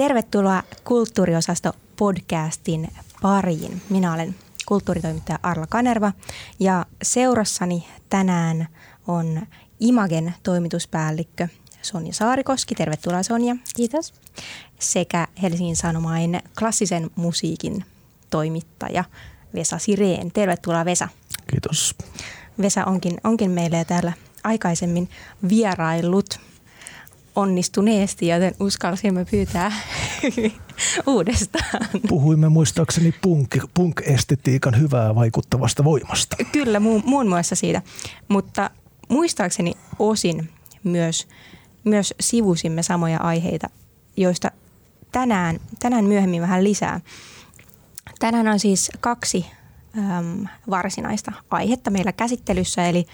Tervetuloa 0.00 0.62
Kulttuuriosasto 0.84 1.72
podcastin 1.96 2.88
pariin. 3.22 3.82
Minä 3.90 4.14
olen 4.14 4.34
kulttuuritoimittaja 4.66 5.38
Arla 5.42 5.66
Kanerva 5.66 6.12
ja 6.60 6.86
seurassani 7.02 7.86
tänään 8.10 8.68
on 9.06 9.46
Imagen 9.80 10.34
toimituspäällikkö 10.42 11.48
Sonja 11.82 12.12
Saarikoski. 12.12 12.74
Tervetuloa 12.74 13.22
Sonja. 13.22 13.56
Kiitos. 13.76 14.14
Sekä 14.78 15.28
Helsingin 15.42 15.76
Sanomain 15.76 16.40
klassisen 16.58 17.10
musiikin 17.16 17.84
toimittaja 18.30 19.04
Vesa 19.54 19.78
Sireen. 19.78 20.32
Tervetuloa 20.32 20.84
Vesa. 20.84 21.08
Kiitos. 21.50 21.94
Vesa 22.62 22.84
onkin, 22.84 23.20
onkin 23.24 23.50
meille 23.50 23.84
täällä 23.84 24.12
aikaisemmin 24.44 25.08
vieraillut 25.48 26.40
onnistuneesti, 27.36 28.28
joten 28.28 28.54
uskalsimme 28.60 29.24
pyytää 29.30 29.72
uudestaan. 31.06 31.86
Puhuimme 32.08 32.48
muistaakseni 32.48 33.14
punk, 33.22 33.56
punk-estetiikan 33.74 34.80
hyvää 34.80 35.14
vaikuttavasta 35.14 35.84
voimasta. 35.84 36.36
Kyllä, 36.52 36.80
muun, 36.80 37.02
muun 37.06 37.28
muassa 37.28 37.54
siitä. 37.54 37.82
Mutta 38.28 38.70
muistaakseni 39.08 39.72
osin 39.98 40.50
myös, 40.84 41.28
myös 41.84 42.14
sivusimme 42.20 42.82
samoja 42.82 43.18
aiheita, 43.18 43.70
joista 44.16 44.50
tänään, 45.12 45.60
tänään 45.78 46.04
myöhemmin 46.04 46.42
vähän 46.42 46.64
lisää. 46.64 47.00
Tänään 48.18 48.48
on 48.48 48.58
siis 48.58 48.90
kaksi 49.00 49.46
äm, 49.98 50.46
varsinaista 50.70 51.32
aihetta 51.50 51.90
meillä 51.90 52.12
käsittelyssä, 52.12 52.88
eli 52.88 53.06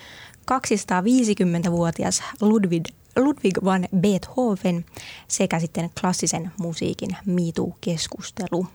250-vuotias 0.53 2.23
Ludwig, 2.41 2.85
Ludwig 3.17 3.65
van 3.65 3.89
Beethoven 3.97 4.85
sekä 5.29 5.59
sitten 5.59 5.91
klassisen 6.01 6.53
musiikin 6.61 7.17
MeToo-keskustelu. 7.27 8.67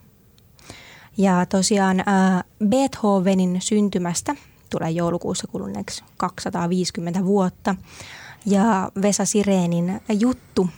Ja 1.18 1.46
tosiaan 1.46 2.00
äh, 2.00 2.44
Beethovenin 2.68 3.58
syntymästä 3.62 4.36
tulee 4.70 4.92
joulukuussa 4.92 5.48
kuluneeksi 5.48 6.04
250 6.18 7.26
vuotta. 7.26 7.76
Ja 8.46 8.92
Vesa 9.02 9.26
Sireenin 9.26 10.02
juttu 10.10 10.70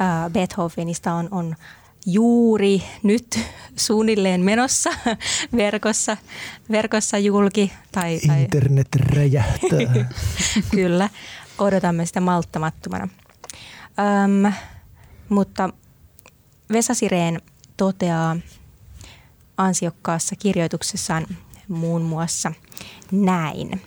äh, 0.00 0.32
Beethovenista 0.32 1.12
on, 1.12 1.28
on 1.30 1.56
juuri 2.06 2.82
nyt 3.02 3.40
suunnilleen 3.76 4.40
menossa 4.40 4.90
verkossa, 5.56 6.16
verkossa 6.70 7.18
julki. 7.18 7.72
Tai, 7.92 8.20
tai... 8.26 8.42
Internet 8.42 8.88
räjähtää. 8.94 10.06
Kyllä, 10.70 11.08
odotamme 11.60 12.06
sitä 12.06 12.20
malttamattomana. 12.20 13.08
Öm, 13.98 14.52
mutta 15.28 15.70
Vesa 16.72 16.94
Sireen 16.94 17.40
toteaa 17.76 18.36
ansiokkaassa 19.56 20.36
kirjoituksessaan 20.36 21.26
muun 21.68 22.02
muassa 22.02 22.52
näin. 23.12 23.80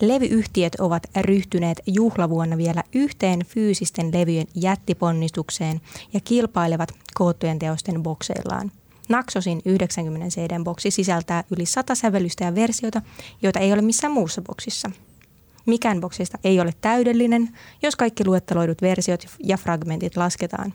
Levyyhtiöt 0.00 0.74
ovat 0.74 1.02
ryhtyneet 1.20 1.80
juhlavuonna 1.86 2.56
vielä 2.56 2.82
yhteen 2.94 3.40
fyysisten 3.46 4.10
levyjen 4.14 4.46
jättiponnistukseen 4.54 5.80
ja 6.12 6.20
kilpailevat 6.20 6.92
koottujen 7.14 7.58
teosten 7.58 8.02
bokseillaan. 8.02 8.72
Naxosin 9.08 9.62
90 9.64 10.28
CD-boksi 10.28 10.90
sisältää 10.90 11.44
yli 11.56 11.66
100 11.66 11.94
sävellystä 11.94 12.44
ja 12.44 12.54
versiota, 12.54 13.02
joita 13.42 13.60
ei 13.60 13.72
ole 13.72 13.82
missään 13.82 14.12
muussa 14.12 14.42
boksissa. 14.42 14.90
Mikään 15.66 16.00
boksista 16.00 16.38
ei 16.44 16.60
ole 16.60 16.72
täydellinen, 16.80 17.48
jos 17.82 17.96
kaikki 17.96 18.24
luetteloidut 18.26 18.82
versiot 18.82 19.26
ja 19.44 19.56
fragmentit 19.56 20.16
lasketaan. 20.16 20.74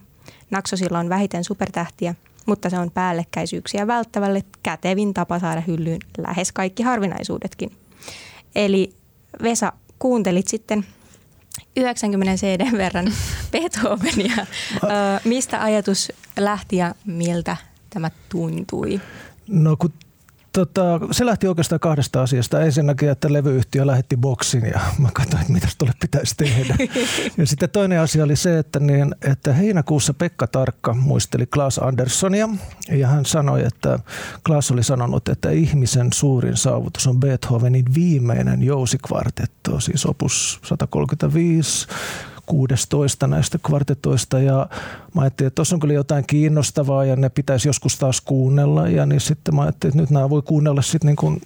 Naxosilla 0.51 0.99
on 0.99 1.09
vähiten 1.09 1.43
supertähtiä, 1.43 2.15
mutta 2.45 2.69
se 2.69 2.79
on 2.79 2.91
päällekkäisyyksiä 2.91 3.87
välttävälle 3.87 4.43
kätevin 4.63 5.13
tapa 5.13 5.39
saada 5.39 5.61
hyllyyn 5.61 5.99
lähes 6.17 6.51
kaikki 6.51 6.83
harvinaisuudetkin. 6.83 7.71
Eli 8.55 8.93
Vesa, 9.43 9.73
kuuntelit 9.99 10.47
sitten 10.47 10.85
90 11.77 12.35
CD 12.35 12.77
verran 12.77 13.13
Beethovenia. 13.51 14.45
Mistä 15.25 15.63
ajatus 15.63 16.11
lähti 16.37 16.77
ja 16.77 16.95
miltä 17.05 17.57
tämä 17.89 18.11
tuntui? 18.29 19.01
No 19.47 19.75
kun 19.77 19.93
Tota, 20.53 20.99
se 21.11 21.25
lähti 21.25 21.47
oikeastaan 21.47 21.79
kahdesta 21.79 22.21
asiasta. 22.21 22.61
Ensinnäkin, 22.61 23.09
että 23.09 23.33
levyyhtiö 23.33 23.87
lähetti 23.87 24.17
boksin 24.17 24.65
ja 24.65 24.79
mä 24.99 25.09
katsoin, 25.13 25.41
että 25.41 25.53
mitä 25.53 25.67
tuolle 25.77 25.93
pitäisi 26.01 26.35
tehdä. 26.37 26.75
Ja 27.37 27.47
sitten 27.47 27.69
toinen 27.69 27.99
asia 27.99 28.23
oli 28.23 28.35
se, 28.35 28.59
että, 28.59 28.79
niin, 28.79 29.15
että 29.21 29.53
heinäkuussa 29.53 30.13
Pekka 30.13 30.47
Tarkka 30.47 30.93
muisteli 30.93 31.45
Klaas 31.45 31.79
Anderssonia 31.79 32.49
ja 32.91 33.07
hän 33.07 33.25
sanoi, 33.25 33.63
että 33.65 33.99
Klaas 34.45 34.71
oli 34.71 34.83
sanonut, 34.83 35.29
että 35.29 35.49
ihmisen 35.49 36.07
suurin 36.13 36.57
saavutus 36.57 37.07
on 37.07 37.19
Beethovenin 37.19 37.85
viimeinen 37.95 38.63
jousikvartetto, 38.63 39.79
siis 39.79 40.05
opus 40.05 40.59
135, 40.63 41.87
16 42.49 43.27
näistä 43.27 43.59
kvartetoista 43.67 44.39
ja 44.39 44.69
mä 45.15 45.21
ajattelin, 45.21 45.47
että 45.47 45.55
tuossa 45.55 45.75
on 45.75 45.79
kyllä 45.79 45.93
jotain 45.93 46.23
kiinnostavaa 46.27 47.05
ja 47.05 47.15
ne 47.15 47.29
pitäisi 47.29 47.69
joskus 47.69 47.97
taas 47.97 48.21
kuunnella 48.21 48.87
ja 48.87 49.05
niin 49.05 49.21
sitten 49.21 49.55
mä 49.55 49.61
ajattelin, 49.61 49.91
että 49.91 50.01
nyt 50.01 50.09
nämä 50.09 50.29
voi 50.29 50.41
kuunnella 50.41 50.81
sitten 50.81 51.07
niin 51.07 51.15
kuin 51.15 51.41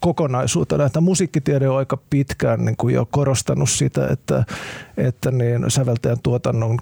kokonaisuutena. 0.00 0.84
Että 0.84 1.00
musiikkitiede 1.00 1.68
on 1.68 1.78
aika 1.78 1.98
pitkään 2.10 2.64
niin 2.64 2.76
kuin 2.76 2.94
jo 2.94 3.08
korostanut 3.10 3.70
sitä, 3.70 4.08
että, 4.08 4.44
että 4.96 5.30
niin 5.30 5.70
säveltäjän 5.70 6.18
tuotannon 6.22 6.78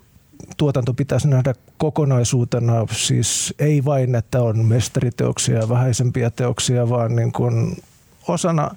tuotanto 0.56 0.94
pitäisi 0.94 1.28
nähdä 1.28 1.54
kokonaisuutena, 1.78 2.86
siis 2.90 3.54
ei 3.58 3.84
vain, 3.84 4.14
että 4.14 4.42
on 4.42 4.64
mestariteoksia 4.64 5.58
ja 5.58 5.68
vähäisempiä 5.68 6.30
teoksia, 6.30 6.88
vaan 6.88 7.16
niin 7.16 7.32
kuin 7.32 7.76
osana, 8.28 8.70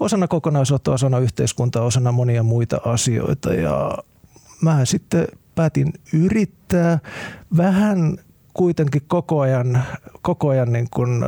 osana 0.00 0.28
kokonaisuutta, 0.28 0.92
osana 0.92 1.18
yhteiskuntaa, 1.18 1.82
osana 1.82 2.12
monia 2.12 2.42
muita 2.42 2.80
asioita. 2.84 3.54
Ja 3.54 3.98
mä 4.62 4.84
sitten 4.84 5.28
päätin 5.54 5.92
yrittää 6.12 6.98
vähän 7.56 8.18
kuitenkin 8.54 9.02
koko 9.06 9.40
ajan, 9.40 9.82
koko 10.22 10.48
ajan 10.48 10.72
niin 10.72 10.88
kuin 10.90 11.24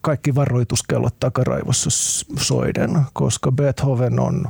kaikki 0.00 0.34
varoituskellot 0.34 1.20
takaraivossa 1.20 1.90
soiden, 2.38 3.00
koska 3.12 3.52
Beethoven 3.52 4.20
on 4.20 4.44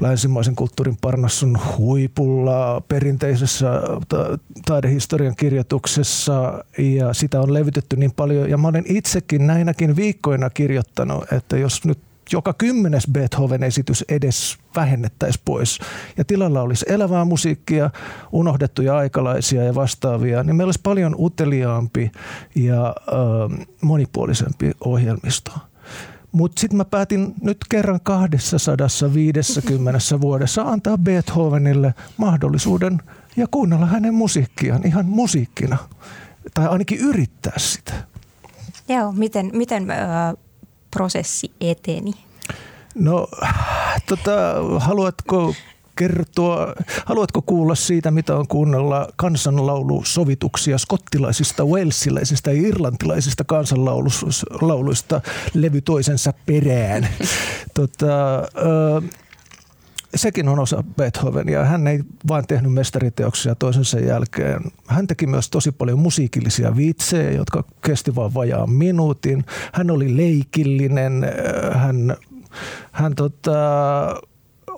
länsimaisen 0.00 0.56
kulttuurin 0.56 0.96
parnassun 1.00 1.58
huipulla 1.78 2.82
perinteisessä 2.88 3.68
taidehistorian 4.66 5.36
kirjoituksessa 5.36 6.64
ja 6.78 7.14
sitä 7.14 7.40
on 7.40 7.54
levitetty 7.54 7.96
niin 7.96 8.12
paljon. 8.12 8.50
Ja 8.50 8.58
mä 8.58 8.68
olen 8.68 8.84
itsekin 8.86 9.46
näinäkin 9.46 9.96
viikkoina 9.96 10.50
kirjoittanut, 10.50 11.32
että 11.32 11.56
jos 11.56 11.84
nyt 11.84 11.98
joka 12.32 12.52
kymmenes 12.52 13.06
Beethoven-esitys 13.12 14.04
edes 14.08 14.58
vähennettäisiin 14.76 15.42
pois 15.44 15.78
ja 16.16 16.24
tilalla 16.24 16.62
olisi 16.62 16.84
elävää 16.88 17.24
musiikkia, 17.24 17.90
unohdettuja 18.32 18.96
aikalaisia 18.96 19.64
ja 19.64 19.74
vastaavia, 19.74 20.42
niin 20.42 20.56
meillä 20.56 20.68
olisi 20.68 20.80
paljon 20.82 21.14
uteliaampi 21.18 22.12
ja 22.54 22.86
äh, 22.86 23.66
monipuolisempi 23.80 24.70
ohjelmisto. 24.84 25.52
Mutta 26.32 26.60
sitten 26.60 26.76
mä 26.76 26.84
päätin 26.84 27.34
nyt 27.40 27.58
kerran 27.70 28.00
250 28.02 30.20
vuodessa 30.20 30.62
antaa 30.62 30.98
Beethovenille 30.98 31.94
mahdollisuuden 32.16 33.02
ja 33.36 33.46
kuunnella 33.50 33.86
hänen 33.86 34.14
musiikkiaan 34.14 34.86
ihan 34.86 35.06
musiikkina. 35.06 35.76
Tai 36.54 36.68
ainakin 36.68 36.98
yrittää 36.98 37.52
sitä. 37.56 37.92
Joo, 38.88 39.12
miten, 39.12 39.50
miten 39.54 39.90
äh, 39.90 39.98
prosessi 40.90 41.52
eteni? 41.60 42.12
No, 42.94 43.28
tota, 44.08 44.32
haluatko 44.78 45.54
kertoa, 46.00 46.74
haluatko 47.04 47.42
kuulla 47.42 47.74
siitä, 47.74 48.10
mitä 48.10 48.36
on 48.36 48.48
kuunnella 48.48 49.08
kansanlaulusovituksia 49.16 50.78
skottilaisista, 50.78 51.64
walesilaisista 51.64 52.52
ja 52.52 52.68
irlantilaisista 52.68 53.44
kansanlauluista 53.44 55.20
levy 55.54 55.80
toisensa 55.80 56.32
perään? 56.46 57.08
Tota, 57.74 58.38
ö, 58.38 59.02
sekin 60.14 60.48
on 60.48 60.58
osa 60.58 60.84
Beethovenia. 60.96 61.64
Hän 61.64 61.86
ei 61.86 62.00
vain 62.28 62.46
tehnyt 62.46 62.72
mestariteoksia 62.72 63.54
toisensa 63.54 63.98
jälkeen. 63.98 64.60
Hän 64.86 65.06
teki 65.06 65.26
myös 65.26 65.50
tosi 65.50 65.72
paljon 65.72 65.98
musiikillisia 65.98 66.76
vitsejä, 66.76 67.30
jotka 67.30 67.64
kesti 67.84 68.14
vain 68.14 68.34
vajaan 68.34 68.70
minuutin. 68.70 69.44
Hän 69.72 69.90
oli 69.90 70.16
leikillinen. 70.16 71.26
Hän, 71.72 72.16
hän 72.92 73.14
tota, 73.14 73.52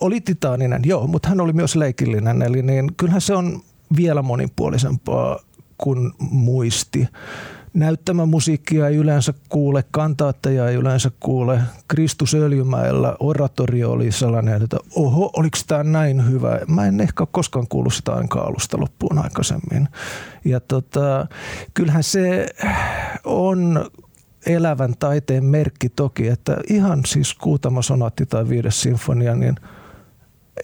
oli 0.03 0.21
titaaninen, 0.21 0.83
joo, 0.85 1.07
mutta 1.07 1.29
hän 1.29 1.41
oli 1.41 1.53
myös 1.53 1.77
leikillinen. 1.77 2.43
Eli 2.43 2.63
niin, 2.63 2.91
kyllähän 2.97 3.21
se 3.21 3.35
on 3.35 3.61
vielä 3.97 4.23
monipuolisempaa 4.23 5.39
kuin 5.79 6.13
muisti. 6.31 7.09
näyttämämusiikkia 7.75 8.89
ei 8.89 8.97
yleensä 8.97 9.35
kuule, 9.49 9.85
kantaatteja 9.91 10.69
ei 10.69 10.75
yleensä 10.75 11.11
kuule. 11.21 11.61
Kristus 11.89 12.35
Öljymäellä 12.35 13.17
oratorio 13.21 13.91
oli 13.91 14.13
sellainen, 14.13 14.63
että 14.63 14.77
oho, 14.95 15.31
oliko 15.37 15.59
tämä 15.67 15.83
näin 15.83 16.31
hyvä? 16.31 16.61
Mä 16.69 16.87
en 16.87 17.01
ehkä 17.01 17.27
koskaan 17.31 17.67
kuullut 17.69 17.95
sitä 17.95 18.13
ainakaan 18.13 18.49
alusta 18.49 18.81
loppuun 18.81 19.19
aikaisemmin. 19.19 19.89
Ja 20.45 20.61
tota, 20.61 21.27
kyllähän 21.75 22.03
se 22.03 22.47
on 23.25 23.91
elävän 24.47 24.95
taiteen 24.99 25.45
merkki 25.45 25.89
toki, 25.89 26.29
että 26.29 26.57
ihan 26.69 27.01
siis 27.07 27.35
kuutama 27.35 27.83
sonaatti 27.83 28.27
tai 28.27 28.49
viides 28.49 28.83
sinfonia, 28.83 29.35
niin 29.35 29.57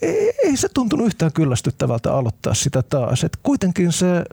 ei, 0.03 0.33
ei 0.45 0.57
se 0.57 0.69
tuntunut 0.69 1.07
yhtään 1.07 1.33
kyllästyttävältä 1.33 2.13
aloittaa 2.15 2.55
sitä 2.55 2.83
taas. 2.83 3.25
Et 3.25 3.39
kuitenkin 3.43 3.93
se 3.93 4.25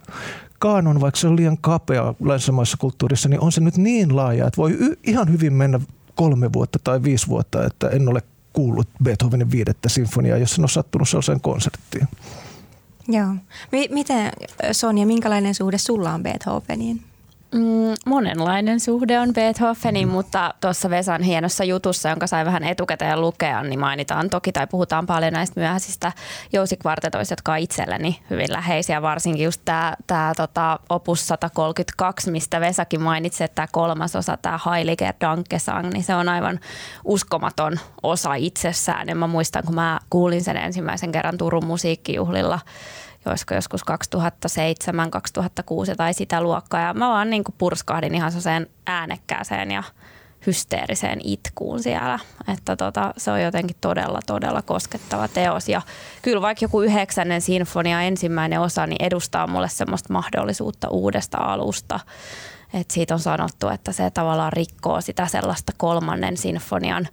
kaanon, 0.59 1.01
vaikka 1.01 1.19
se 1.19 1.27
on 1.27 1.35
liian 1.35 1.57
kapea 1.57 2.13
länsimaisessa 2.19 2.77
kulttuurissa, 2.77 3.29
niin 3.29 3.41
on 3.41 3.51
se 3.51 3.61
nyt 3.61 3.77
niin 3.77 4.15
laaja, 4.15 4.47
että 4.47 4.57
voi 4.57 4.71
y- 4.71 4.97
ihan 5.03 5.31
hyvin 5.31 5.53
mennä 5.53 5.79
kolme 6.15 6.53
vuotta 6.53 6.79
tai 6.83 7.03
viisi 7.03 7.27
vuotta, 7.27 7.65
että 7.65 7.89
en 7.89 8.09
ole 8.09 8.21
kuullut 8.53 8.87
Beethovenin 9.03 9.51
viidettä 9.51 9.89
sinfoniaa, 9.89 10.37
jos 10.37 10.57
en 10.57 10.61
ole 10.61 10.67
sattunut 10.67 11.09
sellaiseen 11.09 11.41
konserttiin. 11.41 12.07
Joo. 13.07 13.27
M- 13.71 13.93
miten 13.93 14.31
Sonja, 14.71 15.05
minkälainen 15.05 15.55
suhde 15.55 15.77
sulla 15.77 16.13
on 16.13 16.23
Beethoveniin? 16.23 17.01
Mm, 17.55 17.93
monenlainen 18.05 18.79
suhde 18.79 19.19
on 19.19 19.33
Beethovenin, 19.33 20.07
mm. 20.07 20.11
mutta 20.11 20.53
tuossa 20.61 20.89
Vesan 20.89 21.21
hienossa 21.21 21.63
jutussa, 21.63 22.09
jonka 22.09 22.27
sai 22.27 22.45
vähän 22.45 22.63
etukäteen 22.63 23.21
lukea, 23.21 23.63
niin 23.63 23.79
mainitaan 23.79 24.29
toki 24.29 24.51
tai 24.51 24.67
puhutaan 24.67 25.05
paljon 25.05 25.33
näistä 25.33 25.59
myöhäisistä 25.59 26.11
jousikvartetoista, 26.53 27.31
jotka 27.31 27.51
on 27.51 27.57
itselleni 27.57 28.19
hyvin 28.29 28.51
läheisiä. 28.51 29.01
Varsinkin 29.01 29.43
just 29.43 29.61
tämä 29.65 29.93
tää, 30.07 30.33
tota, 30.33 30.79
opus 30.89 31.27
132, 31.27 32.31
mistä 32.31 32.59
Vesakin 32.59 33.01
mainitsi, 33.01 33.43
että 33.43 33.55
tämä 33.55 33.67
kolmas 33.71 34.15
osa, 34.15 34.37
tämä 34.37 34.59
Heiliger 34.65 35.13
Dankesang, 35.21 35.89
niin 35.89 36.03
se 36.03 36.15
on 36.15 36.29
aivan 36.29 36.59
uskomaton 37.03 37.79
osa 38.03 38.33
itsessään. 38.33 39.07
Ja 39.07 39.15
mä 39.15 39.27
muistan, 39.27 39.63
kun 39.65 39.75
mä 39.75 39.99
kuulin 40.09 40.43
sen 40.43 40.57
ensimmäisen 40.57 41.11
kerran 41.11 41.37
Turun 41.37 41.65
musiikkijuhlilla– 41.65 42.59
olisiko 43.29 43.53
joskus 43.53 43.83
2007, 43.83 45.11
2006 45.11 45.95
tai 45.95 46.13
sitä 46.13 46.41
luokkaa. 46.41 46.81
Ja 46.81 46.93
mä 46.93 47.09
vaan 47.09 47.29
niin 47.29 47.43
kuin 47.43 47.55
purskahdin 47.57 48.15
ihan 48.15 48.31
sen 48.31 48.67
äänekkääseen 48.87 49.71
ja 49.71 49.83
hysteeriseen 50.47 51.19
itkuun 51.23 51.83
siellä. 51.83 52.19
Että 52.53 52.75
tota, 52.75 53.13
se 53.17 53.31
on 53.31 53.41
jotenkin 53.41 53.75
todella, 53.81 54.19
todella 54.25 54.61
koskettava 54.61 55.27
teos. 55.27 55.69
Ja 55.69 55.81
kyllä 56.21 56.41
vaikka 56.41 56.65
joku 56.65 56.81
yhdeksännen 56.81 57.41
sinfonia 57.41 58.01
ensimmäinen 58.01 58.61
osa, 58.61 58.87
niin 58.87 59.05
edustaa 59.05 59.47
mulle 59.47 59.69
semmoista 59.69 60.13
mahdollisuutta 60.13 60.89
uudesta 60.89 61.37
alusta. 61.37 61.99
Et 62.73 62.91
siitä 62.91 63.13
on 63.13 63.19
sanottu, 63.19 63.67
että 63.67 63.91
se 63.91 64.09
tavallaan 64.09 64.53
rikkoo 64.53 65.01
sitä 65.01 65.27
sellaista 65.27 65.73
kolmannen 65.77 66.37
sinfonian 66.37 67.07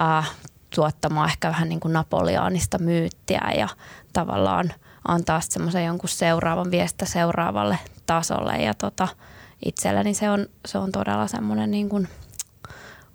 äh, 0.00 0.30
tuottamaa 0.74 1.26
ehkä 1.26 1.48
vähän 1.48 1.68
niin 1.68 1.80
kuin 1.80 1.92
napoleanista 1.92 2.78
myyttiä 2.78 3.52
ja 3.56 3.68
tavallaan– 4.12 4.72
antaa 5.08 5.40
semmoisen 5.40 5.84
jonkun 5.84 6.08
seuraavan 6.08 6.70
viestin 6.70 7.08
seuraavalle 7.08 7.78
tasolle. 8.06 8.56
Ja 8.56 8.74
tota, 8.74 9.08
itselleni 9.64 10.14
se 10.14 10.30
on, 10.30 10.46
se 10.66 10.78
on 10.78 10.92
todella 10.92 11.26
semmoinen 11.26 11.70
niin 11.70 11.88
kuin 11.88 12.08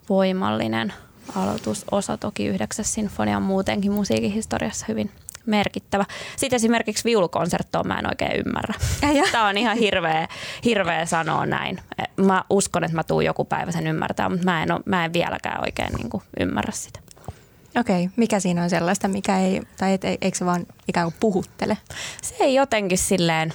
voimallinen 0.09 0.93
aloitusosa. 1.35 2.17
Toki 2.17 2.45
yhdeksäs 2.45 2.93
sinfonia 2.93 3.37
on 3.37 3.43
muutenkin 3.43 3.91
musiikin 3.91 4.31
historiassa 4.31 4.85
hyvin 4.87 5.11
merkittävä. 5.45 6.05
Sitten 6.35 6.55
esimerkiksi 6.55 7.03
viulukonserttoa 7.03 7.83
mä 7.83 7.99
en 7.99 8.07
oikein 8.07 8.39
ymmärrä. 8.45 8.73
Tämä 9.31 9.47
on 9.47 9.57
ihan 9.57 9.77
hirveä, 9.77 10.27
hirveä 10.65 11.05
sanoa 11.05 11.45
näin. 11.45 11.79
Mä 12.17 12.43
uskon, 12.49 12.83
että 12.83 12.95
mä 12.95 13.03
tuun 13.03 13.25
joku 13.25 13.45
päivä 13.45 13.71
sen 13.71 13.87
ymmärtää, 13.87 14.29
mutta 14.29 14.45
mä 14.45 14.63
en, 14.63 14.71
ole, 14.71 14.81
mä 14.85 15.05
en 15.05 15.13
vieläkään 15.13 15.61
oikein 15.61 15.93
niin 15.93 16.09
kuin 16.09 16.23
ymmärrä 16.39 16.71
sitä. 16.71 16.99
Okei, 17.77 18.03
okay. 18.03 18.13
mikä 18.15 18.39
siinä 18.39 18.63
on 18.63 18.69
sellaista, 18.69 19.07
mikä 19.07 19.39
ei, 19.39 19.61
tai 19.77 19.93
et, 19.93 20.03
eikö 20.03 20.37
se 20.37 20.45
vaan 20.45 20.65
ikään 20.87 21.05
kuin 21.05 21.19
puhuttele? 21.19 21.77
Se 22.21 22.35
ei 22.39 22.55
jotenkin 22.55 22.97
silleen, 22.97 23.53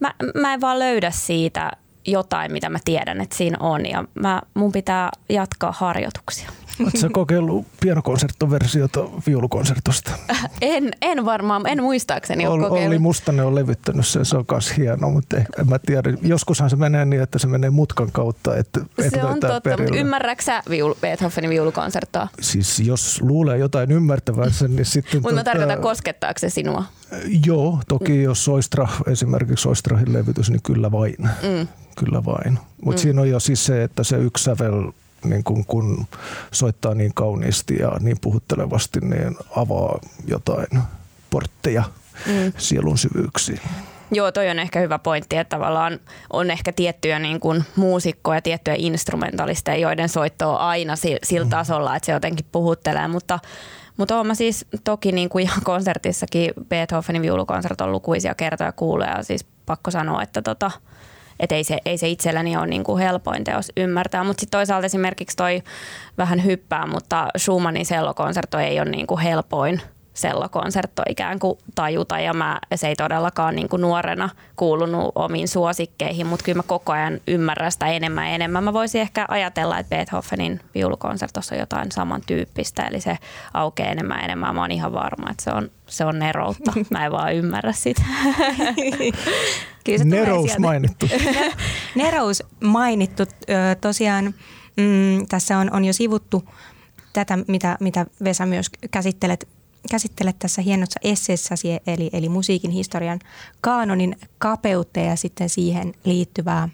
mä, 0.00 0.14
mä 0.34 0.54
en 0.54 0.60
vaan 0.60 0.78
löydä 0.78 1.10
siitä 1.10 1.70
jotain, 2.06 2.52
mitä 2.52 2.68
mä 2.68 2.78
tiedän, 2.84 3.20
että 3.20 3.36
siinä 3.36 3.56
on 3.60 3.86
ja 3.86 4.04
mä, 4.14 4.42
mun 4.54 4.72
pitää 4.72 5.10
jatkaa 5.28 5.72
harjoituksia. 5.72 6.50
Oletko 6.80 7.08
kokeillut 7.12 7.66
pianokonserttoversiota 7.80 9.00
viulukonsertosta? 9.26 10.10
En, 10.60 10.90
en 11.02 11.24
varmaan, 11.24 11.66
en 11.66 11.82
muistaakseni 11.82 12.46
ole 12.46 12.62
kokeillut. 12.62 12.86
Olli 12.86 12.98
Mustanen 12.98 13.44
on 13.44 13.54
levyttänyt 13.54 14.06
sen, 14.06 14.24
se 14.24 14.36
on 14.36 14.44
myös 14.50 14.76
hieno, 14.76 15.10
mutta 15.10 15.36
en 15.36 15.68
mä 15.68 15.78
tiedä. 15.78 16.14
Joskushan 16.22 16.70
se 16.70 16.76
menee 16.76 17.04
niin, 17.04 17.22
että 17.22 17.38
se 17.38 17.46
menee 17.46 17.70
mutkan 17.70 18.12
kautta, 18.12 18.56
että 18.56 18.80
Se 19.08 19.24
on 19.24 19.40
totta, 19.40 19.60
perille. 19.60 19.82
mutta 19.82 20.00
ymmärrätkö 20.00 20.52
viul, 20.70 20.94
Beethovenin 21.00 21.50
viulukonserttoa? 21.50 22.28
Siis 22.40 22.80
jos 22.80 23.20
luulee 23.22 23.58
jotain 23.58 23.92
ymmärtävänsä, 23.92 24.68
niin 24.68 24.84
sitten... 24.84 25.22
mutta 25.22 25.34
mä 25.34 25.44
tarkoitan, 25.44 25.80
koskettaako 25.80 26.38
se 26.38 26.48
sinua? 26.50 26.84
Joo, 27.46 27.78
toki 27.88 28.12
mm. 28.12 28.22
jos 28.22 28.44
Soistra, 28.44 28.88
esimerkiksi 29.06 29.62
Soistrahin 29.62 30.12
levytys, 30.12 30.50
niin 30.50 30.62
kyllä 30.62 30.92
vain. 30.92 31.16
Mm. 31.18 31.68
Kyllä 31.96 32.24
vain. 32.24 32.58
Mutta 32.84 33.00
mm. 33.00 33.02
siinä 33.02 33.20
on 33.20 33.30
jo 33.30 33.40
siis 33.40 33.66
se, 33.66 33.82
että 33.82 34.04
se 34.04 34.16
yksi 34.16 34.44
sävel 34.44 34.92
niin 35.24 35.44
kun, 35.44 35.64
kun 35.64 36.06
soittaa 36.52 36.94
niin 36.94 37.14
kauniisti 37.14 37.76
ja 37.76 37.92
niin 38.00 38.16
puhuttelevasti, 38.20 39.00
niin 39.00 39.36
avaa 39.56 39.98
jotain 40.26 40.82
portteja 41.30 41.82
mm. 42.26 42.52
sielun 42.58 42.98
syvyyksiin. 42.98 43.60
Joo, 44.10 44.32
toi 44.32 44.50
on 44.50 44.58
ehkä 44.58 44.80
hyvä 44.80 44.98
pointti, 44.98 45.36
että 45.36 45.56
tavallaan 45.56 46.00
on 46.30 46.50
ehkä 46.50 46.72
tiettyjä 46.72 47.18
niin 47.18 47.40
kuin 47.40 47.64
muusikkoja, 47.76 48.42
tiettyjä 48.42 48.76
instrumentalisteja, 48.78 49.76
joiden 49.78 50.08
soitto 50.08 50.50
on 50.50 50.58
aina 50.58 50.94
sillä 51.22 51.44
mm. 51.44 51.50
tasolla, 51.50 51.96
että 51.96 52.06
se 52.06 52.12
jotenkin 52.12 52.46
puhuttelee, 52.52 53.08
mutta 53.08 53.38
mutta 53.96 54.20
olen 54.20 54.36
siis 54.36 54.66
toki 54.84 55.12
niin 55.12 55.28
kuin 55.28 55.42
ihan 55.42 55.62
konsertissakin 55.72 56.52
Beethovenin 56.68 57.22
viulukonserton 57.22 57.92
lukuisia 57.92 58.34
kertoja 58.34 58.72
kuulee 58.72 59.10
ja 59.16 59.22
siis 59.22 59.46
pakko 59.66 59.90
sanoa, 59.90 60.22
että 60.22 60.42
tota, 60.42 60.70
että 61.40 61.54
ei 61.54 61.64
se, 61.64 61.78
ei 61.84 61.98
se 61.98 62.08
itselläni 62.08 62.56
ole 62.56 62.66
niin 62.66 62.84
kuin 62.84 63.02
helpoin 63.02 63.44
teos 63.44 63.72
ymmärtää. 63.76 64.24
Mutta 64.24 64.40
sitten 64.40 64.58
toisaalta 64.58 64.86
esimerkiksi 64.86 65.36
toi 65.36 65.62
vähän 66.18 66.44
hyppää, 66.44 66.86
mutta 66.86 67.28
Schumannin 67.38 67.86
sellokonserto 67.86 68.58
ei 68.58 68.80
ole 68.80 68.90
niin 68.90 69.06
kuin 69.06 69.20
helpoin 69.20 69.80
sellokonsertto 70.14 71.02
ikään 71.08 71.38
kuin 71.38 71.58
tajuta 71.74 72.18
ja 72.18 72.34
mä, 72.34 72.58
se 72.74 72.88
ei 72.88 72.96
todellakaan 72.96 73.56
niin 73.56 73.68
kuin 73.68 73.82
nuorena 73.82 74.28
kuulunut 74.56 75.12
omiin 75.14 75.48
suosikkeihin, 75.48 76.26
mutta 76.26 76.44
kyllä 76.44 76.56
mä 76.56 76.62
koko 76.62 76.92
ajan 76.92 77.20
ymmärrän 77.26 77.72
sitä 77.72 77.86
enemmän 77.86 78.26
ja 78.26 78.34
enemmän. 78.34 78.64
Mä 78.64 78.72
voisin 78.72 79.00
ehkä 79.00 79.24
ajatella, 79.28 79.78
että 79.78 79.96
Beethovenin 79.96 80.60
viulukonsertossa 80.74 81.54
on 81.54 81.58
jotain 81.58 81.92
samantyyppistä, 81.92 82.82
eli 82.82 83.00
se 83.00 83.18
aukeaa 83.54 83.90
enemmän 83.90 84.18
ja 84.18 84.24
enemmän. 84.24 84.54
Mä 84.54 84.60
oon 84.60 84.70
ihan 84.70 84.92
varma, 84.92 85.30
että 85.30 85.44
se 85.44 85.50
on, 85.50 85.70
se 85.86 86.04
on 86.04 86.18
neroutta. 86.18 86.72
Mä 86.90 87.04
en 87.04 87.12
vaan 87.12 87.34
ymmärrä 87.34 87.72
sitä. 87.72 88.02
Kyllä 89.84 89.98
se 89.98 90.04
Nerous 90.14 90.58
mainittu. 90.58 91.08
Nerous 91.94 92.42
mainittu. 92.60 93.22
Tosiaan 93.80 94.34
mm, 94.76 95.26
tässä 95.28 95.58
on, 95.58 95.72
on 95.72 95.84
jo 95.84 95.92
sivuttu 95.92 96.44
tätä, 97.12 97.38
mitä, 97.48 97.76
mitä 97.80 98.06
Vesa 98.24 98.46
myös 98.46 98.66
käsittelet, 98.90 99.48
käsittelet 99.90 100.38
tässä 100.38 100.62
hienossa 100.62 101.00
esseessäsi, 101.02 101.68
eli, 101.86 102.10
eli 102.12 102.28
musiikin 102.28 102.70
historian 102.70 103.18
kaanonin 103.60 104.16
kapeutta 104.38 105.00
ja 105.00 105.16
sitten 105.16 105.48
siihen 105.48 105.94
liittyvää 106.04 106.68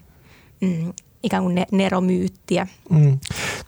mm, 0.61 0.93
ikään 1.23 1.43
kuin 1.43 1.65
neromyyttiä. 1.71 2.67
Mm. 2.89 3.19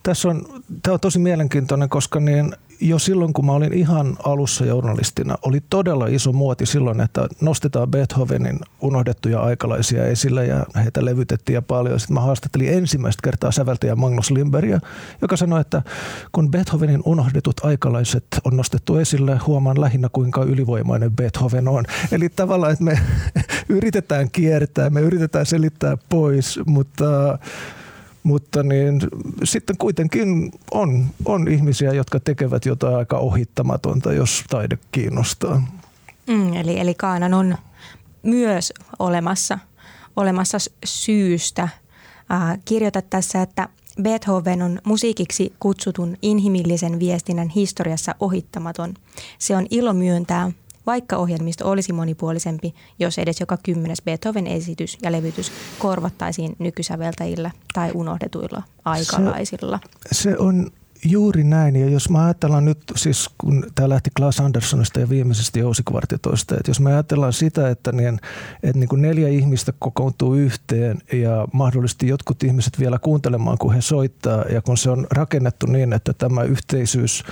Tässä 0.04 0.30
on, 0.30 0.64
tämä 0.84 0.94
on 0.94 1.00
tosi 1.00 1.20
mielenkiintoinen, 1.20 1.90
koska 1.90 2.20
niin 2.20 2.56
jo 2.84 3.00
silloin, 3.00 3.34
kun 3.34 3.46
mä 3.46 3.52
olin 3.52 3.74
ihan 3.74 4.18
alussa 4.24 4.66
journalistina, 4.66 5.36
oli 5.42 5.60
todella 5.70 6.08
iso 6.08 6.32
muoti 6.32 6.66
silloin, 6.66 7.02
että 7.02 7.28
nostetaan 7.42 7.92
Beethovenin 7.92 8.60
unohdettuja 8.82 9.42
aikalaisia 9.42 10.06
esille 10.06 10.46
ja 10.46 10.66
heitä 10.76 11.06
levytettiin 11.06 11.54
ja 11.54 11.62
paljon. 11.62 12.00
Sitten 12.00 12.14
mä 12.14 12.22
haastattelin 12.22 12.74
ensimmäistä 12.74 13.20
kertaa 13.24 13.52
säveltäjä 13.52 13.96
Magnus 13.96 14.32
Limberia, 14.32 14.80
joka 15.22 15.38
sanoi, 15.38 15.62
että 15.62 15.82
kun 16.32 16.52
Beethovenin 16.52 17.02
unohdetut 17.06 17.62
aikalaiset 17.64 18.26
on 18.44 18.58
nostettu 18.58 18.98
esille, 18.98 19.40
huomaan 19.48 19.82
lähinnä 19.82 20.10
kuinka 20.14 20.44
ylivoimainen 20.44 21.12
Beethoven 21.12 21.68
on. 21.68 21.86
Eli 22.12 22.30
tavallaan, 22.30 22.74
että 22.74 22.84
me 22.84 23.00
yritetään 23.70 24.32
kiertää, 24.32 24.90
me 24.90 25.02
yritetään 25.02 25.46
selittää 25.46 25.98
pois, 26.10 26.60
mutta 26.66 27.38
mutta 28.24 28.64
niin, 28.64 29.02
sitten 29.44 29.78
kuitenkin 29.78 30.52
on, 30.72 31.06
on 31.26 31.48
ihmisiä, 31.48 31.94
jotka 31.94 32.20
tekevät 32.20 32.66
jotain 32.66 32.96
aika 32.96 33.18
ohittamatonta, 33.18 34.14
jos 34.14 34.44
taide 34.50 34.78
kiinnostaa. 34.92 35.62
Mm, 36.28 36.54
eli, 36.54 36.80
eli 36.80 36.94
Kaanan 36.94 37.34
on 37.34 37.58
myös 38.24 38.74
olemassa, 39.00 39.60
olemassa 40.16 40.58
syystä. 40.86 41.64
Äh, 42.32 42.60
kirjoitat 42.66 43.10
tässä, 43.10 43.42
että 43.42 43.70
Beethoven 44.02 44.62
on 44.62 44.80
musiikiksi 44.84 45.54
kutsutun 45.60 46.18
inhimillisen 46.22 47.00
viestinnän 47.00 47.50
historiassa 47.50 48.16
ohittamaton. 48.20 48.94
Se 49.40 49.56
on 49.56 49.68
ilo 49.70 49.94
myöntää, 49.94 50.52
vaikka 50.86 51.18
ohjelmisto 51.18 51.70
olisi 51.70 51.94
monipuolisempi, 51.94 52.74
jos 53.00 53.18
edes 53.18 53.40
joka 53.40 53.58
kymmenes 53.64 54.02
Beethoven-esitys 54.02 54.98
ja 55.02 55.12
levytys 55.12 55.52
korvattaisiin 55.80 56.56
nykysäveltäjillä 56.60 57.52
tai 57.74 57.92
unohdetuilla 57.94 58.64
aikalaisilla. 58.86 59.80
Se, 60.12 60.24
se 60.24 60.38
on 60.38 60.72
Juuri 61.06 61.44
näin. 61.44 61.76
Ja 61.76 61.90
jos 61.90 62.10
mä 62.10 62.26
ajatellaan 62.26 62.66
nyt, 62.66 62.80
siis 62.96 63.30
kun 63.38 63.66
tämä 63.76 63.90
lähti 63.90 64.10
Klaas 64.18 64.40
Anderssonista 64.40 65.00
ja 65.00 65.10
viimeisestä 65.10 65.60
jousikvartitoista, 65.60 66.56
että 66.56 66.70
jos 66.70 66.80
me 66.80 66.94
ajatellaan 66.94 67.34
sitä, 67.34 67.70
että, 67.70 67.92
niin, 67.92 68.20
että 68.64 68.80
niin 68.80 68.90
kuin 68.90 69.02
neljä 69.02 69.28
ihmistä 69.28 69.74
kokoontuu 69.80 70.36
yhteen 70.36 71.02
ja 71.14 71.48
mahdollisesti 71.54 72.08
jotkut 72.08 72.44
ihmiset 72.44 72.80
vielä 72.80 73.00
kuuntelemaan, 73.00 73.58
kun 73.58 73.74
he 73.74 73.82
soittaa 73.82 74.44
ja 74.50 74.62
kun 74.62 74.78
se 74.78 74.90
on 74.90 75.08
rakennettu 75.12 75.66
niin, 75.66 75.94
että 75.94 76.14
tämä 76.14 76.44
yhteisyys 76.44 77.24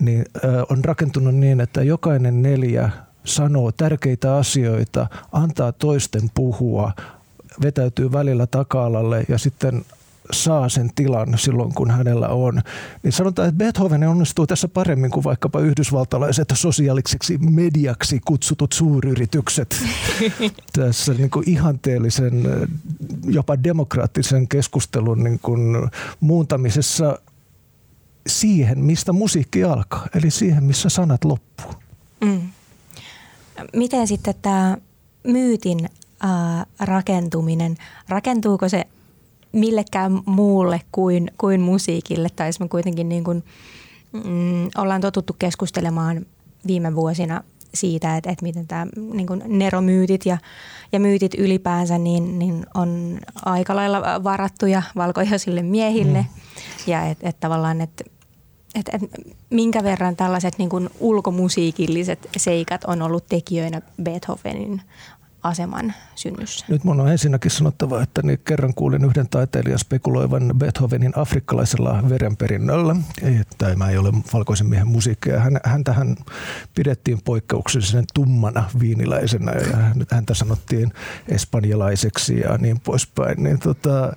niin, 0.00 0.24
on 0.70 0.84
rakentunut 0.84 1.34
niin, 1.34 1.60
että 1.60 1.82
jokainen 1.82 2.42
neljä 2.42 2.90
sanoo 3.24 3.72
tärkeitä 3.72 4.36
asioita, 4.36 5.06
antaa 5.32 5.72
toisten 5.72 6.30
puhua, 6.34 6.92
vetäytyy 7.62 8.12
välillä 8.12 8.46
taka-alalle 8.46 9.24
ja 9.28 9.38
sitten 9.38 9.84
saa 10.32 10.68
sen 10.68 10.90
tilan 10.94 11.38
silloin, 11.38 11.74
kun 11.74 11.90
hänellä 11.90 12.28
on. 12.28 12.60
Niin 13.02 13.12
sanotaan, 13.12 13.48
että 13.48 13.58
Beethoven 13.58 14.08
onnistuu 14.08 14.46
tässä 14.46 14.68
paremmin 14.68 15.10
kuin 15.10 15.24
vaikkapa 15.24 15.60
yhdysvaltalaiset 15.60 16.48
sosiaaliseksi 16.54 17.38
mediaksi 17.38 18.20
kutsutut 18.24 18.72
suuryritykset 18.72 19.76
tässä 20.78 21.14
niin 21.14 21.30
kuin 21.30 21.50
ihanteellisen, 21.50 22.42
jopa 23.24 23.62
demokraattisen 23.64 24.48
keskustelun 24.48 25.24
niin 25.24 25.38
kuin 25.42 25.90
muuntamisessa 26.20 27.18
siihen, 28.28 28.78
mistä 28.78 29.12
musiikki 29.12 29.64
alkaa, 29.64 30.06
eli 30.14 30.30
siihen, 30.30 30.64
missä 30.64 30.88
sanat 30.88 31.24
loppuu. 31.24 31.72
Mm. 32.20 32.40
Miten 33.76 34.06
sitten 34.06 34.34
tämä 34.42 34.76
myytin 35.24 35.88
äh, 36.24 36.66
rakentuminen, 36.80 37.76
rakentuuko 38.08 38.68
se 38.68 38.86
millekään 39.52 40.20
muulle 40.26 40.80
kuin, 40.92 41.30
kuin 41.38 41.60
musiikille. 41.60 42.28
Tai 42.36 42.50
me 42.60 42.68
kuitenkin 42.68 43.08
niin 43.08 43.24
kuin, 43.24 43.44
mm, 44.12 44.68
ollaan 44.76 45.00
totuttu 45.00 45.36
keskustelemaan 45.38 46.26
viime 46.66 46.94
vuosina 46.94 47.44
siitä, 47.74 48.16
että, 48.16 48.30
että 48.30 48.42
miten 48.42 48.66
tämä 48.66 48.86
niin 49.12 49.26
kuin 49.26 49.42
neromyytit 49.46 50.26
ja, 50.26 50.38
ja 50.92 51.00
myytit 51.00 51.34
ylipäänsä 51.34 51.98
niin, 51.98 52.38
niin 52.38 52.66
on 52.74 53.18
aika 53.44 53.76
lailla 53.76 54.24
varattuja 54.24 54.82
valkoisille 54.96 55.62
miehille. 55.62 56.18
Mm. 56.18 56.42
Ja 56.86 57.06
että 57.06 57.28
et 57.28 57.40
tavallaan, 57.40 57.80
että 57.80 58.04
et, 58.74 58.88
et, 58.92 59.02
minkä 59.50 59.82
verran 59.82 60.16
tällaiset 60.16 60.58
niin 60.58 60.68
kuin 60.70 60.90
ulkomusiikilliset 61.00 62.28
seikat 62.36 62.84
on 62.84 63.02
ollut 63.02 63.26
tekijöinä 63.26 63.82
Beethovenin 64.02 64.82
aseman 65.42 65.94
synnyssä. 66.14 66.66
Nyt 66.68 66.84
mun 66.84 67.00
on 67.00 67.12
ensinnäkin 67.12 67.50
sanottava, 67.50 68.02
että 68.02 68.22
niin 68.22 68.40
kerran 68.44 68.74
kuulin 68.74 69.04
yhden 69.04 69.28
taiteilijan 69.28 69.78
spekuloivan 69.78 70.52
Beethovenin 70.58 71.12
afrikkalaisella 71.18 72.08
verenperinnöllä. 72.08 72.96
Tämä 73.58 73.88
ei 73.88 73.98
ole 73.98 74.12
valkoisen 74.32 74.66
miehen 74.66 74.88
musiikkia. 74.88 75.40
Hän, 75.40 75.60
häntähän 75.64 76.16
pidettiin 76.74 77.20
poikkeuksellisen 77.24 78.04
tummana 78.14 78.64
viiniläisenä 78.80 79.52
ja 79.52 79.76
häntä 80.10 80.34
sanottiin 80.34 80.92
espanjalaiseksi 81.28 82.40
ja 82.40 82.58
niin 82.58 82.80
poispäin. 82.80 83.42
Niin 83.42 83.58
tota, 83.58 84.12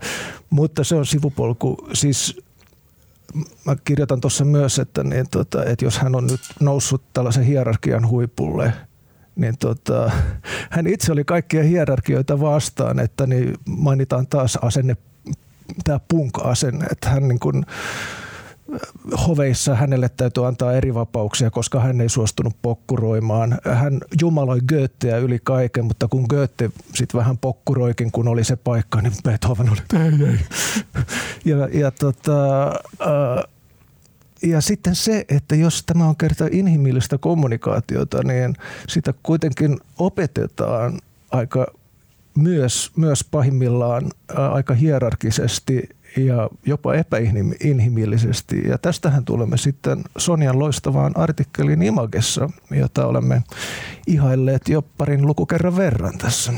mutta 0.50 0.84
se 0.84 0.96
on 0.96 1.06
sivupolku. 1.06 1.78
Siis 1.94 2.42
mä 3.66 3.76
kirjoitan 3.84 4.22
tuossa 4.22 4.46
myös, 4.46 4.80
että, 4.80 5.04
niin, 5.04 5.26
tota, 5.32 5.66
että 5.66 5.86
jos 5.86 6.00
hän 6.00 6.16
on 6.16 6.28
nyt 6.28 6.42
noussut 6.60 7.04
tällaisen 7.14 7.44
hierarkian 7.44 8.08
huipulle– 8.08 8.74
niin 9.36 9.58
tota, 9.58 10.12
hän 10.70 10.88
itse 10.88 11.12
oli 11.12 11.24
kaikkia 11.24 11.64
hierarkioita 11.64 12.40
vastaan, 12.40 13.00
että 13.00 13.28
niin 13.28 13.56
mainitaan 13.66 14.28
taas 14.28 14.60
asenne, 14.62 14.98
tämä 15.84 16.00
punk-asenne, 16.08 16.86
että 16.92 17.10
hän 17.10 17.28
niin 17.28 17.40
kuin, 17.40 17.66
hoveissa 19.28 19.76
hänelle 19.76 20.10
täytyy 20.10 20.48
antaa 20.48 20.74
eri 20.74 20.94
vapauksia, 20.94 21.52
koska 21.52 21.80
hän 21.80 22.02
ei 22.02 22.10
suostunut 22.10 22.56
pokkuroimaan. 22.62 23.58
Hän 23.74 24.00
jumaloi 24.22 24.60
Goetheä 24.62 25.18
yli 25.18 25.40
kaiken, 25.44 25.86
mutta 25.86 26.08
kun 26.08 26.26
Goethe 26.30 26.70
sitten 26.94 27.20
vähän 27.20 27.38
pokkuroikin, 27.38 28.12
kun 28.12 28.28
oli 28.28 28.44
se 28.44 28.56
paikka, 28.56 29.02
niin 29.02 29.14
Beethoven 29.24 29.70
oli, 29.70 29.82
ei, 29.94 30.30
ei. 30.30 30.40
Ja, 31.46 31.70
ja 31.74 31.92
tota, 31.92 32.68
äh, 33.02 33.44
ja 34.44 34.62
sitten 34.62 34.96
se, 34.96 35.26
että 35.30 35.56
jos 35.56 35.84
tämä 35.86 36.08
on 36.08 36.16
kerta 36.16 36.48
inhimillistä 36.52 37.18
kommunikaatiota, 37.18 38.24
niin 38.24 38.56
sitä 38.88 39.14
kuitenkin 39.24 39.80
opetetaan 39.98 41.00
aika 41.32 41.68
myös, 42.36 42.92
myös 42.96 43.24
pahimmillaan 43.32 44.12
aika 44.52 44.74
hierarkisesti 44.74 45.90
ja 46.18 46.50
jopa 46.66 46.94
epäinhimillisesti. 46.94 48.62
Ja 48.68 48.78
tästähän 48.78 49.26
tulemme 49.26 49.58
sitten 49.58 50.04
Sonian 50.18 50.60
loistavaan 50.60 51.18
artikkeliin 51.18 51.82
Imagessa, 51.82 52.50
jota 52.72 53.06
olemme 53.06 53.42
ihailleet 54.08 54.70
jo 54.70 54.82
parin 54.98 55.28
lukukerran 55.28 55.78
verran 55.78 56.18
tässä. 56.18 56.54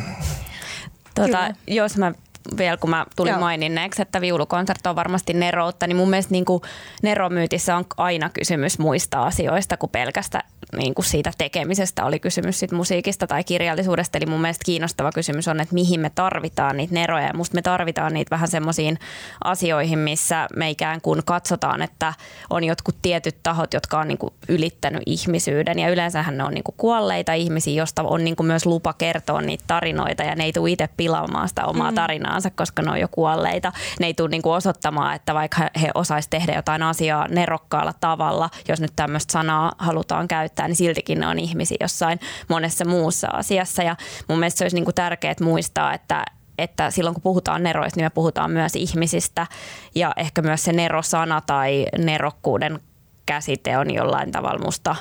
Tota, 1.15 1.53
jos 1.67 1.97
mä 1.97 2.13
vielä, 2.57 2.77
kun 2.77 2.89
mä 2.89 3.05
tulin 3.15 3.31
Joo. 3.31 3.39
maininneeksi, 3.39 4.01
että 4.01 4.21
viulukonsertti 4.21 4.89
on 4.89 4.95
varmasti 4.95 5.33
neroutta, 5.33 5.87
niin 5.87 5.97
mun 5.97 6.09
mielestä 6.09 6.31
niin 6.31 6.45
kuin 6.45 6.61
neromyytissä 7.01 7.77
on 7.77 7.85
aina 7.97 8.29
kysymys 8.29 8.79
muista 8.79 9.23
asioista 9.23 9.77
kuin 9.77 9.89
pelkästä 9.89 10.43
niin 10.77 10.93
kuin 10.93 11.05
siitä 11.05 11.31
tekemisestä 11.37 12.05
oli 12.05 12.19
kysymys 12.19 12.59
sit 12.59 12.71
musiikista 12.71 13.27
tai 13.27 13.43
kirjallisuudesta. 13.43 14.17
Eli 14.17 14.25
mun 14.25 14.41
mielestä 14.41 14.65
kiinnostava 14.65 15.11
kysymys 15.11 15.47
on, 15.47 15.59
että 15.59 15.73
mihin 15.73 15.99
me 15.99 16.11
tarvitaan 16.15 16.77
niitä 16.77 16.93
neroja. 16.93 17.27
Ja 17.27 17.33
musta 17.33 17.55
me 17.55 17.61
tarvitaan 17.61 18.13
niitä 18.13 18.29
vähän 18.29 18.47
semmoisiin 18.47 18.99
asioihin, 19.43 19.99
missä 19.99 20.47
me 20.55 20.69
ikään 20.69 21.01
kuin 21.01 21.21
katsotaan, 21.25 21.81
että 21.81 22.13
on 22.49 22.63
jotkut 22.63 22.95
tietyt 23.01 23.35
tahot, 23.43 23.73
jotka 23.73 23.99
on 23.99 24.07
niin 24.07 24.17
kuin 24.17 24.33
ylittänyt 24.49 25.03
ihmisyyden. 25.05 25.79
Ja 25.79 25.89
yleensähän 25.89 26.37
ne 26.37 26.43
on 26.43 26.53
niin 26.53 26.63
kuin 26.63 26.75
kuolleita 26.77 27.33
ihmisiä, 27.33 27.73
josta 27.73 28.03
on 28.03 28.23
niin 28.23 28.35
kuin 28.35 28.47
myös 28.47 28.65
lupa 28.65 28.93
kertoa 28.93 29.41
niitä 29.41 29.63
tarinoita 29.67 30.23
ja 30.23 30.35
ne 30.35 30.43
ei 30.43 30.53
tule 30.53 30.71
itse 30.71 30.89
pilaamaan 30.97 31.49
sitä 31.49 31.65
omaa 31.65 31.91
mm. 31.91 31.95
tarinaansa, 31.95 32.49
koska 32.49 32.81
ne 32.81 32.91
on 32.91 32.99
jo 32.99 33.07
kuolleita. 33.07 33.71
Ne 33.99 34.05
ei 34.05 34.13
tule 34.13 34.29
niin 34.29 34.41
kuin 34.41 34.53
osoittamaan, 34.53 35.15
että 35.15 35.33
vaikka 35.33 35.69
he 35.81 35.91
osaisivat 35.95 36.29
tehdä 36.29 36.55
jotain 36.55 36.83
asiaa 36.83 37.27
nerokkaalla 37.27 37.93
tavalla, 37.99 38.49
jos 38.67 38.81
nyt 38.81 38.93
tämmöistä 38.95 39.31
sanaa 39.31 39.71
halutaan 39.77 40.27
käyttää, 40.27 40.62
käyttää, 40.63 40.67
niin 40.67 40.75
siltikin 40.75 41.19
ne 41.19 41.27
on 41.27 41.39
ihmisiä 41.39 41.77
jossain 41.81 42.19
monessa 42.49 42.85
muussa 42.85 43.27
asiassa. 43.27 43.83
Ja 43.83 43.95
mun 44.27 44.39
mielestä 44.39 44.57
se 44.57 44.63
olisi 44.63 44.75
niin 44.75 44.85
kuin 44.85 44.95
tärkeää 44.95 45.35
muistaa, 45.41 45.93
että 45.93 46.25
että 46.57 46.91
silloin 46.91 47.13
kun 47.13 47.23
puhutaan 47.23 47.63
neroista, 47.63 47.99
niin 47.99 48.05
me 48.05 48.09
puhutaan 48.09 48.51
myös 48.51 48.75
ihmisistä 48.75 49.47
ja 49.95 50.13
ehkä 50.17 50.41
myös 50.41 50.63
se 50.63 50.73
nerosana 50.73 51.41
tai 51.41 51.85
nerokkuuden 51.97 52.79
käsite 53.25 53.77
on 53.77 53.93
jollain 53.93 54.31
tavalla 54.31 54.65
musta 54.65 54.95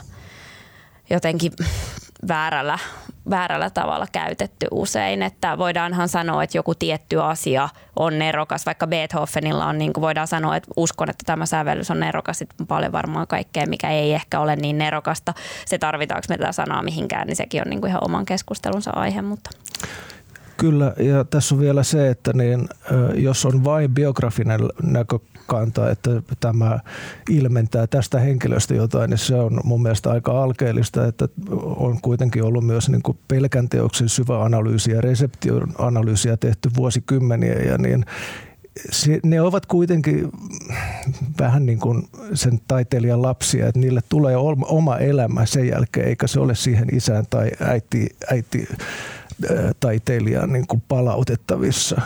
jotenkin 1.10 1.52
väärällä, 2.28 2.78
väärällä 3.30 3.70
tavalla 3.70 4.06
käytetty 4.12 4.66
usein. 4.70 5.22
Että 5.22 5.58
voidaanhan 5.58 6.08
sanoa, 6.08 6.42
että 6.42 6.58
joku 6.58 6.74
tietty 6.74 7.20
asia 7.20 7.68
on 7.96 8.18
nerokas, 8.18 8.66
vaikka 8.66 8.86
Beethovenilla 8.86 9.66
on, 9.66 9.78
niin 9.78 9.92
kuin 9.92 10.02
voidaan 10.02 10.26
sanoa, 10.26 10.56
että 10.56 10.70
uskon, 10.76 11.10
että 11.10 11.24
tämä 11.26 11.46
sävellys 11.46 11.90
on 11.90 12.00
nerokas, 12.00 12.38
sitten 12.38 12.56
on 12.60 12.66
paljon 12.66 12.92
varmaan 12.92 13.26
kaikkea, 13.26 13.66
mikä 13.66 13.90
ei 13.90 14.14
ehkä 14.14 14.40
ole 14.40 14.56
niin 14.56 14.78
nerokasta. 14.78 15.34
Se 15.66 15.78
tarvitaanko 15.78 16.26
me 16.28 16.38
tätä 16.38 16.52
sanaa 16.52 16.82
mihinkään, 16.82 17.26
niin 17.26 17.36
sekin 17.36 17.62
on 17.62 17.70
niin 17.70 17.80
kuin 17.80 17.88
ihan 17.88 18.04
oman 18.04 18.24
keskustelunsa 18.24 18.90
aihe, 18.90 19.22
mutta 19.22 19.50
Kyllä, 20.56 20.94
ja 20.98 21.24
tässä 21.24 21.54
on 21.54 21.60
vielä 21.60 21.82
se, 21.82 22.08
että 22.08 22.32
niin, 22.34 22.68
jos 23.14 23.46
on 23.46 23.64
vain 23.64 23.94
biografinen 23.94 24.60
näkökanta, 25.52 25.90
että 25.90 26.10
tämä 26.40 26.78
ilmentää 27.30 27.86
tästä 27.86 28.18
henkilöstä 28.20 28.74
jotain, 28.74 29.10
niin 29.10 29.18
se 29.18 29.34
on 29.34 29.60
mun 29.64 29.82
mielestä 29.82 30.10
aika 30.10 30.42
alkeellista, 30.42 31.06
että 31.06 31.28
on 31.76 32.00
kuitenkin 32.02 32.44
ollut 32.44 32.66
myös 32.66 32.88
niin 32.88 33.02
kuin 33.02 33.18
pelkän 33.28 33.68
teoksen 33.68 34.08
syvä 34.08 34.44
analyysi 34.44 34.90
ja 34.90 35.00
reseption 35.00 35.72
analyysiä 35.78 36.36
tehty 36.36 36.70
vuosikymmeniä, 36.76 37.54
ja 37.54 37.78
niin 37.78 38.04
se, 38.90 39.20
ne 39.24 39.40
ovat 39.40 39.66
kuitenkin 39.66 40.30
vähän 41.38 41.66
niin 41.66 41.78
kuin 41.78 42.02
sen 42.34 42.60
taiteilijan 42.68 43.22
lapsia, 43.22 43.68
että 43.68 43.80
niille 43.80 44.00
tulee 44.08 44.36
oma 44.66 44.96
elämä 44.98 45.46
sen 45.46 45.68
jälkeen, 45.68 46.08
eikä 46.08 46.26
se 46.26 46.40
ole 46.40 46.54
siihen 46.54 46.96
isään 46.96 47.24
tai 47.30 47.50
äiti, 47.60 48.06
äiti 48.30 48.68
taiteilijan 49.80 50.52
niin 50.52 50.66
kuin 50.66 50.82
palautettavissa. 50.88 52.00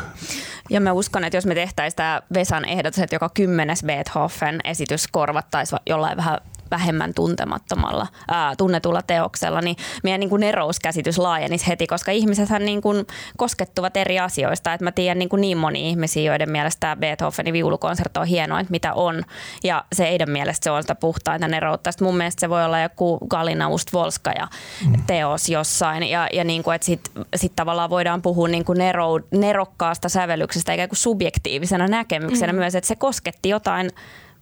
Ja 0.70 0.80
mä 0.80 0.92
uskon, 0.92 1.25
että 1.25 1.37
jos 1.37 1.46
me 1.46 1.54
tehtäisiin 1.54 1.96
tämä 1.96 2.23
Vesan 2.35 2.64
ehdotus, 2.64 2.99
että 2.99 3.16
joka 3.16 3.30
kymmenes 3.35 3.82
Beethoven 3.85 4.61
esitys 4.64 5.08
korvattaisiin 5.08 5.80
jollain 5.87 6.16
vähän 6.16 6.38
vähemmän 6.70 7.14
tuntemattomalla, 7.14 8.06
ää, 8.28 8.56
tunnetulla 8.56 9.02
teoksella, 9.02 9.61
niin 9.61 9.76
meidän 10.02 10.20
niin 10.20 10.30
kuin 10.30 10.40
nerouskäsitys 10.40 11.18
laajenisi 11.18 11.66
heti, 11.66 11.87
koska 11.87 12.12
ihmisethän 12.12 12.64
niin 12.64 12.82
kuin 12.82 13.06
koskettuvat 13.37 13.96
eri 13.96 14.18
asioista. 14.18 14.73
Et 14.73 14.80
mä 14.80 14.92
tiedän 14.92 15.18
niin, 15.18 15.28
kuin 15.28 15.40
niin 15.40 15.58
moni 15.58 15.88
ihmisiä, 15.88 16.23
joiden 16.23 16.50
mielestä 16.50 16.96
Beethovenin 17.00 17.52
viulukonsertto 17.52 18.20
on 18.20 18.26
hienoa, 18.26 18.61
että 18.61 18.70
mitä 18.70 18.94
on. 18.94 19.23
Ja 19.64 19.85
se 19.92 20.04
heidän 20.04 20.30
mielestä 20.30 20.64
se 20.64 20.70
on 20.70 20.82
sitä 20.82 20.94
puhtaita 20.94 21.49
neroutta. 21.49 21.92
Sitten 21.92 22.06
mun 22.06 22.16
mielestä 22.16 22.40
se 22.40 22.49
voi 22.49 22.64
olla 22.64 22.80
joku 22.80 23.18
Galina 23.28 23.68
Ustvolskaja 23.68 24.49
mm. 24.87 25.02
teos 25.06 25.49
jossain. 25.49 26.02
Ja, 26.02 26.28
ja 26.32 26.44
niin 26.44 26.62
kuin, 26.62 26.75
että 26.75 26.85
sitten 26.85 27.25
sit 27.37 27.52
tavallaan 27.56 27.90
voidaan 27.90 28.23
puhua 28.23 28.49
niin 28.49 28.64
kuin 28.64 28.78
nero, 28.78 29.20
nerokkaasta 29.30 30.08
sävellyksestä 30.08 30.73
ikään 30.73 30.88
kuin 30.88 30.96
subjektiivisena 30.96 31.88
näkemyksenä 31.88 32.52
mm. 32.52 32.58
myös, 32.58 32.75
että 32.75 32.88
se 32.88 32.96
kosketti 32.96 33.49
jotain 33.49 33.90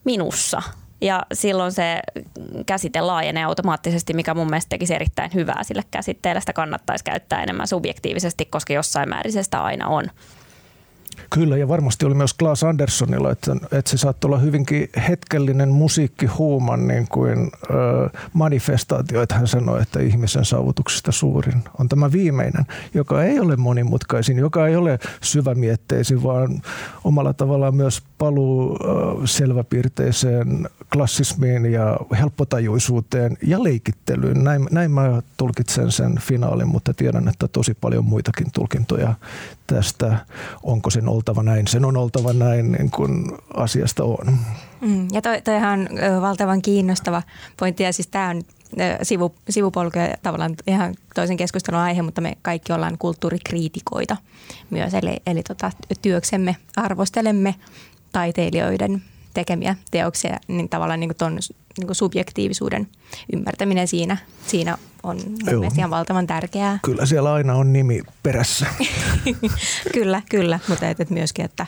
minussa 0.04 0.62
ja 1.00 1.26
silloin 1.32 1.72
se 1.72 2.00
käsite 2.66 3.00
laajenee 3.00 3.44
automaattisesti, 3.44 4.14
mikä 4.14 4.34
mun 4.34 4.50
mielestä 4.50 4.68
tekisi 4.68 4.94
erittäin 4.94 5.30
hyvää 5.34 5.64
sille 5.64 5.82
käsitteelle. 5.90 6.40
Sitä 6.40 6.52
kannattaisi 6.52 7.04
käyttää 7.04 7.42
enemmän 7.42 7.66
subjektiivisesti, 7.66 8.44
koska 8.44 8.72
jossain 8.72 9.08
määrin 9.08 9.32
se 9.32 9.42
sitä 9.42 9.62
aina 9.62 9.88
on. 9.88 10.04
Kyllä, 11.30 11.56
ja 11.56 11.68
varmasti 11.68 12.06
oli 12.06 12.14
myös 12.14 12.34
Klaas 12.34 12.64
Anderssonilla, 12.64 13.30
että, 13.30 13.56
että 13.72 13.90
se 13.90 13.96
saattoi 13.96 14.28
olla 14.28 14.38
hyvinkin 14.38 14.88
hetkellinen 15.08 15.68
musiikkihuuman 15.68 16.88
niin 16.88 17.06
kuin, 17.08 17.38
äh, 17.38 18.28
manifestaatio, 18.32 19.22
että 19.22 19.34
hän 19.34 19.46
sanoi, 19.46 19.82
että 19.82 20.00
ihmisen 20.00 20.44
saavutuksista 20.44 21.12
suurin 21.12 21.62
on 21.78 21.88
tämä 21.88 22.12
viimeinen, 22.12 22.66
joka 22.94 23.22
ei 23.22 23.40
ole 23.40 23.56
monimutkaisin, 23.56 24.38
joka 24.38 24.66
ei 24.66 24.76
ole 24.76 24.98
syvämietteisin, 25.20 26.22
vaan 26.22 26.62
omalla 27.04 27.32
tavallaan 27.32 27.76
myös 27.76 28.02
paluu 28.18 28.78
äh, 28.84 29.22
selväpiirteiseen 29.24 30.68
klassismiin 30.92 31.72
ja 31.72 31.96
helppotajuisuuteen 32.18 33.36
ja 33.42 33.62
leikittelyyn. 33.62 34.44
Näin, 34.44 34.68
näin 34.70 34.90
mä 34.90 35.22
tulkitsen 35.36 35.92
sen 35.92 36.14
finaalin, 36.20 36.68
mutta 36.68 36.94
tiedän, 36.94 37.28
että 37.28 37.48
tosi 37.48 37.74
paljon 37.74 38.04
muitakin 38.04 38.46
tulkintoja 38.52 39.14
tästä. 39.66 40.18
Onko 40.62 40.90
sen 40.90 41.08
oltava 41.08 41.42
näin? 41.42 41.66
Sen 41.66 41.84
on 41.84 41.96
oltava 41.96 42.32
näin, 42.32 42.72
niin 42.72 42.90
kuin 42.90 43.32
asiasta 43.54 44.04
on. 44.04 44.38
Mm, 44.80 45.08
ja 45.12 45.22
toi, 45.22 45.42
toihan 45.42 45.80
on 45.80 46.22
valtavan 46.22 46.62
kiinnostava 46.62 47.22
pointti. 47.56 47.82
Ja 47.82 47.92
siis 47.92 48.08
tämä 48.08 48.28
on 48.28 48.42
sivu, 49.02 49.34
sivupolku 49.50 49.98
ja 49.98 50.14
tavallaan 50.22 50.54
ihan 50.66 50.94
toisen 51.14 51.36
keskustelun 51.36 51.80
aihe, 51.80 52.02
mutta 52.02 52.20
me 52.20 52.36
kaikki 52.42 52.72
ollaan 52.72 52.98
kulttuurikriitikoita 52.98 54.16
myös. 54.70 54.94
Eli, 54.94 55.16
eli 55.26 55.42
tota, 55.42 55.70
työksemme 56.02 56.56
arvostelemme 56.76 57.54
taiteilijoiden 58.12 59.02
tekemiä 59.34 59.76
teoksia, 59.90 60.38
niin 60.48 60.68
tavallaan 60.68 61.00
niin 61.00 61.16
tuon 61.18 61.38
niin 61.78 61.94
subjektiivisuuden 61.94 62.88
ymmärtäminen 63.32 63.88
siinä, 63.88 64.16
siinä 64.46 64.78
on 65.02 65.16
mielestäni 65.44 65.78
ihan 65.78 65.90
valtavan 65.90 66.26
tärkeää. 66.26 66.78
Kyllä 66.84 67.06
siellä 67.06 67.32
aina 67.32 67.54
on 67.54 67.72
nimi 67.72 68.02
perässä. 68.22 68.66
kyllä, 69.94 70.22
kyllä, 70.30 70.60
mutta 70.68 70.88
et, 70.88 71.00
et 71.00 71.10
myöskin, 71.10 71.44
että 71.44 71.66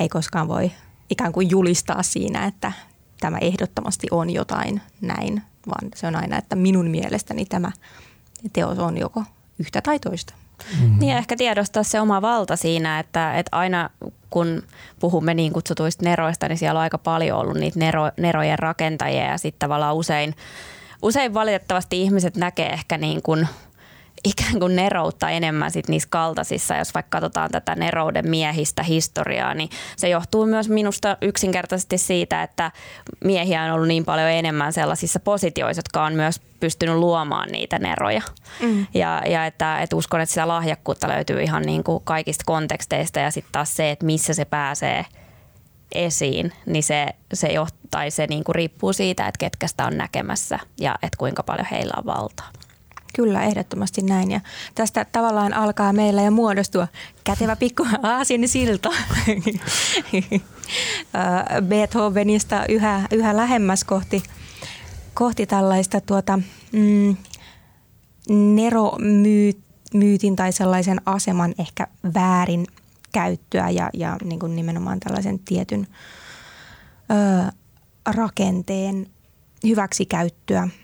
ei 0.00 0.08
koskaan 0.08 0.48
voi 0.48 0.70
ikään 1.10 1.32
kuin 1.32 1.50
julistaa 1.50 2.02
siinä, 2.02 2.44
että 2.44 2.72
tämä 3.20 3.38
ehdottomasti 3.38 4.06
on 4.10 4.30
jotain 4.30 4.80
näin, 5.00 5.42
vaan 5.66 5.88
se 5.94 6.06
on 6.06 6.16
aina, 6.16 6.38
että 6.38 6.56
minun 6.56 6.90
mielestäni 6.90 7.44
tämä 7.44 7.72
teos 8.52 8.78
on 8.78 8.98
joko 8.98 9.24
yhtä 9.58 9.82
tai 9.82 9.98
toista. 9.98 10.34
Mm-hmm. 10.80 10.98
Niin 10.98 11.16
ehkä 11.16 11.36
tiedostaa 11.36 11.82
se 11.82 12.00
oma 12.00 12.22
valta 12.22 12.56
siinä, 12.56 12.98
että, 12.98 13.34
että 13.38 13.56
aina 13.56 13.90
kun 14.30 14.62
puhumme 15.00 15.34
niin 15.34 15.52
kutsutuista 15.52 16.04
neroista, 16.04 16.48
niin 16.48 16.58
siellä 16.58 16.78
on 16.78 16.82
aika 16.82 16.98
paljon 16.98 17.38
ollut 17.38 17.56
niitä 17.56 17.78
nero, 17.78 18.10
nerojen 18.16 18.58
rakentajia 18.58 19.24
ja 19.24 19.38
sitten 19.38 19.58
tavallaan 19.58 19.96
usein, 19.96 20.34
usein 21.02 21.34
valitettavasti 21.34 22.02
ihmiset 22.02 22.36
näkee 22.36 22.68
ehkä 22.68 22.98
niin 22.98 23.22
kuin 23.22 23.48
ikään 24.26 24.58
kuin 24.60 24.76
neroutta 24.76 25.30
enemmän 25.30 25.70
sit 25.70 25.88
niissä 25.88 26.08
kaltaisissa. 26.10 26.76
Jos 26.76 26.94
vaikka 26.94 27.16
katsotaan 27.16 27.50
tätä 27.50 27.74
nerouden 27.74 28.30
miehistä 28.30 28.82
historiaa, 28.82 29.54
niin 29.54 29.70
se 29.96 30.08
johtuu 30.08 30.46
myös 30.46 30.68
minusta 30.68 31.16
yksinkertaisesti 31.22 31.98
siitä, 31.98 32.42
että 32.42 32.72
miehiä 33.24 33.62
on 33.62 33.70
ollut 33.70 33.88
niin 33.88 34.04
paljon 34.04 34.30
enemmän 34.30 34.72
sellaisissa 34.72 35.20
positioissa, 35.20 35.78
jotka 35.78 36.04
on 36.04 36.12
myös 36.12 36.40
pystynyt 36.60 36.96
luomaan 36.96 37.48
niitä 37.48 37.78
neroja. 37.78 38.22
Mm. 38.62 38.86
Ja, 38.94 39.22
ja 39.26 39.46
että, 39.46 39.80
että 39.80 39.96
uskon, 39.96 40.20
että 40.20 40.30
sitä 40.30 40.48
lahjakkuutta 40.48 41.08
löytyy 41.08 41.42
ihan 41.42 41.62
niin 41.62 41.84
kuin 41.84 42.04
kaikista 42.04 42.44
konteksteista 42.46 43.20
ja 43.20 43.30
sitten 43.30 43.52
taas 43.52 43.76
se, 43.76 43.90
että 43.90 44.06
missä 44.06 44.34
se 44.34 44.44
pääsee 44.44 45.04
esiin, 45.92 46.52
niin 46.66 46.82
se, 46.82 47.06
se, 47.32 47.48
joht, 47.48 47.74
tai 47.90 48.10
se 48.10 48.26
niin 48.26 48.44
kuin 48.44 48.54
riippuu 48.54 48.92
siitä, 48.92 49.28
että 49.28 49.38
ketkä 49.38 49.66
sitä 49.66 49.86
on 49.86 49.96
näkemässä 49.96 50.58
ja 50.80 50.94
että 51.02 51.16
kuinka 51.18 51.42
paljon 51.42 51.66
heillä 51.70 51.94
on 51.96 52.06
valtaa. 52.06 52.50
Kyllä, 53.16 53.42
ehdottomasti 53.42 54.02
näin. 54.02 54.30
Ja 54.30 54.40
tästä 54.74 55.06
tavallaan 55.12 55.54
alkaa 55.54 55.92
meillä 55.92 56.22
jo 56.22 56.30
muodostua 56.30 56.88
kätevä 57.24 57.56
pikku 57.56 57.86
aasin 58.02 58.48
silta 58.48 58.90
Beethovenista 61.68 62.66
yhä, 62.68 63.06
yhä 63.12 63.36
lähemmäs 63.36 63.84
kohti, 63.84 64.22
kohti 65.14 65.46
tällaista 65.46 66.00
tuota, 66.00 66.38
mm, 66.72 67.16
neromyytin 68.54 70.36
tai 70.36 70.52
sellaisen 70.52 71.00
aseman 71.06 71.54
ehkä 71.58 71.86
väärin 72.14 72.66
käyttöä 73.12 73.70
ja, 73.70 73.90
ja 73.94 74.16
niin 74.24 74.38
kuin 74.38 74.56
nimenomaan 74.56 75.00
tällaisen 75.00 75.38
tietyn 75.38 75.86
ö, 77.10 77.52
rakenteen 78.06 79.06
hyväksikäyttöä– 79.64 80.68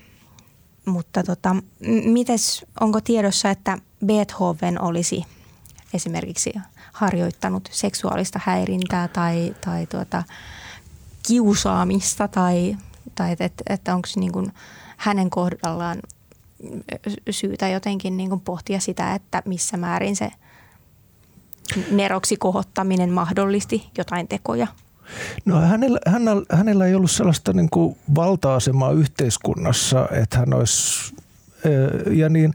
mutta 0.87 1.23
tota, 1.23 1.57
mites, 2.05 2.67
onko 2.81 3.01
tiedossa, 3.01 3.51
että 3.51 3.79
Beethoven 4.07 4.83
olisi 4.83 5.25
esimerkiksi 5.95 6.53
harjoittanut 6.93 7.69
seksuaalista 7.73 8.41
häirintää 8.45 9.09
tai, 9.09 9.55
tai 9.65 9.87
tuota, 9.87 10.23
kiusaamista 11.27 12.29
tai, 12.29 12.77
tai 13.15 13.33
että, 13.33 13.63
että 13.69 13.95
onko 13.95 14.09
niin 14.17 14.53
hänen 14.97 15.31
kohdallaan 15.31 15.99
syytä 17.31 17.69
jotenkin 17.69 18.17
niin 18.17 18.41
pohtia 18.41 18.81
sitä, 18.81 19.15
että 19.15 19.43
missä 19.45 19.77
määrin 19.77 20.17
se 20.17 20.31
neroksi 21.91 22.37
kohottaminen 22.37 23.11
mahdollisti 23.11 23.91
jotain 23.99 24.29
tekoja– 24.29 24.67
No 25.45 25.61
hänellä, 25.61 25.99
hänellä, 26.07 26.43
hänellä 26.53 26.87
ei 26.87 26.95
ollut 26.95 27.11
sellaista 27.11 27.53
niin 27.53 27.71
kuin 27.71 27.97
valta-asemaa 28.15 28.93
yhteiskunnassa, 28.93 30.09
että 30.11 30.39
hän 30.39 30.55
olisi, 30.55 31.15
ja 32.11 32.29
niin 32.29 32.55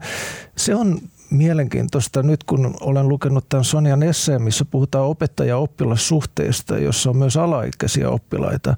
se 0.56 0.74
on 0.74 1.00
mielenkiintoista 1.30 2.22
nyt, 2.22 2.44
kun 2.44 2.74
olen 2.80 3.08
lukenut 3.08 3.48
tämän 3.48 3.64
Sonjan 3.64 4.02
esseen, 4.02 4.42
missä 4.42 4.64
puhutaan 4.64 5.04
opettaja-oppilassuhteista, 5.04 6.78
jossa 6.78 7.10
on 7.10 7.16
myös 7.16 7.36
alaikäisiä 7.36 8.10
oppilaita, 8.10 8.76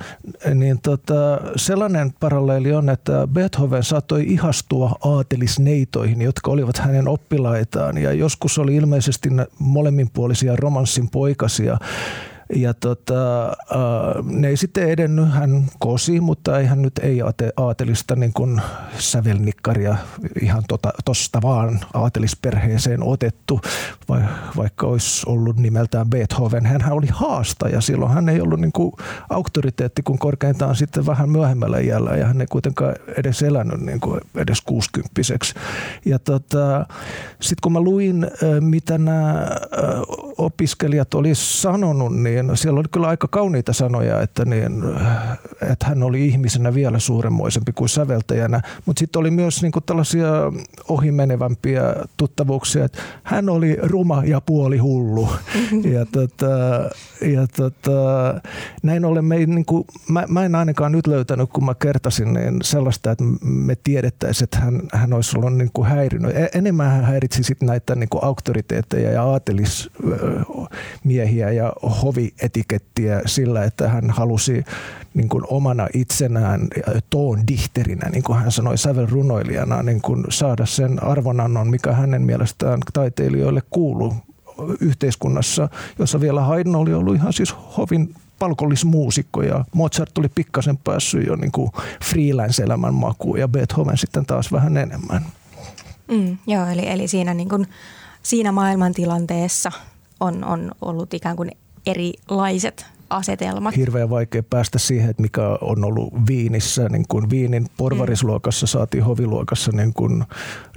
niin 0.54 0.80
tota, 0.82 1.40
sellainen 1.56 2.12
paralleeli 2.20 2.72
on, 2.72 2.90
että 2.90 3.28
Beethoven 3.32 3.84
saattoi 3.84 4.24
ihastua 4.26 4.92
aatelisneitoihin, 5.04 6.22
jotka 6.22 6.50
olivat 6.50 6.78
hänen 6.78 7.08
oppilaitaan, 7.08 7.98
ja 7.98 8.12
joskus 8.12 8.58
oli 8.58 8.76
ilmeisesti 8.76 9.28
molemminpuolisia 9.58 10.56
romanssin 10.56 11.10
poikasia, 11.10 11.78
ja 12.54 12.74
tota, 12.74 13.48
äh, 13.48 14.24
ne 14.24 14.48
ei 14.48 14.56
sitten 14.56 14.88
edennyt, 14.88 15.32
hän 15.32 15.64
kosi, 15.78 16.20
mutta 16.20 16.58
ei 16.58 16.66
hän 16.66 16.82
nyt 16.82 16.98
ei 17.02 17.20
aatelista 17.56 18.16
niin 18.16 18.32
kuin 18.32 18.60
sävelnikkaria 18.98 19.96
ihan 20.42 20.62
tota, 20.68 20.92
vaan 21.42 21.80
aatelisperheeseen 21.94 23.02
otettu, 23.02 23.60
vai, 24.08 24.20
vaikka 24.56 24.86
olisi 24.86 25.22
ollut 25.26 25.56
nimeltään 25.56 26.10
Beethoven. 26.10 26.66
Hän 26.66 26.92
oli 26.92 27.06
haastaja 27.12 27.80
silloin, 27.80 28.12
hän 28.12 28.28
ei 28.28 28.40
ollut 28.40 28.60
niin 28.60 28.72
kuin 28.72 28.92
auktoriteetti 29.30 30.02
kuin 30.02 30.18
korkeintaan 30.18 30.76
sitten 30.76 31.06
vähän 31.06 31.30
myöhemmällä 31.30 31.78
iällä 31.78 32.10
ja 32.10 32.26
hän 32.26 32.40
ei 32.40 32.46
kuitenkaan 32.46 32.94
edes 33.16 33.42
elänyt 33.42 33.80
niin 33.80 34.00
kuin 34.00 34.20
edes 34.34 34.60
kuusikymppiseksi. 34.60 35.54
Ja 36.04 36.18
tota, 36.18 36.86
sitten 37.40 37.62
kun 37.62 37.72
mä 37.72 37.80
luin, 37.80 38.24
äh, 38.24 38.60
mitä 38.60 38.98
nämä 38.98 39.30
äh, 39.30 39.48
opiskelijat 40.40 41.14
oli 41.14 41.34
sanonut, 41.34 42.16
niin 42.16 42.50
siellä 42.54 42.80
oli 42.80 42.88
kyllä 42.92 43.08
aika 43.08 43.28
kauniita 43.28 43.72
sanoja, 43.72 44.20
että, 44.20 44.44
niin, 44.44 44.82
että 45.70 45.86
hän 45.86 46.02
oli 46.02 46.26
ihmisenä 46.26 46.74
vielä 46.74 46.98
suuremmoisempi 46.98 47.72
kuin 47.72 47.88
säveltäjänä, 47.88 48.60
mutta 48.86 49.00
sitten 49.00 49.20
oli 49.20 49.30
myös 49.30 49.62
niin 49.62 49.72
kuin 49.72 49.84
tällaisia 49.86 50.28
ohimenevämpiä 50.88 51.82
tuttavuuksia, 52.16 52.84
että 52.84 53.02
hän 53.22 53.48
oli 53.48 53.78
ruma 53.82 54.22
ja 54.24 54.40
puoli 54.40 54.78
hullu. 54.78 55.28
Ja, 55.90 56.06
tota, 56.06 56.46
ja 57.20 57.46
tota, 57.56 57.90
näin 58.82 59.04
ollen 59.04 59.24
me 59.24 59.36
ei, 59.36 59.46
niin 59.46 59.64
kuin, 59.64 59.84
mä, 60.08 60.24
mä 60.28 60.44
en 60.44 60.54
ainakaan 60.54 60.92
nyt 60.92 61.06
löytänyt, 61.06 61.50
kun 61.52 61.64
mä 61.64 61.74
kertasin, 61.74 62.34
niin 62.34 62.58
sellaista, 62.62 63.10
että 63.10 63.24
me 63.44 63.76
tiedettäisiin, 63.84 64.44
että 64.44 64.58
hän, 64.58 64.82
hän 64.92 65.12
olisi 65.12 65.38
ollut 65.38 65.54
niin 65.54 65.70
kuin 65.72 65.88
häirinyt. 65.88 66.36
E, 66.36 66.48
enemmän 66.54 66.90
hän 66.90 67.04
häiritsi 67.04 67.42
sit 67.42 67.62
näitä 67.62 67.94
niin 67.94 68.08
kuin 68.08 68.24
auktoriteetteja 68.24 69.10
ja 69.10 69.24
aatelis 69.24 69.90
miehiä 71.04 71.50
ja 71.50 71.72
hovietikettiä 72.02 73.22
sillä, 73.26 73.64
että 73.64 73.88
hän 73.88 74.10
halusi 74.10 74.64
niin 75.14 75.28
kuin 75.28 75.44
omana 75.48 75.88
itsenään 75.94 76.68
toon 77.10 77.46
dihterinä, 77.48 78.10
niin 78.10 78.22
kuin 78.22 78.38
hän 78.38 78.52
sanoi 78.52 78.78
sävelrunoilijana, 78.78 79.82
niin 79.82 80.00
kuin 80.00 80.24
saada 80.28 80.66
sen 80.66 81.02
arvonannon, 81.02 81.70
mikä 81.70 81.92
hänen 81.92 82.22
mielestään 82.22 82.80
taiteilijoille 82.92 83.62
kuuluu 83.70 84.14
yhteiskunnassa, 84.80 85.68
jossa 85.98 86.20
vielä 86.20 86.40
Haydn 86.40 86.76
oli 86.76 86.94
ollut 86.94 87.14
ihan 87.14 87.32
siis 87.32 87.54
hovin 87.76 88.14
palkollismuusikko 88.38 89.42
ja 89.42 89.64
Mozart 89.74 90.10
tuli 90.14 90.28
pikkasen 90.34 90.76
päässyt 90.76 91.26
jo 91.26 91.36
niin 91.36 91.52
freelance-elämän 92.04 92.94
makuun 92.94 93.38
ja 93.38 93.48
Beethoven 93.48 93.98
sitten 93.98 94.26
taas 94.26 94.52
vähän 94.52 94.76
enemmän. 94.76 95.26
Mm, 96.10 96.38
joo, 96.46 96.66
eli, 96.66 96.88
eli 96.88 97.08
siinä, 97.08 97.34
niin 97.34 97.48
kuin, 97.48 97.66
siinä 98.22 98.52
maailmantilanteessa 98.52 99.72
on, 100.20 100.44
on 100.44 100.70
ollut 100.80 101.14
ikään 101.14 101.36
kuin 101.36 101.50
erilaiset 101.86 102.86
asetelmat. 103.10 103.76
Hirveän 103.76 104.10
vaikea 104.10 104.42
päästä 104.42 104.78
siihen, 104.78 105.10
että 105.10 105.22
mikä 105.22 105.42
on 105.60 105.84
ollut 105.84 106.14
Viinissä. 106.26 106.88
Niin 106.88 107.04
kuin 107.08 107.30
Viinin 107.30 107.66
porvarisluokassa 107.76 108.66
saatiin 108.66 109.04
hoviluokassa 109.04 109.72
niin 109.72 109.92
kuin 109.92 110.24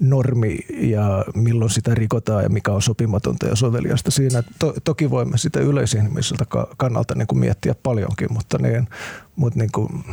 normi 0.01 0.57
ja 0.79 1.25
milloin 1.35 1.71
sitä 1.71 1.95
rikotaan 1.95 2.43
ja 2.43 2.49
mikä 2.49 2.71
on 2.71 2.81
sopimatonta 2.81 3.47
ja 3.47 3.55
soveliasta. 3.55 4.11
Siinä 4.11 4.43
to, 4.59 4.73
toki 4.83 5.09
voimme 5.09 5.37
sitä 5.37 5.59
yleisinhimiseltä 5.59 6.45
kannalta 6.77 7.15
niin 7.15 7.27
kuin 7.27 7.39
miettiä 7.39 7.75
paljonkin, 7.83 8.33
mutta, 8.33 8.57
niin, 8.57 8.87
mutta 9.35 9.59
niin 9.59 9.71
kuin, 9.71 10.03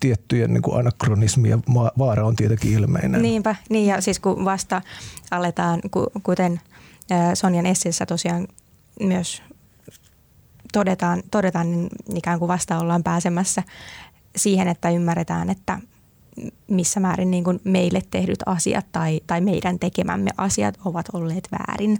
tiettyjen 0.00 0.54
niin 0.54 0.62
kuin 0.62 0.78
anakronismien 0.78 1.62
vaara 1.98 2.26
on 2.26 2.36
tietenkin 2.36 2.72
ilmeinen. 2.72 3.22
Niinpä, 3.22 3.56
niin 3.70 3.86
ja 3.86 4.00
siis 4.00 4.20
kun 4.20 4.44
vasta 4.44 4.82
aletaan, 5.30 5.80
kuten 6.22 6.60
Sonjan 7.34 7.66
Essissä 7.66 8.06
tosiaan 8.06 8.48
myös 9.00 9.42
todetaan, 10.72 11.22
todetaan 11.30 11.72
niin 11.72 11.88
ikään 12.14 12.38
kuin 12.38 12.48
vasta 12.48 12.78
ollaan 12.78 13.02
pääsemässä 13.02 13.62
siihen, 14.36 14.68
että 14.68 14.90
ymmärretään, 14.90 15.50
että 15.50 15.78
missä 16.68 17.00
määrin 17.00 17.30
niin 17.30 17.44
kuin 17.44 17.60
meille 17.64 18.02
tehdyt 18.10 18.38
asiat 18.46 18.86
tai, 18.92 19.20
tai 19.26 19.40
meidän 19.40 19.78
tekemämme 19.78 20.30
asiat 20.36 20.78
ovat 20.84 21.06
olleet 21.12 21.48
väärin. 21.52 21.98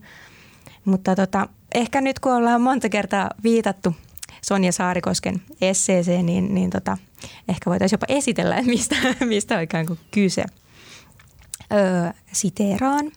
Mutta 0.85 1.17
tota, 1.17 1.49
ehkä 1.75 2.01
nyt 2.01 2.19
kun 2.19 2.33
ollaan 2.33 2.61
monta 2.61 2.89
kertaa 2.89 3.31
viitattu 3.43 3.95
Sonja 4.43 4.73
Saarikosken 4.73 5.43
esseeseen, 5.61 6.27
niin, 6.27 6.55
niin 6.55 6.71
tota, 6.71 6.99
ehkä 7.49 7.71
voitaisiin 7.71 7.97
jopa 7.97 8.15
esitellä, 8.19 8.63
mistä, 8.63 8.97
mistä 9.25 9.57
oikein 9.57 9.87
kuin 9.87 9.99
kyse. 10.11 10.45
Öö, 11.73 12.11
siteeraan. 12.33 13.13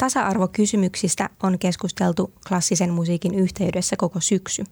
Tasa-arvokysymyksistä 0.00 1.30
on 1.42 1.58
keskusteltu 1.58 2.32
klassisen 2.48 2.92
musiikin 2.92 3.34
yhteydessä 3.34 3.96
koko 3.96 4.20
syksy. 4.20 4.64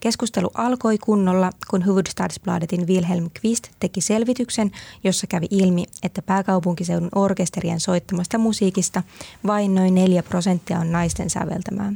Keskustelu 0.00 0.50
alkoi 0.54 0.98
kunnolla, 0.98 1.52
kun 1.70 1.86
Hufvudstadsbladetin 1.86 2.86
Wilhelm 2.86 3.30
Quist 3.44 3.68
teki 3.80 4.00
selvityksen, 4.00 4.70
jossa 5.04 5.26
kävi 5.26 5.46
ilmi, 5.50 5.84
että 6.02 6.22
pääkaupunkiseudun 6.22 7.08
orkesterien 7.14 7.80
soittamasta 7.80 8.38
musiikista 8.38 9.02
vain 9.46 9.74
noin 9.74 9.94
4 9.94 10.22
prosenttia 10.22 10.78
on 10.78 10.92
naisten 10.92 11.30
säveltämää. 11.30 11.92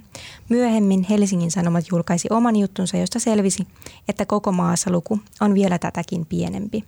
Myöhemmin 0.49 1.07
Helsingin 1.11 1.51
Sanomat 1.51 1.85
julkaisi 1.91 2.29
oman 2.31 2.57
juttunsa, 2.57 2.97
josta 2.97 3.19
selvisi, 3.19 3.67
että 4.09 4.27
koko 4.27 4.53
maassa 4.53 4.91
luku 4.91 5.21
on 5.41 5.55
vielä 5.55 5.79
tätäkin 5.79 6.27
pienempi. 6.27 6.85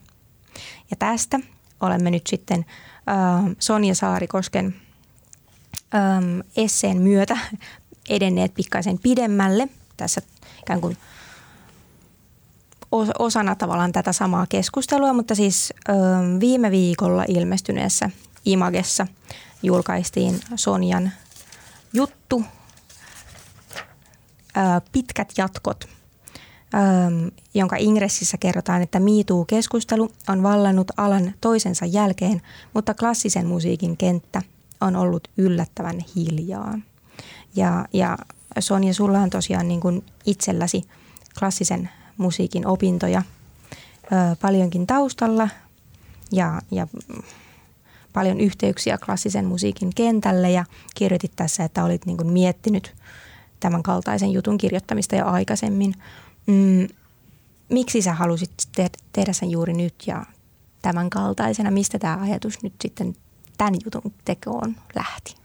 Ja 0.90 0.96
tästä 0.98 1.40
olemme 1.80 2.10
nyt 2.10 2.26
sitten 2.26 2.64
äh, 3.08 3.56
Sonja 3.58 3.94
Saarikosken 3.94 4.74
äm, 5.94 6.42
esseen 6.56 7.02
myötä 7.02 7.38
edenneet 8.08 8.54
pikkaisen 8.54 8.98
pidemmälle. 8.98 9.68
Tässä 9.96 10.22
ikään 10.62 10.80
kuin 10.80 10.96
osana 13.18 13.54
tavallaan 13.54 13.92
tätä 13.92 14.12
samaa 14.12 14.46
keskustelua, 14.46 15.12
mutta 15.12 15.34
siis 15.34 15.72
äm, 15.88 16.40
viime 16.40 16.70
viikolla 16.70 17.24
ilmestyneessä 17.28 18.10
Imagessa 18.44 19.06
julkaistiin 19.62 20.40
Sonjan 20.54 21.12
juttu. 21.92 22.44
Ää, 24.54 24.80
Pitkät 24.92 25.32
jatkot, 25.36 25.84
äm, 26.74 27.30
jonka 27.54 27.76
ingressissä 27.78 28.36
kerrotaan, 28.38 28.82
että 28.82 28.98
MeToo-keskustelu 28.98 30.12
on 30.28 30.42
vallannut 30.42 30.90
alan 30.96 31.34
toisensa 31.40 31.86
jälkeen, 31.86 32.42
mutta 32.74 32.94
klassisen 32.94 33.46
musiikin 33.46 33.96
kenttä– 33.96 34.42
on 34.84 34.96
ollut 34.96 35.28
yllättävän 35.36 35.98
hiljaa. 36.16 36.78
Ja, 37.56 37.86
ja 37.92 38.18
Sonja, 38.58 38.94
sulla 38.94 39.18
on 39.18 39.30
tosiaan 39.30 39.68
niin 39.68 39.80
kuin 39.80 40.04
itselläsi 40.26 40.82
klassisen 41.38 41.90
musiikin 42.16 42.66
opintoja 42.66 43.22
ö, 44.04 44.36
paljonkin 44.40 44.86
taustalla 44.86 45.48
ja, 46.32 46.62
ja 46.70 46.86
paljon 48.12 48.40
yhteyksiä 48.40 48.98
klassisen 49.04 49.44
musiikin 49.44 49.94
kentälle 49.94 50.50
ja 50.50 50.64
kirjoitit 50.94 51.32
tässä, 51.36 51.64
että 51.64 51.84
olit 51.84 52.06
niin 52.06 52.16
kuin 52.16 52.32
miettinyt 52.32 52.94
tämän 53.60 53.82
kaltaisen 53.82 54.30
jutun 54.30 54.58
kirjoittamista 54.58 55.16
jo 55.16 55.26
aikaisemmin. 55.26 55.94
Mm, 56.46 56.88
miksi 57.68 58.02
sä 58.02 58.14
halusit 58.14 58.50
te- 58.76 58.90
tehdä 59.12 59.32
sen 59.32 59.50
juuri 59.50 59.72
nyt 59.72 59.94
ja 60.06 60.26
tämän 60.82 61.10
kaltaisena? 61.10 61.70
Mistä 61.70 61.98
tämä 61.98 62.18
ajatus 62.20 62.62
nyt 62.62 62.74
sitten 62.82 63.16
tämän 63.58 63.74
jutun 63.84 64.12
tekoon 64.24 64.76
lähti? 64.94 65.44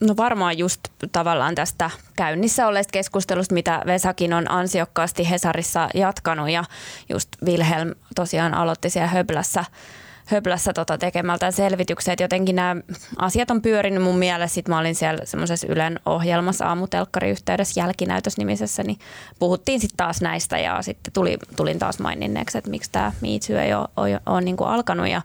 No 0.00 0.16
varmaan 0.16 0.58
just 0.58 0.80
tavallaan 1.12 1.54
tästä 1.54 1.90
käynnissä 2.16 2.66
olleesta 2.66 2.90
keskustelusta, 2.92 3.54
mitä 3.54 3.82
Vesakin 3.86 4.32
on 4.32 4.50
ansiokkaasti 4.50 5.30
Hesarissa 5.30 5.88
jatkanut 5.94 6.50
ja 6.50 6.64
just 7.08 7.28
Wilhelm 7.44 7.94
tosiaan 8.14 8.54
aloitti 8.54 8.90
siellä 8.90 9.08
Höblässä, 9.08 9.64
Höblässä 10.26 10.72
tota 10.72 10.98
tekemältä 10.98 11.50
selvityksen, 11.50 12.12
että 12.12 12.24
jotenkin 12.24 12.56
nämä 12.56 12.76
asiat 13.18 13.50
on 13.50 13.62
pyörinyt 13.62 14.02
mun 14.02 14.18
mielestä. 14.18 14.54
Sitten 14.54 14.74
mä 14.74 14.78
olin 14.78 14.94
siellä 14.94 15.24
semmoisessa 15.24 15.66
Ylen 15.70 16.00
ohjelmassa 16.06 16.66
aamutelkkariyhteydessä 16.66 17.80
jälkinäytösnimisessä, 17.80 18.82
niin 18.82 18.98
puhuttiin 19.38 19.80
sitten 19.80 19.96
taas 19.96 20.20
näistä 20.20 20.58
ja 20.58 20.82
sitten 20.82 21.12
tuli, 21.12 21.38
tulin 21.56 21.78
taas 21.78 21.98
maininneeksi, 21.98 22.58
että 22.58 22.70
miksi 22.70 22.90
tämä 22.92 23.12
Me 23.20 23.28
ei 23.62 23.74
ole, 23.74 23.88
ole, 23.96 24.20
ole 24.26 24.40
niin 24.40 24.56
kuin 24.56 24.70
alkanut 24.70 25.08
ja 25.08 25.22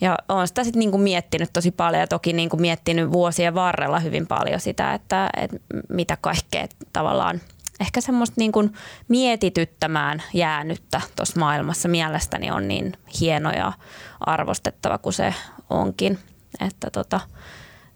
ja 0.00 0.18
olen 0.28 0.48
sitä 0.48 0.64
sitten 0.64 0.80
niinku 0.80 0.98
miettinyt 0.98 1.50
tosi 1.52 1.70
paljon 1.70 2.00
ja 2.00 2.06
toki 2.06 2.32
niinku 2.32 2.56
miettinyt 2.56 3.12
vuosien 3.12 3.54
varrella 3.54 4.00
hyvin 4.00 4.26
paljon 4.26 4.60
sitä, 4.60 4.94
että, 4.94 5.30
että 5.36 5.56
mitä 5.88 6.18
kaikkea 6.20 6.66
tavallaan 6.92 7.40
ehkä 7.80 8.00
semmoista 8.00 8.34
niinku 8.38 8.70
mietityttämään 9.08 10.22
jäänyttä 10.34 11.00
tuossa 11.16 11.40
maailmassa 11.40 11.88
mielestäni 11.88 12.50
on 12.50 12.68
niin 12.68 12.92
hieno 13.20 13.50
ja 13.50 13.72
arvostettava 14.20 14.98
kuin 14.98 15.12
se 15.12 15.34
onkin. 15.70 16.18
Että 16.60 16.90
tota, 16.90 17.20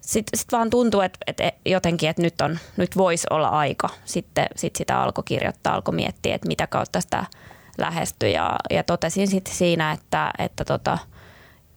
sitten 0.01 0.39
sit 0.39 0.53
vaan 0.53 0.71
tuntuu, 0.71 1.01
että, 1.01 1.19
että 1.27 1.53
jotenkin, 1.67 2.09
että 2.09 2.23
nyt, 2.23 2.41
on, 2.41 2.59
nyt 2.77 2.97
voisi 2.97 3.27
olla 3.31 3.49
aika. 3.49 3.89
Sitten 4.05 4.47
sit 4.57 4.77
sitä 4.77 5.03
alkoi 5.03 5.25
kirjoittaa, 5.25 5.75
alkoi 5.75 5.95
miettiä, 5.95 6.35
että 6.35 6.49
mitä 6.49 6.67
kautta 6.67 7.01
sitä 7.01 7.25
lähestyi 7.79 8.33
ja, 8.33 8.57
ja 8.71 8.83
totesin 8.83 9.29
sitten 9.29 9.55
siinä, 9.55 9.93
että, 9.93 10.31
että 10.39 10.65
tota, 10.65 10.99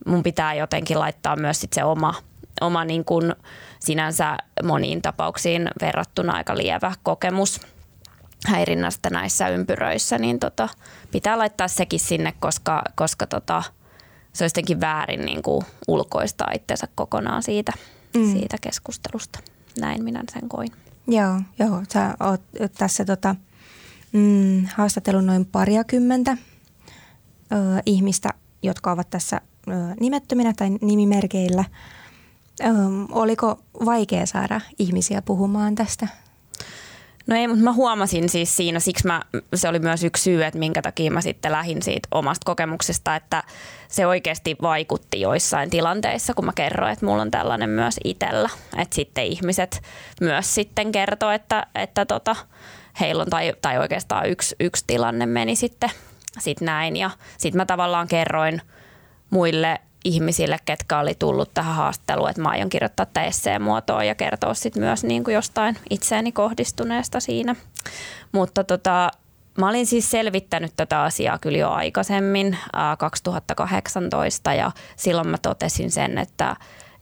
mun 0.05 0.23
pitää 0.23 0.53
jotenkin 0.53 0.99
laittaa 0.99 1.36
myös 1.36 1.62
sit 1.62 1.73
se 1.73 1.84
oma, 1.84 2.13
oma 2.62 2.86
niin 2.86 3.05
kuin 3.05 3.34
sinänsä 3.79 4.38
moniin 4.63 5.01
tapauksiin 5.01 5.69
verrattuna 5.81 6.34
aika 6.34 6.58
lievä 6.58 6.93
kokemus 7.03 7.62
häirinnästä 8.47 9.10
näissä 9.10 9.49
ympyröissä, 9.49 10.17
niin 10.17 10.39
tota, 10.39 10.69
pitää 11.12 11.38
laittaa 11.38 11.67
sekin 11.67 11.99
sinne, 11.99 12.34
koska, 12.39 12.84
koska 12.95 13.27
tota, 13.27 13.63
se 14.34 14.43
olisi 14.43 14.53
jotenkin 14.53 14.81
väärin 14.81 15.25
niin 15.25 15.43
kuin 15.43 15.65
ulkoistaa 15.88 16.51
itsensä 16.55 16.88
kokonaan 16.95 17.43
siitä, 17.43 17.71
mm. 18.17 18.31
siitä 18.31 18.58
keskustelusta. 18.62 19.39
Näin 19.79 20.03
minä 20.03 20.23
sen 20.34 20.49
koin. 20.49 20.71
Joo, 21.08 21.41
joo. 21.60 21.84
Sä 21.93 22.15
oot 22.19 22.41
tässä 22.77 23.05
tota, 23.05 23.36
mm, 24.12 24.65
haastatellut 24.73 25.25
noin 25.25 25.45
pariakymmentä 25.45 26.38
ö, 27.51 27.55
ihmistä, 27.86 28.29
jotka 28.63 28.91
ovat 28.91 29.10
tässä 29.10 29.41
nimettöminä 29.99 30.54
tai 30.54 30.69
nimimerkeillä. 30.82 31.63
Oliko 33.12 33.60
vaikea 33.86 34.25
saada 34.25 34.62
ihmisiä 34.80 35.21
puhumaan 35.21 35.75
tästä? 35.75 36.08
No 37.28 37.36
ei, 37.36 37.47
mutta 37.47 37.63
mä 37.63 37.73
huomasin 37.73 38.30
siis 38.30 38.58
siinä, 38.58 38.80
siksi 38.80 39.08
mä, 39.08 39.21
se 39.56 39.69
oli 39.69 39.80
myös 39.80 40.04
yksi 40.04 40.23
syy, 40.23 40.43
että 40.43 40.60
minkä 40.60 40.82
takia 40.82 41.12
mä 41.12 41.21
sitten 41.21 41.51
lähdin 41.51 41.82
siitä 41.82 42.08
omasta 42.12 42.45
kokemuksesta, 42.45 43.15
että 43.15 43.43
se 43.88 44.08
oikeasti 44.08 44.56
vaikutti 44.62 45.21
joissain 45.21 45.69
tilanteissa, 45.69 46.34
kun 46.34 46.45
mä 46.45 46.51
kerroin, 46.56 46.93
että 46.93 47.06
mulla 47.06 47.21
on 47.21 47.32
tällainen 47.32 47.69
myös 47.69 47.95
itsellä. 48.04 48.49
Että 48.78 48.95
sitten 48.95 49.25
ihmiset 49.25 49.82
myös 50.21 50.56
sitten 50.56 50.91
kertoo, 50.91 51.32
että, 51.32 51.67
että 51.75 52.06
tota, 52.06 52.36
heillä 52.99 53.21
on, 53.21 53.30
tai, 53.30 53.54
tai 53.62 53.78
oikeastaan 53.78 54.30
yksi, 54.30 54.56
yksi 54.60 54.84
tilanne 54.88 55.25
meni 55.25 55.56
sitten 55.56 55.89
sit 56.39 56.62
näin. 56.62 56.95
Ja 56.95 57.10
sitten 57.38 57.58
mä 57.58 57.65
tavallaan 57.65 58.08
kerroin– 58.08 58.62
muille 59.36 59.80
ihmisille, 60.06 60.58
ketkä 60.65 61.00
oli 61.00 61.15
tullut 61.15 61.54
tähän 61.54 61.76
haastatteluun, 61.76 62.30
että 62.30 62.41
mä 62.41 62.50
aion 62.50 62.69
kirjoittaa 62.69 63.06
tätä 63.06 63.24
esseen 63.24 63.62
muotoon 63.62 64.08
ja 64.08 64.15
kertoa 64.15 64.54
sitten 64.54 64.84
myös 64.84 65.04
niin 65.04 65.24
kuin 65.24 65.36
jostain 65.36 65.78
itseeni 65.89 66.32
kohdistuneesta 66.32 67.19
siinä. 67.19 67.56
Mutta 68.32 68.63
tota, 68.63 69.12
Mä 69.58 69.69
olin 69.69 69.86
siis 69.86 70.12
selvittänyt 70.12 70.74
tätä 70.76 71.02
asiaa 71.02 71.39
kyllä 71.39 71.58
jo 71.58 71.69
aikaisemmin, 71.69 72.58
2018, 72.98 74.54
ja 74.54 74.71
silloin 74.95 75.28
mä 75.28 75.38
totesin 75.38 75.91
sen, 75.91 76.17
että, 76.17 76.56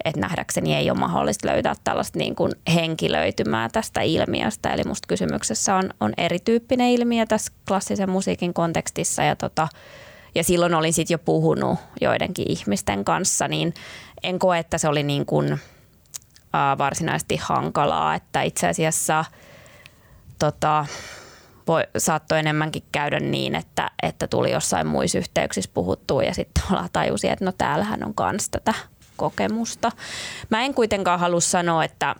että 0.06 0.22
nähdäkseni 0.22 0.76
ei 0.76 0.90
ole 0.90 1.00
mahdollista 1.00 1.48
löytää 1.48 1.74
tällaista 1.84 2.20
niin 2.20 2.36
kuin 2.36 2.52
henkilöitymää 2.74 3.70
tästä 3.72 4.02
ilmiöstä. 4.02 4.70
Eli 4.70 4.84
musta 4.84 5.08
kysymyksessä 5.08 5.76
on, 5.76 5.90
on 6.00 6.14
erityyppinen 6.18 6.90
ilmiö 6.90 7.26
tässä 7.26 7.52
klassisen 7.68 8.10
musiikin 8.10 8.54
kontekstissa, 8.54 9.24
ja, 9.24 9.36
tota, 9.36 9.68
ja 10.36 10.44
silloin 10.44 10.74
olin 10.74 10.94
sitten 10.94 11.14
jo 11.14 11.20
puhunut 11.20 11.80
joidenkin 12.02 12.52
ihmisten 12.52 13.06
kanssa, 13.06 13.48
niin 13.48 13.74
en 14.24 14.40
koe, 14.40 14.60
että 14.60 14.78
se 14.78 14.88
oli 14.88 15.04
niin 15.04 15.26
kuin, 15.26 15.60
varsinaisesti 16.78 17.36
hankalaa, 17.36 18.16
että 18.16 18.42
itse 18.42 18.68
asiassa 18.68 19.26
tota, 20.40 20.86
voi, 21.68 21.84
saattoi 21.98 22.40
enemmänkin 22.40 22.84
käydä 22.92 23.20
niin, 23.20 23.56
että, 23.56 23.92
että 24.04 24.28
tuli 24.28 24.52
jossain 24.52 24.88
muissa 24.88 25.18
yhteyksissä 25.18 25.72
puhuttua 25.74 26.24
ja 26.24 26.34
sitten 26.34 26.64
tajusi, 26.94 27.30
että 27.30 27.46
no 27.46 27.52
täällähän 27.52 28.04
on 28.04 28.14
myös 28.32 28.50
tätä 28.50 28.74
kokemusta. 29.18 29.92
Mä 30.50 30.62
en 30.62 30.74
kuitenkaan 30.74 31.20
halua 31.20 31.40
sanoa, 31.40 31.84
että 31.84 32.16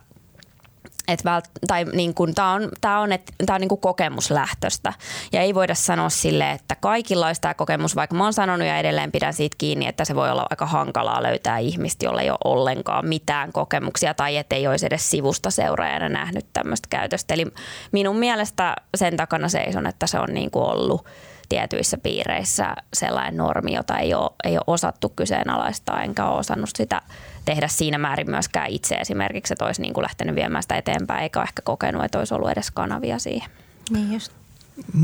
et 1.08 1.24
vält, 1.24 1.44
tai 1.66 1.84
niin 1.84 2.14
kuin, 2.14 2.34
tämä 2.34 2.52
on, 2.52 2.68
tää 2.80 3.00
on, 3.00 3.12
et, 3.12 3.22
tää 3.46 3.54
on 3.54 3.60
niin 3.60 3.68
kuin 3.68 3.80
kokemuslähtöistä. 3.80 4.92
Ja 5.32 5.40
ei 5.40 5.54
voida 5.54 5.74
sanoa 5.74 6.08
sille, 6.08 6.50
että 6.50 6.76
kaikilla 6.80 7.26
olisi 7.26 7.40
tämä 7.40 7.54
kokemus, 7.54 7.96
vaikka 7.96 8.16
mä 8.16 8.24
oon 8.24 8.32
sanonut 8.32 8.66
ja 8.66 8.78
edelleen 8.78 9.12
pidän 9.12 9.34
siitä 9.34 9.56
kiinni, 9.58 9.86
että 9.86 10.04
se 10.04 10.14
voi 10.14 10.30
olla 10.30 10.46
aika 10.50 10.66
hankalaa 10.66 11.22
löytää 11.22 11.58
ihmistä, 11.58 12.04
jolla 12.04 12.20
ei 12.20 12.30
ole 12.30 12.38
ollenkaan 12.44 13.08
mitään 13.08 13.52
kokemuksia 13.52 14.14
tai 14.14 14.36
ettei 14.36 14.66
olisi 14.66 14.86
edes 14.86 15.10
sivusta 15.10 15.50
seuraajana 15.50 16.08
nähnyt 16.08 16.46
tämmöistä 16.52 16.88
käytöstä. 16.90 17.34
Eli 17.34 17.46
minun 17.92 18.16
mielestä 18.16 18.76
sen 18.96 19.16
takana 19.16 19.48
seison, 19.48 19.86
että 19.86 20.06
se 20.06 20.18
on 20.18 20.28
niin 20.34 20.50
ollut 20.52 21.06
tietyissä 21.48 21.98
piireissä 21.98 22.74
sellainen 22.94 23.36
normi, 23.36 23.74
jota 23.74 23.98
ei 23.98 24.14
ole, 24.14 24.30
ei 24.44 24.56
ole 24.56 24.64
osattu 24.66 25.08
kyseenalaistaa, 25.16 26.02
enkä 26.02 26.26
ole 26.26 26.38
osannut 26.38 26.70
sitä 26.76 27.02
tehdä 27.44 27.68
siinä 27.68 27.98
määrin 27.98 28.30
myöskään 28.30 28.70
itse 28.70 28.94
esimerkiksi, 28.94 29.54
että 29.54 29.64
olisi 29.64 29.82
niin 29.82 29.94
kuin 29.94 30.02
lähtenyt 30.02 30.34
viemään 30.34 30.62
sitä 30.62 30.76
eteenpäin, 30.76 31.22
eikä 31.22 31.42
ehkä 31.42 31.62
kokenut, 31.62 32.04
että 32.04 32.18
olisi 32.18 32.34
ollut 32.34 32.50
edes 32.50 32.70
kanavia 32.70 33.18
siihen. 33.18 33.50
Niin 33.90 34.12
just. 34.12 34.32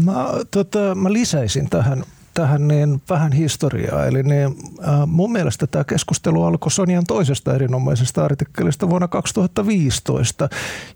Mä, 0.05 0.27
tota, 0.51 0.95
mä 0.95 1.13
lisäisin 1.13 1.71
tähän 1.71 2.05
tähän 2.41 2.69
niin 2.69 3.03
vähän 3.11 3.33
historiaa. 3.33 4.07
Eli 4.07 4.23
niin, 4.23 4.47
äh, 4.89 5.07
mun 5.07 5.33
mielestä 5.33 5.67
tämä 5.67 5.85
keskustelu 5.85 6.43
alkoi 6.43 6.71
Sonian 6.71 7.05
toisesta 7.09 7.55
erinomaisesta 7.55 8.25
artikkelista 8.25 8.91
vuonna 8.91 9.09
2015, 9.09 10.49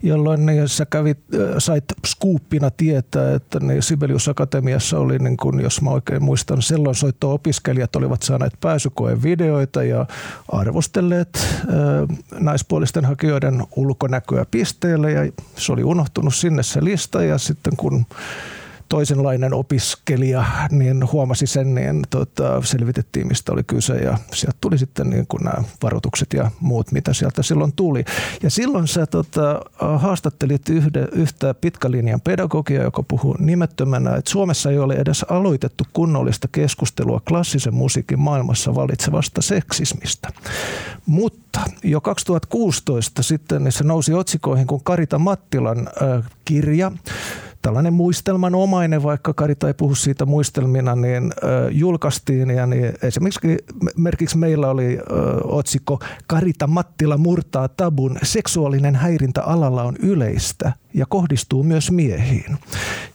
jolloin 0.03 0.45
niin 0.45 0.69
sä 0.69 0.85
kävit, 0.85 1.17
äh, 1.33 1.39
sait 1.57 1.85
skuuppina 2.05 2.71
tietää, 2.71 3.35
että 3.35 3.59
niin 3.59 3.83
Sibelius 3.83 4.27
Akatemiassa 4.27 4.99
oli, 4.99 5.19
niin 5.19 5.37
kun, 5.37 5.61
jos 5.61 5.81
mä 5.81 5.89
oikein 5.89 6.23
muistan, 6.23 6.61
silloin 6.61 6.95
soitto-opiskelijat 6.95 7.95
olivat 7.95 8.21
saaneet 8.21 8.53
pääsykoen 8.61 9.23
videoita 9.23 9.83
ja 9.83 10.05
arvostelleet 10.47 11.29
äh, 11.37 12.17
naispuolisten 12.39 13.05
hakijoiden 13.05 13.63
ulkonäköä 13.75 14.45
pisteelle 14.51 15.11
ja 15.11 15.31
se 15.57 15.71
oli 15.71 15.83
unohtunut 15.83 16.35
sinne 16.35 16.63
se 16.63 16.83
lista 16.83 17.23
ja 17.23 17.37
sitten 17.37 17.75
kun 17.77 18.05
toisenlainen 18.89 19.53
opiskelija, 19.53 20.45
niin 20.71 21.11
huomasi 21.11 21.47
sen, 21.47 21.75
niin 21.75 22.01
tota, 22.09 22.61
selvitettiin, 22.61 23.27
mistä 23.27 23.51
oli 23.51 23.63
kyse 23.63 23.95
ja 23.95 24.17
sieltä 24.33 24.57
tuli 24.61 24.77
sitten 24.77 25.09
niin 25.09 25.27
kuin 25.27 25.43
nämä 25.43 25.63
varoitukset 25.83 26.33
ja 26.33 26.51
muut, 26.59 26.91
mitä 26.91 27.13
sieltä 27.13 27.43
silloin 27.43 27.73
tuli. 27.75 28.05
Ja 28.43 28.49
silloin 28.49 28.87
sä 28.87 29.05
tota, 29.05 29.61
haastattelit 29.97 30.69
yhde, 30.69 31.07
yhtä 31.11 31.53
pitkälinjan 31.53 32.21
pedagogia, 32.21 32.83
joka 32.83 33.03
puhuu 33.03 33.35
nimettömänä, 33.39 34.15
että 34.15 34.31
Suomessa 34.31 34.71
ei 34.71 34.79
ole 34.79 34.93
edes 34.93 35.23
aloitettu 35.23 35.83
kunnollista 35.93 36.47
keskustelua 36.51 37.21
klassisen 37.27 37.73
musiikin 37.73 38.19
maailmassa 38.19 38.75
valitsevasta 38.75 39.41
seksismistä. 39.41 40.29
Mutta 41.05 41.61
jo 41.83 42.01
2016 42.01 43.23
sitten 43.23 43.63
niin 43.63 43.71
se 43.71 43.83
nousi 43.83 44.13
otsikoihin, 44.13 44.67
kun 44.67 44.83
Karita 44.83 45.19
Mattilan 45.19 45.87
äh, 45.87 46.31
kirja 46.45 46.91
tällainen 47.65 47.93
muistelmanomainen, 47.93 49.03
vaikka 49.03 49.33
Karita 49.33 49.67
ei 49.67 49.73
puhu 49.73 49.95
siitä 49.95 50.25
muistelmina, 50.25 50.95
niin 50.95 51.33
julkaistiin. 51.71 52.49
Ja 52.49 52.65
niin 52.65 52.93
esimerkiksi 53.01 53.57
merkiksi 53.97 54.37
meillä 54.37 54.69
oli 54.69 54.99
otsikko 55.43 55.99
Karita 56.27 56.67
Mattila 56.67 57.17
murtaa 57.17 57.67
tabun. 57.67 58.17
Seksuaalinen 58.23 58.95
häirintä 58.95 59.43
alalla 59.43 59.83
on 59.83 59.95
yleistä 59.99 60.73
ja 60.93 61.05
kohdistuu 61.05 61.63
myös 61.63 61.91
miehiin. 61.91 62.57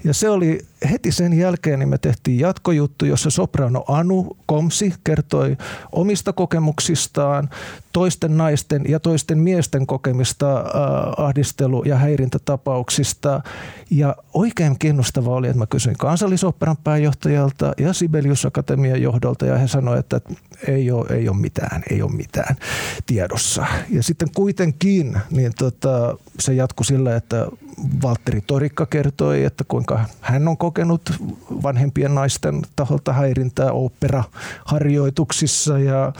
Ja 0.04 0.14
se 0.14 0.30
oli 0.30 0.60
heti 0.90 1.12
sen 1.12 1.32
jälkeen, 1.32 1.78
niin 1.78 1.88
me 1.88 1.98
tehtiin 1.98 2.38
jatkojuttu, 2.38 3.04
jossa 3.04 3.30
soprano 3.30 3.84
Anu 3.88 4.36
Komsi 4.46 4.94
kertoi 5.04 5.56
omista 5.92 6.32
kokemuksistaan, 6.32 7.50
toisten 7.92 8.36
naisten 8.36 8.82
ja 8.88 9.00
toisten 9.00 9.38
miesten 9.38 9.86
kokemista 9.86 10.56
äh, 10.56 10.64
ahdistelu- 11.16 11.84
ja 11.84 11.96
häirintätapauksista. 11.96 13.42
Ja 13.90 14.16
oikein 14.34 14.78
kiinnostavaa 14.78 15.34
oli, 15.34 15.46
että 15.46 15.58
mä 15.58 15.66
kysyin 15.66 15.96
kansallisoperan 15.98 16.76
pääjohtajalta 16.76 17.72
ja 17.78 17.92
Sibelius 17.92 18.44
Akatemian 18.44 19.02
johdolta 19.02 19.46
ja 19.46 19.58
he 19.58 19.68
sanoivat, 19.68 20.12
että 20.12 20.34
ei 20.68 20.90
ole, 20.90 21.06
ei 21.10 21.28
ole 21.28 21.36
mitään, 21.36 21.82
ei 21.90 22.02
ole 22.02 22.12
mitään 22.12 22.56
tiedossa. 23.06 23.66
Ja 23.90 24.02
sitten 24.02 24.28
kuitenkin 24.34 25.18
niin 25.30 25.52
tota, 25.58 26.16
se 26.38 26.54
jatkui 26.54 26.84
sillä, 26.84 27.16
että 27.16 27.46
Valtteri 28.02 28.40
Torikka 28.46 28.86
kertoi, 28.86 29.44
että 29.44 29.64
kuinka 29.68 30.00
hän 30.20 30.48
on 30.48 30.56
kokenut 30.56 31.12
vanhempien 31.62 32.14
naisten 32.14 32.62
taholta 32.76 33.12
häirintää 33.12 33.72
operaharjoituksissa. 33.72 35.78
Ja 35.78 36.12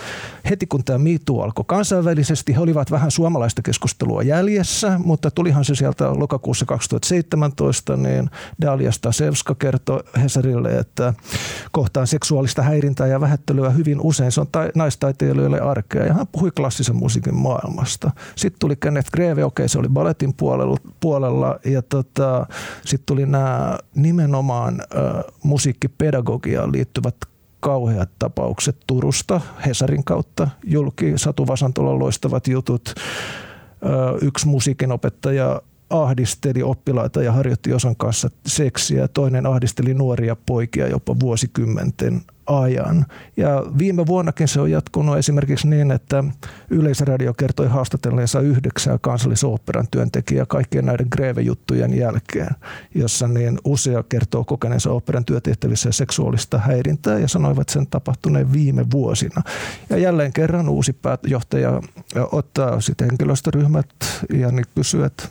heti 0.50 0.66
kun 0.66 0.84
tämä 0.84 0.98
MeToo 0.98 1.42
alkoi 1.42 1.64
kansainvälisesti, 1.68 2.54
he 2.54 2.60
olivat 2.60 2.90
vähän 2.90 3.10
suomalaista 3.10 3.62
keskustelua 3.62 4.22
jäljessä, 4.22 5.00
mutta 5.04 5.30
tulihan 5.30 5.64
se 5.64 5.74
sieltä 5.74 6.18
lokakuussa 6.18 6.66
2017, 6.66 7.96
niin 7.96 8.30
Dalia 8.60 8.92
Stasevska 8.92 9.54
kertoi 9.54 10.02
Hesarille, 10.22 10.78
että 10.78 11.14
kohtaan 11.72 12.06
seksuaalista 12.06 12.62
häirintää 12.62 13.06
ja 13.06 13.20
vähättelyä 13.20 13.70
hyvin 13.70 14.00
usein. 14.00 14.32
Se 14.32 14.40
on 14.40 14.46
ta- 14.52 14.70
naistaiteilijoille 14.74 15.60
arkea 15.60 16.06
ja 16.06 16.14
hän 16.14 16.26
puhui 16.26 16.50
klassisen 16.50 16.96
musiikin 16.96 17.34
maailmasta. 17.34 18.10
Sitten 18.36 18.60
tuli 18.60 18.76
Kenneth 18.76 19.10
Greve, 19.10 19.44
okei 19.44 19.68
se 19.68 19.78
oli 19.78 19.88
balletin 19.88 20.34
puolella, 21.00 21.49
ja 21.64 21.82
tota, 21.82 22.46
sitten 22.84 23.06
tuli 23.06 23.26
nämä 23.26 23.78
nimenomaan 23.94 24.80
äh, 24.80 25.24
musiikkipedagogiaan 25.42 26.72
liittyvät 26.72 27.16
kauheat 27.60 28.10
tapaukset 28.18 28.76
Turusta 28.86 29.40
Hesarin 29.66 30.04
kautta 30.04 30.48
julki 30.64 31.12
Satu 31.16 31.46
Vasantolan 31.46 31.98
loistavat 31.98 32.46
jutut. 32.48 32.94
Yksi 34.22 34.48
musiikinopettaja 34.48 35.62
ahdisteli 35.90 36.62
oppilaita 36.62 37.22
ja 37.22 37.32
harjoitti 37.32 37.72
osan 37.72 37.96
kanssa 37.96 38.30
seksiä. 38.46 39.08
Toinen 39.08 39.46
ahdisteli 39.46 39.94
nuoria 39.94 40.36
poikia 40.46 40.88
jopa 40.88 41.20
vuosikymmenten 41.20 42.22
ajan. 42.46 43.06
Ja 43.36 43.64
viime 43.78 44.06
vuonnakin 44.06 44.48
se 44.48 44.60
on 44.60 44.70
jatkunut 44.70 45.18
esimerkiksi 45.18 45.68
niin, 45.68 45.90
että 45.90 46.24
Yleisradio 46.70 47.34
kertoi 47.34 47.68
haastatelleensa 47.68 48.40
yhdeksää 48.40 48.98
kansallisoopperan 48.98 49.86
työntekijää 49.90 50.46
kaikkien 50.46 50.86
näiden 50.86 51.06
Greve-juttujen 51.10 51.96
jälkeen, 51.96 52.50
jossa 52.94 53.28
niin 53.28 53.58
usea 53.64 54.02
kertoo 54.02 54.44
kokeneensa 54.44 54.90
oopperan 54.90 55.24
työtehtävissä 55.24 55.92
seksuaalista 55.92 56.58
häirintää 56.58 57.18
ja 57.18 57.28
sanoivat 57.28 57.68
sen 57.68 57.86
tapahtuneen 57.86 58.52
viime 58.52 58.86
vuosina. 58.90 59.42
Ja 59.90 59.98
jälleen 59.98 60.32
kerran 60.32 60.68
uusi 60.68 60.92
pääjohtaja 60.92 61.80
ottaa 62.32 62.80
sitten 62.80 63.08
henkilöstöryhmät 63.10 63.86
ja 64.34 64.50
niin 64.50 64.66
kysyy, 64.74 65.04
että 65.04 65.28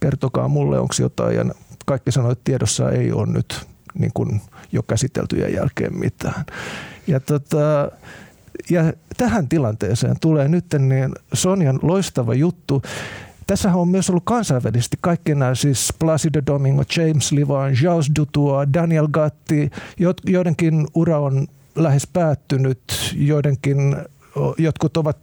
kertokaa 0.00 0.48
mulle, 0.48 0.78
onko 0.78 0.94
jotain. 1.00 1.36
Ja 1.36 1.44
kaikki 1.86 2.12
sanoivat, 2.12 2.38
että 2.38 2.44
tiedossa 2.44 2.90
ei 2.90 3.12
ole 3.12 3.26
nyt 3.26 3.66
niin 3.98 4.10
kuin 4.14 4.40
jo 4.72 4.82
käsiteltyjen 4.82 5.54
jälkeen 5.54 5.98
mitään. 5.98 6.44
Ja, 7.06 7.20
tota, 7.20 7.90
ja 8.70 8.92
tähän 9.16 9.48
tilanteeseen 9.48 10.16
tulee 10.20 10.48
nyt 10.48 10.64
niin 10.78 11.12
Sonjan 11.32 11.78
loistava 11.82 12.34
juttu. 12.34 12.82
Tässä 13.46 13.74
on 13.74 13.88
myös 13.88 14.10
ollut 14.10 14.24
kansainvälisesti 14.24 14.96
kaikki 15.00 15.34
nämä, 15.34 15.54
siis 15.54 15.92
Placido 15.98 16.40
Domingo, 16.46 16.82
James 16.96 17.32
Livan, 17.32 17.72
Jaules 17.82 18.10
Dutour, 18.18 18.66
Daniel 18.74 19.08
Gatti, 19.08 19.70
joidenkin 20.26 20.86
ura 20.94 21.18
on 21.18 21.46
lähes 21.76 22.06
päättynyt, 22.12 22.82
joidenkin 23.14 23.96
jotkut 24.58 24.96
ovat 24.96 25.18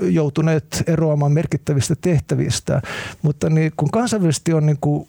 joutuneet 0.00 0.82
eroamaan 0.86 1.32
merkittävistä 1.32 1.94
tehtävistä, 2.00 2.82
mutta 3.22 3.50
niin 3.50 3.72
kun 3.76 3.90
kansainvälisesti 3.90 4.52
on 4.52 4.66
niin 4.66 4.78
kuin 4.80 5.08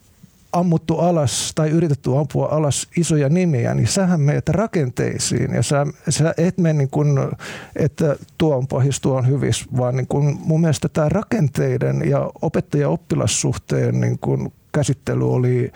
ammuttu 0.52 0.98
alas 0.98 1.52
tai 1.56 1.70
yritetty 1.70 2.18
ampua 2.18 2.48
alas 2.52 2.88
isoja 2.98 3.30
nimiä, 3.30 3.74
niin 3.74 3.88
sähän 3.88 4.22
meet 4.22 4.50
rakenteisiin 4.50 5.54
ja 5.54 5.64
sä, 5.64 5.86
sä 6.10 6.34
et 6.38 6.58
mene 6.58 6.74
niin 6.74 6.90
kuin, 6.90 7.20
että 7.76 8.16
tuo 8.38 8.58
on 8.58 8.68
pahis, 8.68 9.02
tuo 9.02 9.18
on 9.18 9.28
hyvis, 9.28 9.66
vaan 9.78 9.96
niin 9.96 10.08
kuin 10.08 10.38
mun 10.44 10.62
mielestä 10.62 10.90
tämä 10.90 11.10
rakenteiden 11.10 12.10
ja 12.10 12.30
opettaja-oppilassuhteen 12.42 14.02
niin 14.02 14.20
kuin 14.20 14.54
käsittely 14.72 15.34
oli, 15.34 15.72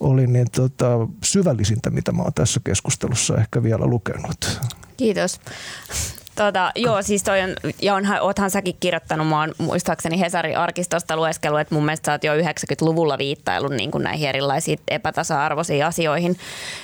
oli 0.00 0.26
niin 0.26 0.46
tota, 0.52 1.08
syvällisintä, 1.24 1.90
mitä 1.90 2.12
mä 2.12 2.22
oon 2.22 2.32
tässä 2.34 2.60
keskustelussa 2.64 3.36
ehkä 3.36 3.62
vielä 3.62 3.86
lukenut. 3.86 4.60
Kiitos. 4.96 5.40
Tota, 6.34 6.72
joo, 6.76 7.02
siis 7.02 7.22
toi 7.22 7.40
on, 7.40 7.50
ja 7.82 7.94
onhan, 7.94 8.20
oothan 8.20 8.50
säkin 8.50 8.76
kirjoittanut, 8.80 9.28
mä 9.28 9.40
oon 9.40 9.54
muistaakseni 9.58 10.20
Hesarin 10.20 10.58
arkistosta 10.58 11.16
lueskelu, 11.16 11.56
että 11.56 11.74
mun 11.74 11.84
mielestä 11.84 12.06
sä 12.06 12.12
oot 12.12 12.24
jo 12.24 12.34
90-luvulla 12.34 13.18
viittaillut 13.18 13.72
niin 13.72 13.90
kuin 13.90 14.04
näihin 14.04 14.28
erilaisiin 14.28 14.78
epätasa-arvoisiin 14.88 15.86
asioihin 15.86 16.36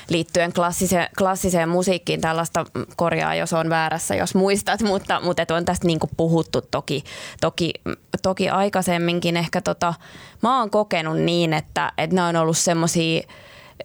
liittyen 0.09 0.53
klassiseen, 0.53 1.09
klassiseen 1.19 1.69
musiikkiin. 1.69 2.21
Tällaista 2.21 2.67
korjaa, 2.97 3.35
jos 3.35 3.53
on 3.53 3.71
väärässä, 3.71 4.15
jos 4.15 4.35
muistat, 4.35 4.83
mutta, 4.83 5.21
mutta 5.21 5.43
et 5.43 5.51
on 5.51 5.65
tästä 5.65 5.87
niin 5.87 5.99
kuin 5.99 6.11
puhuttu 6.17 6.61
toki, 6.61 7.05
toki, 7.41 7.73
toki 8.23 8.49
aikaisemminkin. 8.49 9.37
Ehkä 9.37 9.61
tota, 9.61 9.95
mä 10.43 10.59
oon 10.59 10.71
kokenut 10.71 11.19
niin, 11.19 11.53
että, 11.53 11.93
että 11.99 12.17
nämä 12.17 12.29
on 12.29 12.37
ollut 12.37 12.59
semmoisia 12.59 13.23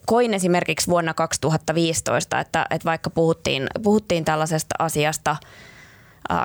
koin 0.06 0.34
esimerkiksi 0.34 0.88
vuonna 0.88 1.14
2015, 1.14 2.40
että, 2.40 2.66
että 2.70 2.86
vaikka 2.86 3.10
puhuttiin, 3.10 3.68
puhuttiin 3.84 4.26
tällaisesta 4.26 4.76
asiasta, 4.80 5.36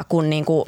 kun 0.08 0.30
niin 0.30 0.44
kuin 0.44 0.64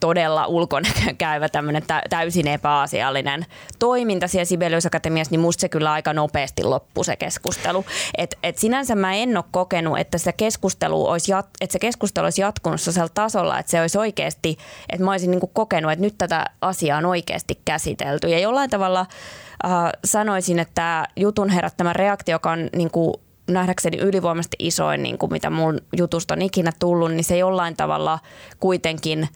todella 0.00 0.46
ulkona 0.46 0.88
käyvä 1.18 1.48
tämmöinen 1.48 1.82
täysin 2.10 2.48
epäasiallinen 2.48 3.46
toiminta 3.78 4.28
siellä 4.28 4.44
Sibelius 4.44 4.86
Akatemiassa, 4.86 5.30
niin 5.30 5.40
musta 5.40 5.60
se 5.60 5.68
kyllä 5.68 5.92
aika 5.92 6.12
nopeasti 6.12 6.64
loppui 6.64 7.04
se 7.04 7.16
keskustelu. 7.16 7.84
Et, 8.18 8.38
et 8.42 8.58
sinänsä 8.58 8.94
mä 8.94 9.14
en 9.14 9.36
ole 9.36 9.44
kokenut, 9.50 9.98
että 9.98 10.18
se 10.18 10.32
keskustelu 10.32 11.06
olisi, 11.06 11.32
jat, 11.32 11.46
että 11.60 11.72
se 11.72 11.78
keskustelu 11.78 12.24
olisi 12.24 12.40
jatkunut 12.40 12.80
sellaisella 12.80 13.08
tasolla, 13.14 13.58
että 13.58 13.70
se 13.70 13.80
olisi 13.80 13.98
oikeasti, 13.98 14.58
että 14.90 15.04
mä 15.04 15.10
olisin 15.10 15.30
niin 15.30 15.40
kuin 15.40 15.50
kokenut, 15.54 15.92
että 15.92 16.04
nyt 16.04 16.14
tätä 16.18 16.46
asiaa 16.60 16.98
on 16.98 17.06
oikeasti 17.06 17.60
käsitelty. 17.64 18.28
Ja 18.28 18.38
jollain 18.38 18.70
tavalla 18.70 19.00
äh, 19.00 19.70
sanoisin, 20.04 20.58
että 20.58 21.08
jutun 21.16 21.48
herättämä 21.48 21.92
reaktio, 21.92 22.34
joka 22.34 22.50
on 22.50 22.68
niin 22.76 22.90
kuin 22.90 23.14
nähdäkseni 23.46 23.98
ylivoimaisesti 23.98 24.56
isoin, 24.58 25.02
niin 25.02 25.18
kuin 25.18 25.32
mitä 25.32 25.50
mun 25.50 25.80
jutusta 25.96 26.34
on 26.34 26.42
ikinä 26.42 26.72
tullut, 26.78 27.12
niin 27.12 27.24
se 27.24 27.38
jollain 27.38 27.76
tavalla 27.76 28.18
kuitenkin 28.60 29.28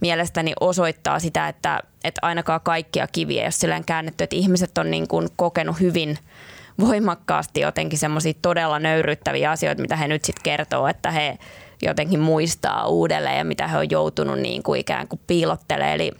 mielestäni 0.00 0.52
osoittaa 0.60 1.18
sitä, 1.18 1.48
että, 1.48 1.82
että 2.04 2.18
ainakaan 2.22 2.60
kaikkia 2.60 3.06
kiviä 3.06 3.42
ole 3.42 3.50
silleen 3.50 3.84
käännetty, 3.84 4.24
että 4.24 4.36
ihmiset 4.36 4.78
on 4.78 4.90
niin 4.90 5.08
kuin 5.08 5.28
kokenut 5.36 5.80
hyvin 5.80 6.18
voimakkaasti 6.80 7.60
jotenkin 7.60 7.98
semmoisia 7.98 8.32
todella 8.42 8.78
nöyryttäviä 8.78 9.50
asioita, 9.50 9.82
mitä 9.82 9.96
he 9.96 10.08
nyt 10.08 10.24
sitten 10.24 10.42
kertoo, 10.42 10.88
että 10.88 11.10
he 11.10 11.38
jotenkin 11.82 12.20
muistaa 12.20 12.86
uudelleen 12.86 13.38
ja 13.38 13.44
mitä 13.44 13.68
he 13.68 13.78
on 13.78 13.90
joutunut 13.90 14.38
niin 14.38 14.62
kuin 14.62 14.80
ikään 14.80 15.08
kuin 15.08 15.20
piilottelemaan. 15.26 15.94
Eli 15.94 16.12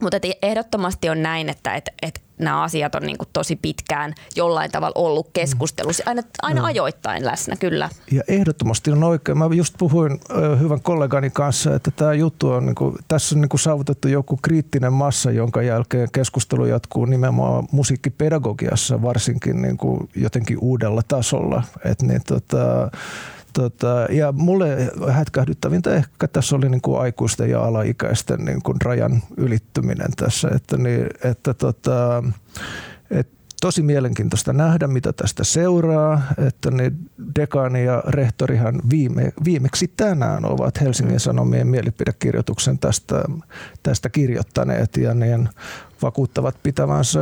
mutta 0.00 0.18
ehdottomasti 0.42 1.08
on 1.08 1.22
näin, 1.22 1.48
että 1.48 1.74
et, 1.74 1.90
et 2.02 2.22
nämä 2.40 2.62
asiat 2.62 2.94
on 2.94 3.02
niin 3.02 3.18
kuin 3.18 3.28
tosi 3.32 3.56
pitkään 3.56 4.14
jollain 4.36 4.70
tavalla 4.70 4.92
ollut 4.94 5.30
keskustelussa, 5.32 6.02
aina, 6.06 6.22
aina 6.42 6.60
no. 6.60 6.66
ajoittain 6.66 7.24
läsnä, 7.24 7.56
kyllä. 7.56 7.88
Ja 8.10 8.22
ehdottomasti 8.28 8.92
on 8.92 9.04
oikein. 9.04 9.38
Mä 9.38 9.48
just 9.54 9.74
puhuin 9.78 10.20
hyvän 10.60 10.80
kollegani 10.80 11.30
kanssa, 11.30 11.74
että 11.74 11.90
tämä 11.90 12.14
juttu 12.14 12.50
on, 12.50 12.66
niin 12.66 12.74
kuin, 12.74 12.96
tässä 13.08 13.34
on 13.34 13.40
niin 13.40 13.48
kuin 13.48 13.60
saavutettu 13.60 14.08
joku 14.08 14.38
kriittinen 14.42 14.92
massa, 14.92 15.30
jonka 15.30 15.62
jälkeen 15.62 16.08
keskustelu 16.12 16.66
jatkuu 16.66 17.04
nimenomaan 17.04 17.68
musiikkipedagogiassa 17.72 19.02
varsinkin 19.02 19.62
niin 19.62 19.76
kuin 19.76 20.08
jotenkin 20.16 20.58
uudella 20.60 21.02
tasolla. 21.08 21.62
Et 21.84 22.02
niin, 22.02 22.22
tota, 22.26 22.90
Tota, 23.52 24.06
ja 24.10 24.32
mulle 24.32 24.92
hätkähdyttävintä 25.10 25.94
ehkä 25.94 26.28
tässä 26.28 26.56
oli 26.56 26.68
niin 26.68 26.80
kuin 26.80 27.00
aikuisten 27.00 27.50
ja 27.50 27.62
alaikäisten 27.62 28.44
niin 28.44 28.62
kuin 28.62 28.76
rajan 28.84 29.22
ylittyminen 29.36 30.10
tässä, 30.16 30.48
että, 30.54 30.76
niin, 30.76 31.06
että 31.24 31.54
tota, 31.54 32.22
et 33.10 33.28
tosi 33.60 33.82
mielenkiintoista 33.82 34.52
nähdä, 34.52 34.86
mitä 34.86 35.12
tästä 35.12 35.44
seuraa, 35.44 36.22
että 36.46 36.70
niin 36.70 37.10
dekaani 37.36 37.84
ja 37.84 38.02
rehtorihan 38.06 38.80
viime, 38.90 39.32
viimeksi 39.44 39.92
tänään 39.96 40.44
ovat 40.44 40.80
Helsingin 40.80 41.20
Sanomien 41.20 41.66
mielipidekirjoituksen 41.66 42.78
tästä, 42.78 43.24
tästä 43.82 44.08
kirjoittaneet 44.08 44.96
ja 44.96 45.14
niin 45.14 45.48
vakuuttavat 46.02 46.56
pitävänsä 46.62 47.20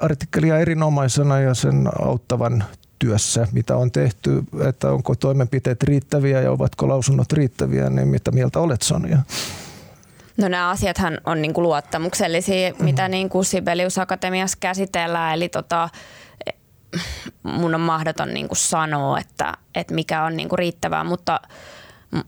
artikkelia 0.00 0.58
erinomaisena 0.58 1.40
ja 1.40 1.54
sen 1.54 1.88
auttavan 1.98 2.64
työssä, 3.02 3.46
mitä 3.52 3.76
on 3.76 3.90
tehty, 3.90 4.42
että 4.68 4.90
onko 4.90 5.14
toimenpiteet 5.14 5.82
riittäviä 5.82 6.40
ja 6.40 6.50
ovatko 6.50 6.88
lausunnot 6.88 7.32
riittäviä, 7.32 7.90
niin 7.90 8.08
mitä 8.08 8.30
mieltä 8.30 8.60
olet 8.60 8.82
Sonja? 8.82 9.18
No 10.36 10.48
nämä 10.48 10.70
asiathan 10.70 11.20
on 11.26 11.42
niin 11.42 11.54
kuin 11.54 11.62
luottamuksellisia, 11.62 12.70
mm. 12.70 12.84
mitä 12.84 13.08
niin 13.08 13.28
kuin 13.28 13.44
Sibelius 13.44 13.98
Akatemiassa 13.98 14.58
käsitellään, 14.60 15.34
eli 15.34 15.48
tota, 15.48 15.88
mun 17.42 17.74
on 17.74 17.80
mahdoton 17.80 18.34
niin 18.34 18.48
kuin 18.48 18.58
sanoa, 18.58 19.18
että, 19.18 19.54
että 19.74 19.94
mikä 19.94 20.24
on 20.24 20.36
niin 20.36 20.48
kuin 20.48 20.58
riittävää, 20.58 21.04
mutta 21.04 21.40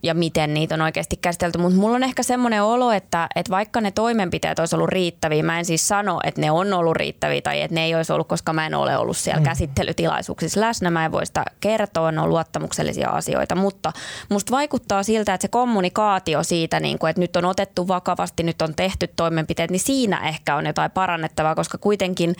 ja 0.03 0.15
miten 0.15 0.55
niitä 0.55 0.75
on 0.75 0.81
oikeasti 0.81 1.17
käsitelty. 1.17 1.59
Mutta 1.59 1.79
mulla 1.79 1.97
on 1.97 2.03
ehkä 2.03 2.23
semmoinen 2.23 2.63
olo, 2.63 2.93
että, 2.93 3.29
että 3.37 3.51
vaikka 3.51 3.81
ne 3.81 3.91
toimenpiteet 3.91 4.59
olisi 4.59 4.77
ollut 4.77 4.89
riittäviä, 4.89 5.43
mä 5.43 5.59
en 5.59 5.65
siis 5.65 5.89
sano, 5.89 6.21
että 6.25 6.41
ne 6.41 6.51
on 6.51 6.73
ollut 6.73 6.97
riittäviä 6.97 7.41
tai 7.41 7.61
että 7.61 7.75
ne 7.75 7.85
ei 7.85 7.95
olisi 7.95 8.13
ollut, 8.13 8.29
koska 8.29 8.53
mä 8.53 8.67
en 8.67 8.75
ole 8.75 8.97
ollut 8.97 9.17
siellä 9.17 9.41
mm. 9.41 9.45
käsittelytilaisuuksissa 9.45 10.61
läsnä. 10.61 10.91
Mä 10.91 11.05
en 11.05 11.13
voi 11.13 11.27
sitä 11.27 11.45
kertoa, 11.61 12.13
ne 12.13 12.21
on 12.21 12.29
luottamuksellisia 12.29 13.09
asioita, 13.09 13.55
mutta 13.55 13.93
musta 14.29 14.51
vaikuttaa 14.51 15.03
siltä, 15.03 15.35
että 15.35 15.43
se 15.43 15.49
kommunikaatio 15.49 16.43
siitä, 16.43 16.81
niin 16.81 16.99
kuin, 16.99 17.11
että 17.11 17.21
nyt 17.21 17.37
on 17.37 17.45
otettu 17.45 17.89
vakavasti, 17.89 18.43
nyt 18.43 18.63
on 18.63 18.75
tehty 18.75 19.07
toimenpiteet, 19.07 19.71
niin 19.71 19.81
siinä 19.81 20.29
ehkä 20.29 20.57
on 20.57 20.67
jotain 20.67 20.91
parannettavaa, 20.91 21.55
koska 21.55 21.79
kuitenkin 21.79 22.35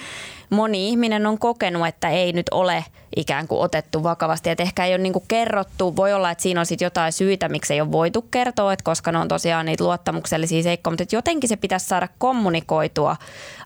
moni 0.51 0.89
ihminen 0.89 1.27
on 1.27 1.39
kokenut, 1.39 1.87
että 1.87 2.09
ei 2.09 2.33
nyt 2.33 2.47
ole 2.51 2.85
ikään 3.17 3.49
kuin 3.49 3.61
otettu 3.61 4.03
vakavasti. 4.03 4.51
Että 4.51 4.63
ehkä 4.63 4.85
ei 4.85 4.95
ole 4.95 5.03
niin 5.03 5.13
kerrottu, 5.29 5.97
voi 5.97 6.13
olla, 6.13 6.31
että 6.31 6.43
siinä 6.43 6.61
on 6.61 6.67
sitten 6.67 6.87
jotain 6.87 7.13
syitä, 7.13 7.49
miksi 7.49 7.75
ei 7.75 7.81
ole 7.81 7.93
voitu 7.93 8.23
kertoa, 8.23 8.73
että 8.73 8.85
koska 8.85 9.13
ne 9.13 9.19
on 9.19 9.29
tosiaan 9.29 9.67
niitä 9.67 9.85
luottamuksellisia 9.85 10.63
seikkoja, 10.63 10.93
mutta 10.93 11.17
jotenkin 11.17 11.49
se 11.49 11.57
pitäisi 11.57 11.87
saada 11.87 12.09
kommunikoitua 12.19 13.17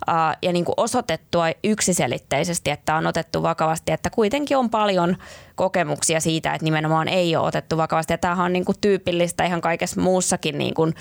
ää, 0.06 0.36
ja 0.42 0.52
niin 0.52 0.64
osoitettua 0.76 1.44
yksiselitteisesti, 1.64 2.70
että 2.70 2.94
on 2.94 3.06
otettu 3.06 3.42
vakavasti, 3.42 3.92
että 3.92 4.10
kuitenkin 4.10 4.56
on 4.56 4.70
paljon 4.70 5.16
kokemuksia 5.54 6.20
siitä, 6.20 6.54
että 6.54 6.64
nimenomaan 6.64 7.08
ei 7.08 7.36
ole 7.36 7.46
otettu 7.46 7.76
vakavasti. 7.76 8.12
Ja 8.12 8.18
tämähän 8.18 8.46
on 8.46 8.52
niin 8.52 8.64
kuin 8.64 8.78
tyypillistä 8.80 9.44
ihan 9.44 9.60
kaikessa 9.60 10.00
muussakin 10.00 10.58
niin 10.58 10.74
kuin 10.74 10.94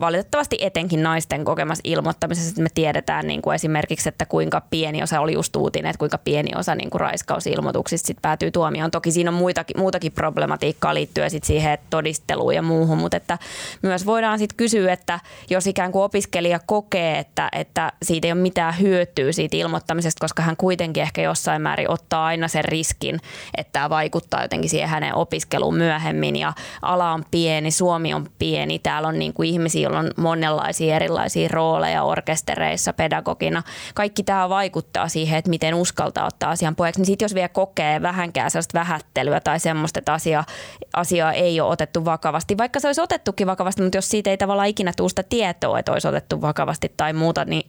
valitettavasti 0.00 0.58
etenkin 0.60 1.02
naisten 1.02 1.44
kokemassa 1.44 1.80
ilmoittamisessa, 1.84 2.48
että 2.48 2.62
me 2.62 2.68
tiedetään 2.74 3.26
niin 3.26 3.42
kuin 3.42 3.54
esimerkiksi, 3.54 4.08
että 4.08 4.26
kuinka 4.26 4.62
pieni 4.70 5.02
osa 5.02 5.20
oli 5.20 5.32
just 5.32 5.56
uutinen, 5.56 5.90
että 5.90 5.98
kuinka 5.98 6.18
pieni 6.18 6.50
osa 6.56 6.74
niin 6.74 6.90
kuin 6.90 7.00
raiskausilmoituksista 7.00 8.06
sit 8.06 8.18
päätyy 8.22 8.50
tuomioon. 8.50 8.90
Toki 8.90 9.12
siinä 9.12 9.30
on 9.30 9.34
muitakin, 9.34 9.80
muutakin 9.80 10.12
problematiikkaa 10.12 10.94
liittyen 10.94 11.30
sit 11.30 11.44
siihen 11.44 11.78
todisteluun 11.90 12.54
ja 12.54 12.62
muuhun, 12.62 12.98
mutta 12.98 13.16
että 13.16 13.38
myös 13.82 14.06
voidaan 14.06 14.38
sitten 14.38 14.56
kysyä, 14.56 14.92
että 14.92 15.20
jos 15.50 15.66
ikään 15.66 15.92
kuin 15.92 16.02
opiskelija 16.02 16.60
kokee, 16.66 17.18
että, 17.18 17.48
että 17.52 17.92
siitä 18.02 18.28
ei 18.28 18.32
ole 18.32 18.40
mitään 18.40 18.80
hyötyä 18.80 19.32
siitä 19.32 19.56
ilmoittamisesta, 19.56 20.20
koska 20.20 20.42
hän 20.42 20.56
kuitenkin 20.56 21.02
ehkä 21.02 21.22
jossain 21.22 21.62
määrin 21.62 21.90
ottaa 21.90 22.26
aina 22.26 22.48
sen 22.48 22.64
riskin, 22.64 23.20
että 23.56 23.72
tämä 23.72 23.90
vaikuttaa 23.90 24.42
jotenkin 24.42 24.70
siihen 24.70 24.88
hänen 24.88 25.14
opiskeluun 25.14 25.74
myöhemmin 25.74 26.36
ja 26.36 26.52
ala 26.82 27.12
on 27.12 27.24
pieni, 27.30 27.70
Suomi 27.70 28.14
on 28.14 28.26
pieni, 28.38 28.78
täällä 28.78 29.08
on 29.08 29.18
niin 29.18 29.32
kuin 29.32 29.53
ihmisiä, 29.54 29.82
joilla 29.82 29.98
on 29.98 30.10
monenlaisia 30.16 30.96
erilaisia 30.96 31.48
rooleja 31.52 32.02
orkestereissa, 32.02 32.92
pedagogina. 32.92 33.62
Kaikki 33.94 34.22
tämä 34.22 34.48
vaikuttaa 34.48 35.08
siihen, 35.08 35.38
että 35.38 35.50
miten 35.50 35.74
uskaltaa 35.74 36.26
ottaa 36.26 36.50
asian 36.50 36.76
pojaksi. 36.76 37.00
Niin 37.00 37.06
sitten 37.06 37.24
jos 37.24 37.34
vielä 37.34 37.48
kokee 37.48 38.02
vähänkään 38.02 38.50
sellaista 38.50 38.78
vähättelyä 38.78 39.40
tai 39.40 39.60
semmoista, 39.60 39.98
että 39.98 40.12
asia, 40.12 40.44
asiaa 40.92 41.32
ei 41.32 41.60
ole 41.60 41.70
otettu 41.70 42.04
vakavasti, 42.04 42.58
vaikka 42.58 42.80
se 42.80 42.88
olisi 42.88 43.00
otettukin 43.00 43.46
vakavasti, 43.46 43.82
mutta 43.82 43.98
jos 43.98 44.10
siitä 44.10 44.30
ei 44.30 44.36
tavallaan 44.36 44.68
ikinä 44.68 44.92
tule 44.96 45.08
sitä 45.08 45.22
tietoa, 45.22 45.78
että 45.78 45.92
olisi 45.92 46.08
otettu 46.08 46.40
vakavasti 46.40 46.92
tai 46.96 47.12
muuta, 47.12 47.44
niin 47.44 47.68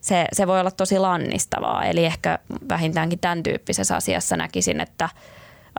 se, 0.00 0.26
se 0.32 0.46
voi 0.46 0.60
olla 0.60 0.70
tosi 0.70 0.98
lannistavaa. 0.98 1.84
Eli 1.84 2.04
ehkä 2.04 2.38
vähintäänkin 2.68 3.18
tämän 3.18 3.42
tyyppisessä 3.42 3.96
asiassa 3.96 4.36
näkisin, 4.36 4.80
että 4.80 5.08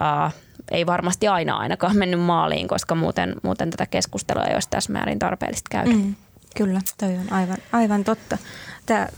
uh, 0.01 0.33
ei 0.71 0.85
varmasti 0.85 1.27
aina 1.27 1.57
ainakaan 1.57 1.97
mennyt 1.97 2.19
maaliin, 2.19 2.67
koska 2.67 2.95
muuten, 2.95 3.35
muuten 3.43 3.69
tätä 3.69 3.85
keskustelua 3.85 4.43
ei 4.43 4.53
olisi 4.53 4.69
tässä 4.69 4.93
määrin 4.93 5.19
tarpeellista 5.19 5.69
käydä. 5.71 5.91
Mm, 5.91 6.15
kyllä, 6.55 6.81
toi 6.97 7.13
on 7.17 7.33
aivan, 7.33 7.57
aivan 7.71 8.03
totta. 8.03 8.37
Tää, 8.85 9.09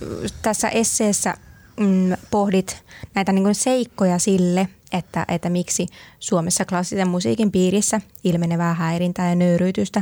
tässä 0.41 0.69
esseessä 0.69 1.33
mm, 1.79 2.13
pohdit 2.31 2.83
näitä 3.15 3.31
niin 3.31 3.55
seikkoja 3.55 4.19
sille, 4.19 4.67
että, 4.91 5.25
että 5.27 5.49
miksi 5.49 5.87
Suomessa 6.19 6.65
klassisen 6.65 7.07
musiikin 7.07 7.51
piirissä 7.51 8.01
ilmenevää 8.23 8.73
häirintää 8.73 9.29
ja 9.29 9.35
nöyryytystä 9.35 10.01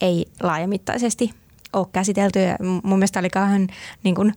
ei 0.00 0.26
laajamittaisesti 0.42 1.30
ole 1.72 1.86
käsitelty. 1.92 2.38
Ja 2.38 2.56
mun 2.60 2.98
mielestä 2.98 3.20
oli 3.20 3.30
kauhean 3.30 3.68
niin 4.02 4.14
kuin, 4.14 4.34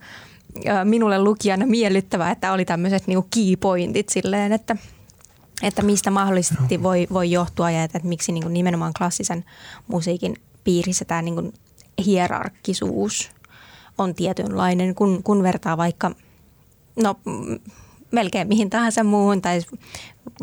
minulle 0.84 1.20
lukijana 1.20 1.66
miellyttävää, 1.66 2.32
että 2.32 2.52
oli 2.52 2.66
tämmöiset 2.66 3.08
niinku 3.08 3.28
key 3.34 3.56
pointit 3.56 4.10
silleen, 4.10 4.52
että, 4.52 4.76
että 5.64 5.82
mistä 5.82 6.12
mahdollisesti 6.12 6.84
voi, 6.84 7.08
voi 7.14 7.32
johtua 7.32 7.72
ja 7.72 7.84
että, 7.84 7.98
että 7.98 8.10
miksi 8.10 8.32
niinku 8.32 8.50
nimenomaan 8.50 8.94
klassisen 8.98 9.46
musiikin 9.88 10.36
piirissä 10.64 11.06
tämä 11.06 11.22
niinku 11.22 11.54
hierarkkisuus 12.06 13.32
on 13.98 14.16
tietynlainen, 14.16 14.96
kun, 14.96 15.24
kun 15.24 15.44
vertaa 15.44 15.78
vaikka 15.78 16.12
no, 16.96 17.16
melkein 18.12 18.48
mihin 18.48 18.70
tahansa 18.70 19.04
muuhun 19.04 19.42
tai 19.42 19.62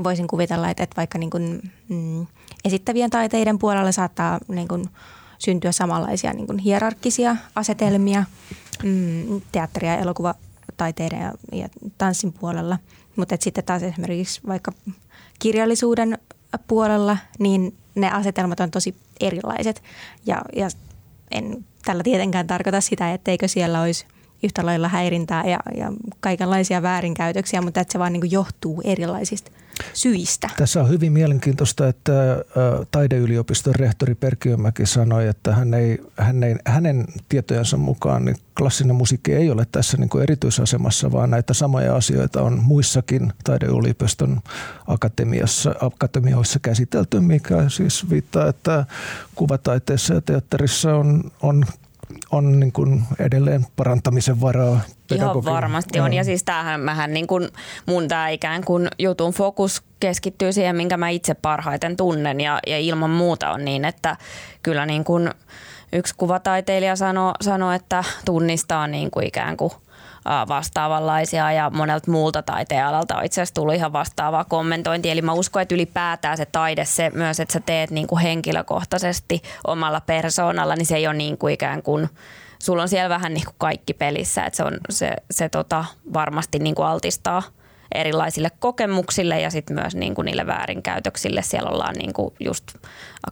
voisin 0.05 0.29
kuvitella, 0.29 0.71
että, 0.71 0.83
että 0.83 0.97
vaikka 0.97 1.19
niin 1.19 1.31
kuin, 1.31 1.73
mm, 1.89 2.27
esittävien 2.65 3.11
taiteiden 3.11 3.59
puolella 3.59 3.93
saattaa 3.93 4.39
niin 4.49 4.69
kuin, 4.69 4.85
syntyä 5.39 5.73
samanlaisia 5.73 6.33
niin 6.33 6.47
kuin 6.47 6.59
hierarkkisia 6.59 7.37
asetelmia 7.55 8.25
mm, 8.83 9.41
teatteri- 9.53 9.87
ja 9.87 9.97
elokuvataiteiden 9.97 11.21
ja, 11.21 11.33
ja 11.53 11.69
tanssin 11.99 12.33
puolella. 12.33 12.79
Mutta 13.17 13.37
sitten 13.41 13.65
taas 13.65 13.83
esimerkiksi 13.83 14.41
vaikka 14.47 14.73
kirjallisuuden 15.39 16.19
puolella, 16.69 17.17
niin 17.39 17.77
ne 17.95 18.11
asetelmat 18.11 18.61
on 18.61 18.71
tosi 18.71 18.95
erilaiset. 19.21 19.83
Ja, 20.27 20.43
ja 20.57 20.69
en 21.31 21.65
tällä 21.85 22.03
tietenkään 22.03 22.47
tarkoita 22.47 22.81
sitä, 22.81 23.13
etteikö 23.13 23.49
siellä 23.49 23.83
olisi 23.83 24.07
yhtä 24.43 24.67
lailla 24.67 24.89
häirintää 24.89 25.45
ja, 25.47 25.59
ja 25.77 25.93
kaikenlaisia 26.21 26.83
väärinkäytöksiä, 26.83 27.61
mutta 27.61 27.81
että 27.81 27.93
se 27.93 27.99
vaan 27.99 28.13
niin 28.13 28.31
johtuu 28.31 28.83
erilaisista 28.85 29.51
syistä. 29.93 30.51
Tässä 30.57 30.81
on 30.81 30.89
hyvin 30.89 31.13
mielenkiintoista, 31.13 31.89
että 31.89 32.13
taideyliopiston 32.91 33.75
rehtori 33.75 34.15
Perkiömäki 34.15 34.87
sanoi, 34.87 35.29
että 35.29 35.55
hän 35.55 35.75
ei, 35.75 35.99
hän 36.17 36.43
ei, 36.43 36.57
hänen 36.67 37.05
tietojensa 37.29 37.77
mukaan 37.77 38.25
niin 38.25 38.37
klassinen 38.59 38.97
musiikki 38.97 39.35
ei 39.35 39.51
ole 39.51 39.67
tässä 39.73 39.97
niin 39.97 40.09
kuin 40.09 40.23
erityisasemassa, 40.23 41.13
vaan 41.13 41.31
näitä 41.31 41.55
samoja 41.55 41.97
asioita 41.97 42.43
on 42.43 42.59
muissakin 42.63 43.33
taideyliopiston 43.45 44.41
akatemiassa, 44.87 45.75
akatemioissa 45.81 46.59
käsitelty, 46.63 47.21
mikä 47.21 47.69
siis 47.69 48.11
viittaa, 48.11 48.49
että 48.49 48.85
kuvataiteessa 49.35 50.15
ja 50.15 50.21
teatterissa 50.21 50.95
on, 50.95 51.31
on 51.43 51.65
on 52.31 52.61
niin 52.61 52.73
kuin 52.73 53.03
edelleen 53.19 53.67
parantamisen 53.77 54.41
varaa. 54.41 54.81
Ihan 55.15 55.45
varmasti 55.45 56.01
on. 56.01 56.13
Ja 56.13 56.25
siis 56.25 56.45
tämähän 56.45 56.81
mähän 56.81 57.15
niin 57.15 57.27
kuin, 57.27 57.49
mun 57.87 58.09
tämä 58.09 58.29
ikään 58.29 58.65
kuin 58.65 58.89
jutun 58.99 59.33
fokus 59.33 59.83
keskittyy 60.01 60.53
siihen, 60.53 60.77
minkä 60.77 60.97
mä 60.97 61.09
itse 61.09 61.35
parhaiten 61.35 61.97
tunnen. 61.97 62.41
Ja, 62.41 62.59
ja 62.67 62.79
ilman 62.79 63.11
muuta 63.11 63.51
on 63.51 63.65
niin, 63.65 63.85
että 63.85 64.17
kyllä 64.63 64.87
niin 64.87 65.05
kuin 65.05 65.31
yksi 65.93 66.15
kuvataiteilija 66.17 66.97
sanoi, 66.97 67.33
sano, 67.41 67.73
että 67.73 68.05
tunnistaa 68.25 68.87
niin 68.87 69.11
kuin 69.11 69.27
ikään 69.27 69.57
kuin– 69.57 69.73
vastaavanlaisia 70.49 71.53
ja 71.53 71.71
monelta 71.71 72.11
muulta 72.11 72.43
taiteenalalta 72.43 73.17
on 73.17 73.25
itse 73.25 73.41
asiassa 73.41 73.55
tullut 73.55 73.75
ihan 73.75 73.93
vastaavaa 73.93 74.45
kommentointia. 74.45 75.13
Eli 75.13 75.23
mä 75.23 75.33
uskon, 75.33 75.63
että 75.63 75.75
ylipäätään 75.75 76.37
se 76.37 76.47
taide, 76.47 76.85
se 76.85 77.11
myös, 77.15 77.41
että 77.41 77.53
sä 77.53 77.61
teet 77.61 77.91
niin 77.91 78.07
kuin 78.07 78.23
henkilökohtaisesti 78.23 79.43
omalla 79.67 80.01
persoonalla, 80.01 80.75
niin 80.75 80.87
se 80.87 80.97
ei 80.97 81.07
ole 81.07 81.15
niin 81.15 81.39
kuin 81.39 81.55
ikään 81.55 81.83
kuin 81.83 82.09
sulla 82.59 82.83
on 82.83 82.89
siellä 82.89 83.09
vähän 83.09 83.35
niin 83.35 83.45
kuin 83.45 83.55
kaikki 83.59 83.95
pelissä, 83.95 84.45
että 84.45 84.57
se, 84.57 84.65
on, 84.65 84.73
se, 84.91 85.17
se 85.31 85.49
tota, 85.49 85.85
varmasti 86.13 86.59
niin 86.59 86.75
kuin 86.75 86.87
altistaa 86.87 87.43
erilaisille 87.95 88.51
kokemuksille 88.59 89.41
ja 89.41 89.51
sitten 89.51 89.77
myös 89.77 89.95
niin 89.95 90.15
kuin 90.15 90.27
niille 90.27 90.47
väärinkäytöksille. 90.47 91.43
Siellä 91.43 91.71
ollaan 91.71 91.95
niin 91.95 92.13
kuin 92.13 92.35
just 92.41 92.65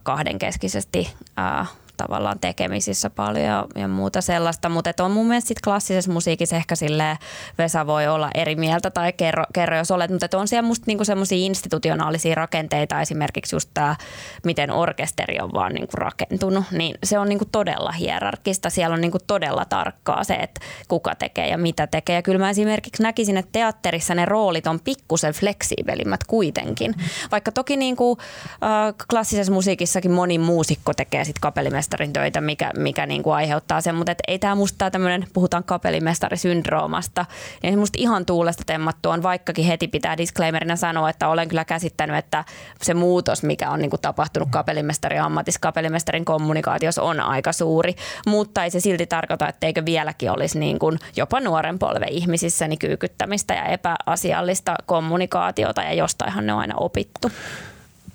kahdenkeskisesti 0.03 1.13
ää, 1.37 1.65
tavallaan 1.97 2.39
tekemisissä 2.39 3.09
paljon 3.09 3.45
ja, 3.45 3.65
ja 3.75 3.87
muuta 3.87 4.21
sellaista, 4.21 4.69
mutta 4.69 5.03
on 5.03 5.11
mun 5.11 5.27
mielestä 5.27 5.47
sit 5.47 5.61
klassisessa 5.63 6.11
musiikissa 6.11 6.55
ehkä 6.55 6.75
silleen 6.75 7.17
Vesa 7.57 7.87
voi 7.87 8.07
olla 8.07 8.29
eri 8.33 8.55
mieltä 8.55 8.91
tai 8.91 9.13
kerro, 9.13 9.43
kerro 9.53 9.77
jos 9.77 9.91
olet, 9.91 10.11
mutta 10.11 10.37
on 10.37 10.47
siellä 10.47 10.67
musta 10.67 10.83
niinku 10.87 11.05
semmoisia 11.05 11.37
institutionaalisia 11.37 12.35
rakenteita, 12.35 13.01
esimerkiksi 13.01 13.55
just 13.55 13.69
tämä, 13.73 13.95
miten 14.43 14.71
orkesteri 14.71 15.39
on 15.39 15.53
vaan 15.53 15.73
niinku 15.73 15.97
rakentunut, 15.97 16.63
niin 16.71 16.95
se 17.03 17.19
on 17.19 17.29
niinku 17.29 17.45
todella 17.45 17.91
hierarkista, 17.91 18.69
siellä 18.69 18.93
on 18.93 19.01
niinku 19.01 19.17
todella 19.27 19.65
tarkkaa 19.65 20.23
se, 20.23 20.33
että 20.33 20.61
kuka 20.87 21.15
tekee 21.15 21.47
ja 21.47 21.57
mitä 21.57 21.87
tekee. 21.87 22.15
Ja 22.15 22.21
kyllä 22.21 22.39
mä 22.39 22.49
esimerkiksi 22.49 23.03
näkisin, 23.03 23.37
että 23.37 23.51
teatterissa 23.51 24.15
ne 24.15 24.25
roolit 24.25 24.67
on 24.67 24.79
pikkusen 24.79 25.33
fleksiibelimmät 25.33 26.23
kuitenkin, 26.23 26.95
vaikka 27.31 27.51
toki 27.51 27.77
niinku, 27.77 28.17
äh, 28.51 28.93
klassisessa 29.09 29.53
musiikissakin 29.53 30.11
moni 30.11 30.37
muusikko 30.39 30.93
tekee 30.93 31.25
sitten 31.25 31.41
kapellimestarin 31.87 32.13
töitä, 32.13 32.41
mikä, 32.41 32.71
mikä 32.77 33.05
niin 33.05 33.23
kuin 33.23 33.35
aiheuttaa 33.35 33.81
sen, 33.81 33.95
mutta 33.95 34.15
ei 34.27 34.39
tämä 34.39 34.55
musta 34.55 34.91
tämmöinen, 34.91 35.27
puhutaan 35.33 35.63
kapellimestarisyndroomasta, 35.63 37.25
niin 37.63 37.73
se 37.73 37.77
musta 37.77 37.97
ihan 37.99 38.25
tuulesta 38.25 38.63
temmattu 38.65 39.09
on, 39.09 39.23
vaikkakin 39.23 39.65
heti 39.65 39.87
pitää 39.87 40.17
disclaimerina 40.17 40.75
sanoa, 40.75 41.09
että 41.09 41.27
olen 41.27 41.47
kyllä 41.47 41.65
käsittänyt, 41.65 42.15
että 42.15 42.43
se 42.81 42.93
muutos, 42.93 43.43
mikä 43.43 43.69
on 43.69 43.79
niin 43.79 43.89
kuin 43.89 44.01
tapahtunut 44.01 44.49
kapellimestarin 44.51 45.21
ammatissa, 45.21 45.59
kapellimestarin 45.59 46.25
kommunikaatiossa 46.25 47.01
on 47.01 47.19
aika 47.19 47.53
suuri, 47.53 47.95
mutta 48.27 48.63
ei 48.63 48.71
se 48.71 48.79
silti 48.79 49.07
tarkoita, 49.07 49.47
etteikö 49.47 49.85
vieläkin 49.85 50.31
olisi 50.31 50.59
niin 50.59 50.79
kuin 50.79 50.99
jopa 51.15 51.39
nuoren 51.39 51.79
polven 51.79 52.09
ihmisissä 52.09 52.67
niin 52.67 52.79
kyykyttämistä 52.79 53.53
ja 53.53 53.65
epäasiallista 53.65 54.75
kommunikaatiota 54.85 55.83
ja 55.83 55.93
jostainhan 55.93 56.45
ne 56.45 56.53
on 56.53 56.59
aina 56.59 56.75
opittu. 56.75 57.31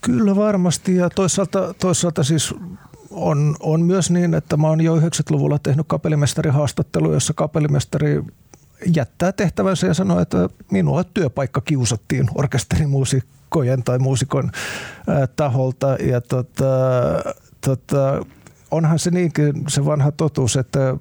Kyllä 0.01 0.37
varmasti 0.37 0.97
ja 0.97 1.11
toisaalta, 1.11 1.75
toisaalta 1.75 2.25
siis 2.25 2.55
on, 3.13 3.57
on 3.61 3.83
myös 3.83 4.11
niin, 4.11 4.35
että 4.35 4.57
mä 4.57 4.69
oon 4.69 4.81
jo 4.81 4.97
90-luvulla 4.97 5.59
tehnyt 5.59 5.87
kapellimestarihaastattelu, 5.89 7.13
jossa 7.13 7.35
kapellimestari 7.35 8.23
jättää 8.97 9.33
tehtävänsä 9.33 9.87
ja 9.87 9.95
sanoo, 9.95 10.21
että 10.21 10.49
minua 10.71 11.05
työpaikka 11.05 11.61
kiusattiin 11.61 12.31
orkesterimuusikkojen 12.35 13.83
tai 13.83 13.99
muusikon 13.99 14.51
taholta. 15.37 15.97
Ja 16.01 16.21
tota, 16.21 16.65
tota, 17.67 18.27
onhan 18.71 18.99
se 18.99 19.11
niinkin 19.11 19.53
se 19.69 19.85
vanha 19.85 20.13
totuus, 20.13 20.57
että 20.57 20.97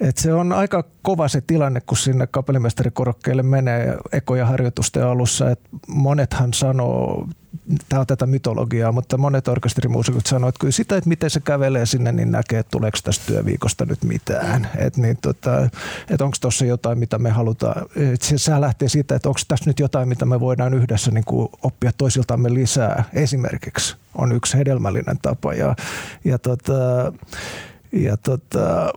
et 0.00 0.16
se 0.16 0.34
on 0.34 0.52
aika 0.52 0.84
kova 1.02 1.28
se 1.28 1.40
tilanne, 1.40 1.80
kun 1.80 1.98
sinne 1.98 2.26
kapellimestarikorokkeelle 2.26 3.42
menee 3.42 3.96
ekoja 4.12 4.46
harjoitusten 4.46 5.06
alussa. 5.06 5.50
Et 5.50 5.60
monethan 5.88 6.54
sanoo, 6.54 7.28
tämä 7.88 8.00
on 8.00 8.06
tätä 8.06 8.26
mytologiaa, 8.26 8.92
mutta 8.92 9.18
monet 9.18 9.48
orkesterimuusikot 9.48 10.26
sanoo, 10.26 10.48
että 10.48 10.58
kyllä 10.58 10.72
sitä, 10.72 10.96
että 10.96 11.08
miten 11.08 11.30
se 11.30 11.40
kävelee 11.40 11.86
sinne, 11.86 12.12
niin 12.12 12.30
näkee, 12.30 12.58
että 12.58 12.70
tuleeko 12.70 12.98
tästä 13.02 13.26
työviikosta 13.26 13.84
nyt 13.84 14.04
mitään. 14.04 14.68
Että 14.76 15.00
niin, 15.00 15.16
tota, 15.22 15.68
et 16.10 16.20
onko 16.20 16.36
tuossa 16.40 16.64
jotain, 16.64 16.98
mitä 16.98 17.18
me 17.18 17.30
halutaan. 17.30 17.86
Et 17.96 18.22
se, 18.22 18.38
se 18.38 18.60
lähtee 18.60 18.88
siitä, 18.88 19.14
että 19.14 19.28
onko 19.28 19.40
tässä 19.48 19.70
nyt 19.70 19.78
jotain, 19.78 20.08
mitä 20.08 20.26
me 20.26 20.40
voidaan 20.40 20.74
yhdessä 20.74 21.10
niin 21.10 21.24
kuin 21.24 21.48
oppia 21.62 21.92
toisiltamme 21.98 22.54
lisää. 22.54 23.04
Esimerkiksi 23.12 23.96
on 24.14 24.32
yksi 24.32 24.58
hedelmällinen 24.58 25.18
tapa. 25.22 25.54
Ja, 25.54 25.76
ja, 26.24 26.38
tota, 26.38 27.12
ja 27.92 28.16
tota, 28.16 28.92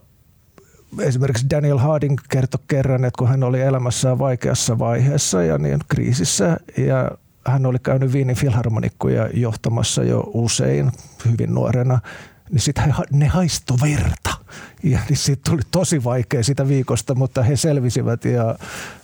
esimerkiksi 1.00 1.50
Daniel 1.50 1.78
Harding 1.78 2.18
kertoi 2.30 2.60
kerran, 2.68 3.06
että 3.06 3.18
kun 3.18 3.28
hän 3.28 3.44
oli 3.44 3.62
elämässään 3.62 4.20
vaikeassa 4.20 4.80
vaiheessa 4.80 5.44
ja 5.44 5.58
niin 5.58 5.80
kriisissä 5.88 6.58
ja 6.78 7.12
hän 7.46 7.66
oli 7.66 7.80
käynyt 7.80 8.14
Viinin 8.14 8.36
filharmonikkoja 8.36 9.30
johtamassa 9.34 10.04
jo 10.04 10.32
usein 10.34 10.92
hyvin 11.26 11.54
nuorena, 11.54 12.00
niin 12.52 12.62
sitten 12.62 12.96
ne 13.12 13.28
haisto 13.28 13.78
verta. 13.82 14.34
Ja 14.84 15.00
niin 15.10 15.18
siitä 15.18 15.50
tuli 15.50 15.62
tosi 15.72 16.04
vaikea 16.04 16.44
sitä 16.44 16.68
viikosta, 16.68 17.16
mutta 17.16 17.44
he 17.44 17.56
selvisivät 17.56 18.26
ja 18.26 18.56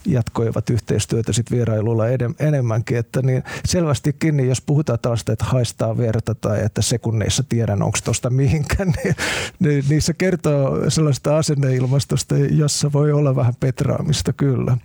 jatkoivat 0.06 0.70
yhteistyötä 0.70 1.34
sitten 1.34 1.58
vierailulla 1.58 2.04
enemmänkin. 2.40 2.98
Että 2.98 3.22
niin 3.22 3.44
selvästikin, 3.66 4.38
niin 4.38 4.50
jos 4.50 4.62
puhutaan 4.62 5.00
tällaista, 5.02 5.32
että 5.32 5.46
haistaa 5.46 5.98
verta 5.98 6.36
tai 6.36 6.64
että 6.64 6.82
sekunneissa 6.82 7.44
tiedän, 7.50 7.84
onko 7.84 7.98
tuosta 8.04 8.30
mihinkään, 8.30 8.94
niin, 9.04 9.16
niin, 9.60 9.86
niin, 9.90 10.02
se 10.02 10.14
kertoo 10.14 10.90
sellaista 10.90 11.38
asenneilmastosta, 11.38 12.38
jossa 12.38 12.92
voi 12.92 13.12
olla 13.12 13.36
vähän 13.36 13.54
petraamista 13.60 14.34
kyllä. 14.34 14.78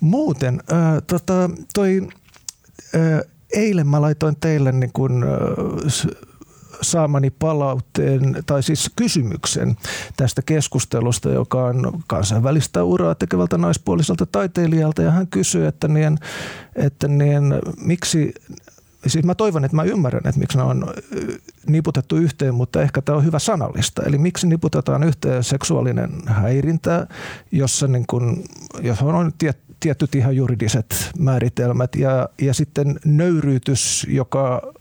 Muuten, 0.00 0.62
ää, 0.72 1.00
tota, 1.00 1.50
toi, 1.74 2.08
eilen 3.52 3.88
mä 3.88 4.00
laitoin 4.00 4.36
teille 4.40 4.72
niin 4.72 4.90
ää, 5.24 5.38
saamani 6.82 7.30
palautteen 7.30 8.36
tai 8.46 8.62
siis 8.62 8.90
kysymyksen 8.96 9.76
tästä 10.16 10.42
keskustelusta, 10.42 11.30
joka 11.30 11.64
on 11.64 12.02
kansainvälistä 12.06 12.84
uraa 12.84 13.14
tekevältä 13.14 13.58
naispuoliselta 13.58 14.26
taiteilijalta 14.26 15.02
ja 15.02 15.10
hän 15.10 15.26
kysyy, 15.26 15.66
että, 15.66 15.88
niin, 15.88 16.18
että 16.76 17.08
niin, 17.08 17.42
miksi 17.84 18.34
Siis 19.06 19.24
mä 19.24 19.34
toivon, 19.34 19.64
että 19.64 19.76
mä 19.76 19.82
ymmärrän, 19.82 20.22
että 20.24 20.38
miksi 20.38 20.58
ne 20.58 20.64
on 20.64 20.86
niputettu 21.66 22.16
yhteen, 22.16 22.54
mutta 22.54 22.82
ehkä 22.82 23.02
tämä 23.02 23.18
on 23.18 23.24
hyvä 23.24 23.38
sanallista. 23.38 24.02
Eli 24.02 24.18
miksi 24.18 24.46
niputetaan 24.46 25.02
yhteen 25.02 25.44
seksuaalinen 25.44 26.10
häirintä, 26.26 27.06
jossa, 27.52 27.88
niin 27.88 28.04
kun, 28.06 28.44
jossa 28.80 29.04
on 29.04 29.32
tiet, 29.38 29.58
tietyt 29.82 30.14
ihan 30.14 30.36
juridiset 30.36 31.10
määritelmät 31.18 31.94
ja, 31.96 32.28
ja 32.42 32.54
sitten 32.54 33.00
nöyryytys, 33.04 34.06
joka 34.10 34.72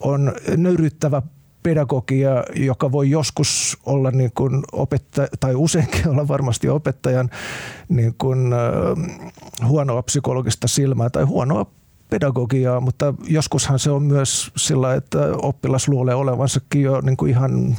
on 0.00 0.32
nöyryyttävä 0.56 1.22
pedagogia, 1.62 2.44
joka 2.56 2.92
voi 2.92 3.10
joskus 3.10 3.78
olla 3.86 4.10
niin 4.10 4.30
kuin 4.34 4.62
opettaja, 4.72 5.28
tai 5.40 5.54
useinkin 5.54 6.08
olla 6.08 6.28
varmasti 6.28 6.68
opettajan 6.68 7.30
niin 7.88 8.14
kuin, 8.18 8.52
äh, 8.52 9.68
huonoa 9.68 10.02
psykologista 10.02 10.68
silmää 10.68 11.10
tai 11.10 11.22
huonoa 11.22 11.66
pedagogiaa, 12.10 12.80
mutta 12.80 13.14
joskushan 13.26 13.78
se 13.78 13.90
on 13.90 14.02
myös 14.02 14.50
sillä, 14.56 14.94
että 14.94 15.18
oppilas 15.42 15.88
luulee 15.88 16.14
olevansakin 16.14 16.82
jo 16.82 17.00
niin 17.00 17.16
kuin 17.16 17.30
ihan 17.30 17.76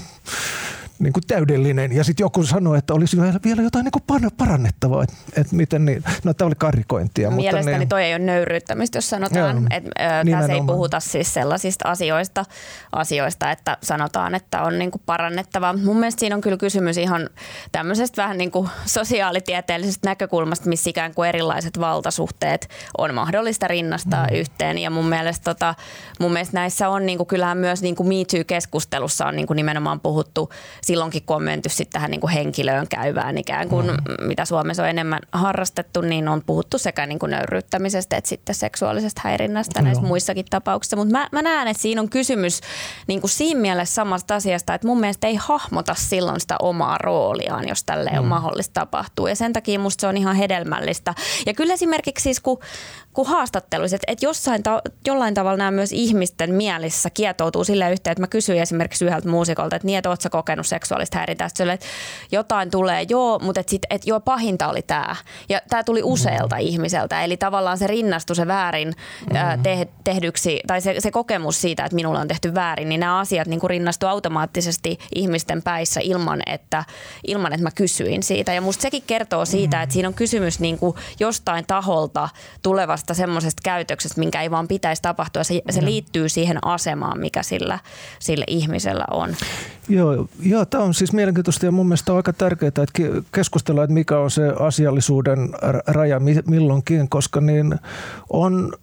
niin 0.99 1.13
kuin 1.13 1.23
täydellinen. 1.27 1.91
Ja 1.91 2.03
sitten 2.03 2.23
joku 2.23 2.43
sanoi, 2.43 2.77
että 2.77 2.93
olisi 2.93 3.17
vielä 3.45 3.61
jotain 3.61 3.83
niin 3.83 3.91
kuin 3.91 4.03
parannettavaa. 4.37 5.03
Että 5.03 5.15
et 5.35 5.51
miten 5.51 5.85
niin, 5.85 6.03
no 6.23 6.33
tämä 6.33 6.47
oli 6.47 6.55
karikointia. 6.57 7.31
Mielestäni 7.31 7.65
mutta 7.65 7.79
niin, 7.79 7.89
toi 7.89 8.03
ei 8.03 8.13
ole 8.13 8.19
nöyryyttämistä, 8.19 8.97
jos 8.97 9.09
sanotaan, 9.09 9.67
että 9.73 9.91
tässä 10.31 10.53
ei 10.53 10.61
puhuta 10.67 10.99
siis 10.99 11.33
sellaisista 11.33 11.89
asioista, 11.89 12.45
asioista 12.91 13.51
että 13.51 13.77
sanotaan, 13.83 14.35
että 14.35 14.61
on 14.61 14.79
niin 14.79 14.91
kuin 14.91 15.01
parannettavaa. 15.05 15.73
Mun 15.73 15.97
mielestä 15.99 16.19
siinä 16.19 16.35
on 16.35 16.41
kyllä 16.41 16.57
kysymys 16.57 16.97
ihan 16.97 17.29
tämmöisestä 17.71 18.21
vähän 18.21 18.37
niin 18.37 18.51
kuin 18.51 18.69
sosiaalitieteellisestä 18.85 20.09
näkökulmasta, 20.09 20.69
missä 20.69 20.89
ikään 20.89 21.13
kuin 21.13 21.29
erilaiset 21.29 21.79
valtasuhteet 21.79 22.69
on 22.97 23.13
mahdollista 23.13 23.67
rinnastaa 23.67 24.27
mm. 24.27 24.35
yhteen. 24.35 24.77
Ja 24.77 24.89
mun 24.89 25.05
mielestä, 25.05 25.43
tota, 25.43 25.75
mun 26.19 26.33
mielestä 26.33 26.57
näissä 26.57 26.89
on 26.89 27.05
niin 27.05 27.17
kuin, 27.17 27.27
kyllähän 27.27 27.57
myös 27.57 27.81
niin 27.81 27.95
kuin 27.95 28.07
Me 28.07 28.15
Too-keskustelussa 28.31 29.25
on 29.25 29.35
niin 29.35 29.47
kuin 29.47 29.57
nimenomaan 29.57 29.99
puhuttu 29.99 30.49
silloinkin, 30.85 31.23
kun 31.25 31.35
on 31.35 31.43
menty 31.43 31.69
sitten 31.69 31.91
tähän 31.91 32.11
niin 32.11 32.21
kuin 32.21 32.33
henkilöön 32.33 32.87
käyvään 32.87 33.37
ikään 33.37 33.69
kuin, 33.69 33.87
mm. 33.87 34.27
mitä 34.27 34.45
Suomessa 34.45 34.83
on 34.83 34.89
enemmän 34.89 35.19
harrastettu, 35.31 36.01
niin 36.01 36.27
on 36.27 36.41
puhuttu 36.45 36.77
sekä 36.77 37.05
niin 37.05 37.19
kuin 37.19 37.29
nöyryyttämisestä 37.29 38.17
että 38.17 38.29
sitten 38.29 38.55
seksuaalisesta 38.55 39.21
häirinnästä 39.23 39.81
näissä 39.81 40.01
no. 40.01 40.07
muissakin 40.07 40.45
tapauksissa. 40.49 40.95
Mutta 40.95 41.11
mä, 41.11 41.29
mä 41.31 41.41
näen, 41.41 41.67
että 41.67 41.81
siinä 41.81 42.01
on 42.01 42.09
kysymys 42.09 42.61
niin 43.07 43.21
kuin 43.21 43.31
siinä 43.31 43.59
mielessä 43.59 43.95
samasta 43.95 44.35
asiasta, 44.35 44.73
että 44.73 44.87
mun 44.87 44.99
mielestä 44.99 45.27
ei 45.27 45.35
hahmota 45.35 45.95
silloin 45.97 46.39
sitä 46.39 46.55
omaa 46.61 46.97
rooliaan, 46.97 47.67
jos 47.67 47.83
tälle 47.83 48.09
mm. 48.09 48.17
on 48.17 48.25
mahdollista 48.25 48.73
tapahtua. 48.73 49.29
Ja 49.29 49.35
sen 49.35 49.53
takia 49.53 49.79
musta 49.79 50.01
se 50.01 50.07
on 50.07 50.17
ihan 50.17 50.35
hedelmällistä. 50.35 51.13
Ja 51.45 51.53
kyllä 51.53 51.73
esimerkiksi 51.73 52.23
siis, 52.23 52.39
kun 52.39 52.59
kuin 53.15 53.27
haastatteluissa, 53.27 53.95
että, 53.95 54.11
että 54.11 54.25
jossain 54.25 54.63
ta- 54.63 54.81
jollain 55.07 55.33
tavalla 55.33 55.57
nämä 55.57 55.71
myös 55.71 55.91
ihmisten 55.93 56.53
mielissä 56.53 57.09
kietoutuu 57.09 57.63
sille 57.63 57.91
yhteen, 57.91 58.11
että 58.11 58.21
mä 58.21 58.27
kysyin 58.27 58.61
esimerkiksi 58.61 59.05
yhdeltä 59.05 59.29
muusikolta, 59.29 59.75
että 59.75 59.85
niin, 59.85 59.97
että 59.97 60.09
ootko 60.09 60.29
kokenut 60.29 60.67
seksuaalista 60.75 61.17
häirintää, 61.17 61.47
että, 61.47 61.73
että 61.73 61.85
jotain 62.31 62.71
tulee, 62.71 63.05
joo, 63.09 63.39
mutta 63.39 63.59
että, 63.59 63.71
sit, 63.71 63.81
että 63.89 64.09
joo, 64.09 64.19
pahinta 64.19 64.67
oli 64.67 64.81
tämä. 64.81 65.15
Ja 65.49 65.61
tämä 65.69 65.83
tuli 65.83 66.01
usealta 66.03 66.55
mm. 66.55 66.61
ihmiseltä, 66.61 67.23
eli 67.23 67.37
tavallaan 67.37 67.77
se 67.77 67.87
rinnastui 67.87 68.35
se 68.35 68.47
väärin 68.47 68.87
mm. 68.87 69.63
te- 69.63 69.87
tehdyksi, 70.03 70.59
tai 70.67 70.81
se, 70.81 70.95
se 70.99 71.11
kokemus 71.11 71.61
siitä, 71.61 71.85
että 71.85 71.95
minulla 71.95 72.19
on 72.19 72.27
tehty 72.27 72.53
väärin, 72.53 72.89
niin 72.89 72.99
nämä 72.99 73.19
asiat 73.19 73.47
niin 73.47 73.59
rinnastuu 73.67 74.09
automaattisesti 74.09 74.99
ihmisten 75.15 75.61
päissä 75.61 75.99
ilman, 76.03 76.41
että, 76.45 76.83
ilman, 77.27 77.53
että 77.53 77.63
mä 77.63 77.71
kysyin 77.71 78.23
siitä. 78.23 78.53
Ja 78.53 78.61
musta 78.61 78.81
sekin 78.81 79.03
kertoo 79.07 79.45
siitä, 79.45 79.81
että 79.81 79.93
siinä 79.93 80.07
on 80.07 80.13
kysymys 80.13 80.59
niin 80.59 80.77
kuin 80.77 80.95
jostain 81.19 81.65
taholta 81.67 82.29
tulevasta 82.61 83.13
semmoisesta 83.13 83.61
käytöksestä, 83.63 84.19
minkä 84.19 84.41
ei 84.41 84.51
vaan 84.51 84.67
pitäisi 84.67 85.01
tapahtua. 85.01 85.43
Se, 85.43 85.61
se 85.69 85.85
liittyy 85.85 86.29
siihen 86.29 86.67
asemaan, 86.67 87.19
mikä 87.19 87.43
sillä, 87.43 87.79
sillä 88.19 88.45
ihmisellä 88.47 89.05
on. 89.11 89.35
Joo, 89.89 90.27
joo 90.39 90.65
tämä 90.65 90.83
on 90.83 90.93
siis 90.93 91.13
mielenkiintoista 91.13 91.65
ja 91.65 91.71
mun 91.71 91.85
mielestä 91.85 92.11
on 92.11 92.17
aika 92.17 92.33
tärkeää, 92.33 92.67
että 92.67 92.85
keskustellaan, 93.31 93.83
että 93.83 93.93
mikä 93.93 94.19
on 94.19 94.31
se 94.31 94.53
asiallisuuden 94.59 95.49
raja 95.87 96.21
milloinkin, 96.47 97.09
koska 97.09 97.41
niin 97.41 97.75
on 98.29 98.73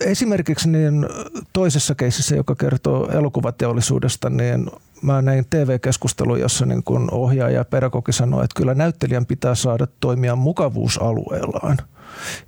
esimerkiksi 0.00 0.68
niin 0.70 1.06
toisessa 1.52 1.94
keisissä, 1.94 2.36
joka 2.36 2.54
kertoo 2.54 3.10
elokuvateollisuudesta, 3.10 4.30
niin 4.30 4.70
mä 5.02 5.22
näin 5.22 5.44
TV-keskustelun, 5.50 6.40
jossa 6.40 6.66
niin 6.66 6.82
kun 6.84 7.08
ohjaaja 7.12 7.56
ja 7.58 7.64
pedagogi 7.64 8.12
sanoi, 8.12 8.44
että 8.44 8.56
kyllä 8.56 8.74
näyttelijän 8.74 9.26
pitää 9.26 9.54
saada 9.54 9.86
toimia 10.00 10.36
mukavuusalueellaan– 10.36 11.76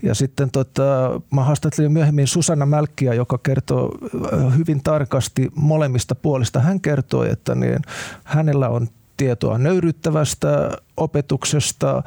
ja 0.02 0.14
sitten 0.14 0.50
tota, 0.50 1.20
mä 1.30 1.44
haastattelin 1.44 1.92
myöhemmin 1.92 2.26
Susanna 2.26 2.66
Mälkkiä, 2.66 3.14
joka 3.14 3.38
kertoo 3.38 3.90
äh, 4.34 4.58
hyvin 4.58 4.82
tarkasti 4.82 5.48
molemmista 5.54 6.14
puolista. 6.14 6.60
Hän 6.60 6.80
kertoi, 6.80 7.30
että 7.30 7.54
niin, 7.54 7.78
hänellä 8.24 8.68
on 8.68 8.88
tietoa 9.16 9.58
nöyryttävästä 9.58 10.70
opetuksesta, 10.96 11.96
äh, 11.96 12.02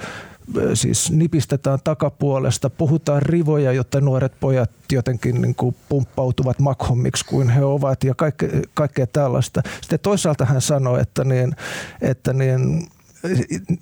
siis 0.73 1.11
nipistetään 1.11 1.79
takapuolesta, 1.83 2.69
puhutaan 2.69 3.21
rivoja, 3.21 3.71
jotta 3.71 4.01
nuoret 4.01 4.33
pojat 4.39 4.71
jotenkin 4.91 5.41
niin 5.41 5.55
kuin 5.55 5.75
pumppautuvat 5.89 6.59
makhommiksi 6.59 7.25
kuin 7.25 7.49
he 7.49 7.63
ovat 7.65 8.03
ja 8.03 8.15
kaikkea, 8.15 8.49
kaikkea 8.73 9.07
tällaista. 9.07 9.61
Sitten 9.81 9.99
toisaalta 9.99 10.45
hän 10.45 10.61
sanoi, 10.61 11.01
että, 11.01 11.23
niin, 11.23 11.55
että 12.01 12.33
niin, 12.33 12.87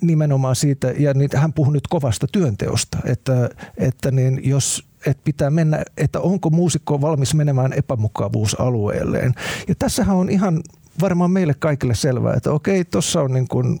nimenomaan 0.00 0.56
siitä, 0.56 0.92
ja 0.98 1.14
niin 1.14 1.30
hän 1.34 1.52
puhui 1.52 1.72
nyt 1.72 1.86
kovasta 1.88 2.26
työnteosta, 2.32 2.98
että, 3.04 3.50
että 3.76 4.10
niin 4.10 4.40
jos 4.44 4.90
että 5.06 5.24
pitää 5.24 5.50
mennä, 5.50 5.82
että 5.96 6.20
onko 6.20 6.50
muusikko 6.50 7.00
valmis 7.00 7.34
menemään 7.34 7.72
epämukavuusalueelleen. 7.72 9.34
Ja 9.68 9.74
tässähän 9.78 10.16
on 10.16 10.30
ihan 10.30 10.62
varmaan 11.00 11.30
meille 11.30 11.54
kaikille 11.54 11.94
selvää, 11.94 12.34
että 12.34 12.52
okei, 12.52 12.84
tuossa 12.84 13.20
on 13.20 13.32
niin 13.32 13.48
kuin 13.48 13.78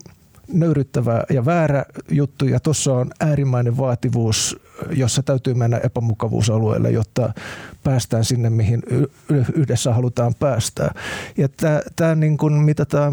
nöyryttävä 0.52 1.24
ja 1.30 1.44
väärä 1.44 1.84
juttu 2.10 2.44
ja 2.44 2.60
tuossa 2.60 2.92
on 2.92 3.10
äärimmäinen 3.20 3.76
vaativuus, 3.76 4.60
jossa 4.90 5.22
täytyy 5.22 5.54
mennä 5.54 5.78
epämukavuusalueelle, 5.78 6.90
jotta 6.90 7.32
päästään 7.84 8.24
sinne, 8.24 8.50
mihin 8.50 8.82
yhdessä 9.54 9.94
halutaan 9.94 10.34
päästä. 10.34 10.90
Ja 11.36 11.48
tämä, 11.96 12.14
niin 12.14 12.36
kuin, 12.36 12.52
mitä 12.52 12.84
tämä 12.84 13.12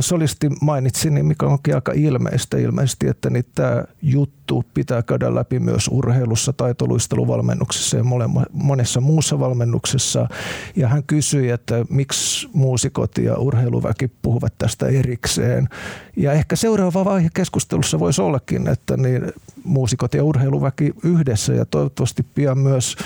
solisti 0.00 0.50
mainitsi, 0.60 1.10
niin 1.10 1.26
mikä 1.26 1.46
onkin 1.46 1.74
aika 1.74 1.92
ilmeistä 1.92 2.58
ilmeisesti, 2.58 3.08
että 3.08 3.30
niin 3.30 3.44
tämä 3.54 3.84
juttu 4.02 4.64
pitää 4.74 5.02
käydä 5.02 5.34
läpi 5.34 5.58
myös 5.58 5.88
urheilussa, 5.92 6.52
taitoluisteluvalmennuksessa 6.52 7.96
ja 7.96 8.04
monessa 8.52 9.00
muussa 9.00 9.40
valmennuksessa. 9.40 10.28
Ja 10.76 10.88
hän 10.88 11.02
kysyi, 11.02 11.50
että 11.50 11.84
miksi 11.90 12.48
muusikot 12.52 13.18
ja 13.18 13.36
urheiluväki 13.36 14.08
puhuvat 14.22 14.54
tästä 14.58 14.86
erikseen. 14.86 15.68
Ja 16.16 16.32
ehkä 16.32 16.56
seuraava 16.64 17.04
vaihe 17.04 17.28
keskustelussa 17.34 17.98
voisi 17.98 18.22
ollakin, 18.22 18.68
että 18.68 18.96
niin 18.96 19.32
muusikot 19.64 20.14
ja 20.14 20.24
urheiluväki 20.24 20.92
yhdessä 21.02 21.52
ja 21.52 21.64
toivottavasti 21.66 22.26
pian 22.34 22.58
myös 22.58 22.96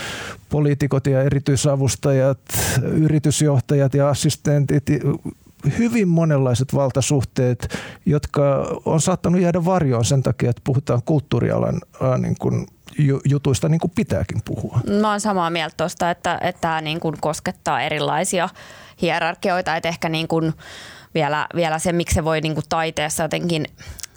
poliitikot 0.49 1.07
ja 1.07 1.23
erityisavustajat, 1.23 2.39
yritysjohtajat 2.83 3.95
ja 3.95 4.09
assistentit, 4.09 4.85
hyvin 5.79 6.09
monenlaiset 6.09 6.75
valtasuhteet, 6.75 7.69
jotka 8.07 8.67
on 8.85 9.01
saattanut 9.01 9.41
jäädä 9.41 9.65
varjoon 9.65 10.05
sen 10.05 10.23
takia, 10.23 10.51
että 10.51 10.63
puhutaan 10.65 11.03
kulttuurialan 11.05 11.81
niin 12.19 12.37
kuin 12.39 12.67
jutuista 13.25 13.69
niin 13.69 13.81
kuin 13.81 13.93
pitääkin 13.95 14.43
puhua. 14.45 14.81
Mä 15.01 15.11
oon 15.11 15.21
samaa 15.21 15.51
mieltä 15.51 15.75
tuosta, 15.77 16.11
että, 16.11 16.39
että 16.43 16.61
tämä 16.61 16.81
niin 16.81 17.01
kuin 17.01 17.17
koskettaa 17.21 17.81
erilaisia 17.81 18.49
hierarkioita, 19.03 19.77
että 19.77 19.89
ehkä 19.89 20.09
niin 20.09 20.29
kuin 20.29 20.53
vielä, 21.19 21.47
vielä 21.55 21.79
se, 21.79 21.93
miksi 21.93 22.14
se 22.14 22.25
voi 22.25 22.41
niin 22.41 22.55
kuin 22.55 22.64
taiteessa 22.69 23.23
jotenkin 23.23 23.66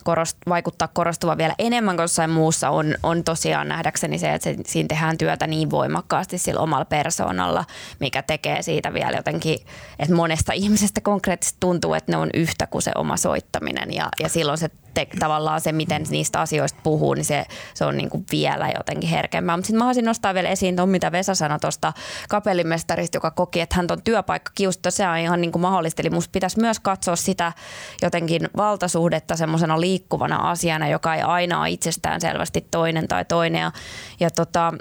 korost, 0.04 0.38
vaikuttaa 0.49 0.88
korostuva 0.88 1.38
vielä 1.38 1.56
enemmän 1.60 1.95
kuin 1.95 2.04
jossain 2.04 2.30
muussa 2.30 2.70
on, 2.70 2.95
on 3.04 3.24
tosiaan 3.24 3.68
nähdäkseni 3.68 4.20
se, 4.20 4.34
että 4.34 4.43
se, 4.43 4.56
siinä 4.66 4.88
tehdään 4.88 5.18
työtä 5.18 5.47
niin 5.47 5.70
voimakkaasti 5.70 6.38
sillä 6.38 6.62
omalla 6.62 6.86
persoonalla, 6.86 7.66
mikä 7.99 8.22
tekee 8.22 8.62
siitä 8.62 8.93
vielä 8.93 9.18
jotenkin, 9.18 9.58
että 9.99 10.16
monesta 10.16 10.54
ihmisestä 10.64 11.02
konkreettisesti 11.02 11.58
tuntuu, 11.60 11.93
että 11.93 12.12
ne 12.12 12.18
on 12.18 12.30
yhtä 12.34 12.68
kuin 12.68 12.82
se 12.82 12.91
oma 12.95 13.18
soittaminen. 13.18 13.93
Ja, 13.93 14.10
ja 14.20 14.30
silloin 14.30 14.58
se 14.58 14.70
te, 14.94 15.08
tavallaan 15.20 15.62
se, 15.62 15.72
miten 15.72 16.06
niistä 16.10 16.42
asioista 16.42 16.80
puhuu, 16.84 17.14
niin 17.14 17.26
se, 17.26 17.46
se 17.74 17.86
on 17.86 17.98
niin 17.98 18.10
kuin 18.10 18.26
vielä 18.32 18.70
jotenkin 18.78 19.10
herkempää. 19.10 19.58
Mutta 19.58 19.68
sitten 19.68 19.78
mä 19.78 19.84
haluaisin 19.84 20.06
nostaa 20.06 20.34
vielä 20.34 20.50
esiin 20.50 20.76
tuon, 20.76 20.89
mitä 20.89 21.12
Vesa 21.12 21.36
sanoi 21.36 21.60
tuosta 21.60 21.94
kapellimestarista, 22.30 23.18
joka 23.18 23.32
koki, 23.32 23.62
että 23.62 23.76
hän 23.76 23.88
on 23.92 24.02
työpaikka 24.04 24.52
kiusta, 24.56 24.92
se 24.92 25.08
on 25.08 25.18
ihan 25.18 25.42
niin 25.42 25.52
kuin 25.52 25.62
mahdollista. 25.62 26.02
Eli 26.02 26.10
musta 26.10 26.32
pitäisi 26.32 26.60
myös 26.60 26.80
katsoa 26.80 27.16
sitä 27.16 27.54
jotenkin 28.02 28.50
valtasuhdetta 28.58 29.36
semmoisena 29.36 29.82
liikkuvana 29.82 30.36
asiana, 30.36 30.88
joka 30.88 31.16
ei 31.16 31.22
aina 31.22 31.60
ole 31.60 31.70
itsestään 31.70 32.22
selvästi 32.22 32.68
toinen 32.72 33.08
tai 33.08 33.26
toinen. 33.26 33.62
Ja, 33.62 33.72
ja 34.20 34.30
tota, 34.30 34.74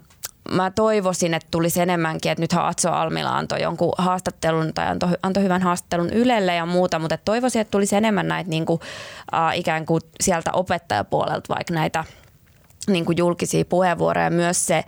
mä 0.51 0.71
toivoisin, 0.71 1.35
että 1.35 1.49
tulisi 1.51 1.81
enemmänkin, 1.81 2.33
että 2.33 2.43
nythän 2.43 2.67
Atso 2.67 2.91
Almila 2.91 3.37
antoi 3.37 3.63
jonkun 3.63 3.93
haastattelun 3.99 4.75
tai 4.75 4.87
antoi, 4.87 5.09
antoi 5.23 5.43
hyvän 5.43 5.63
haastattelun 5.63 6.11
Ylelle 6.11 6.55
ja 6.55 6.67
muuta, 6.67 6.99
mutta 6.99 7.15
että 7.15 7.25
toivoisin, 7.25 7.61
että 7.61 7.71
tulisi 7.71 7.97
enemmän 7.97 8.29
näitä 8.29 8.51
niin 8.51 8.67
kuin, 8.67 8.81
äh, 9.35 9.59
ikään 9.59 9.87
kuin 9.87 10.01
sieltä 10.21 10.51
opettajapuolelta 10.53 11.55
vaikka 11.55 11.75
näitä 11.75 12.05
niin 12.89 13.05
kuin 13.05 13.19
julkisia 13.19 13.65
puheenvuoroja. 13.65 14.31
Myös 14.31 14.67
se, 14.67 14.85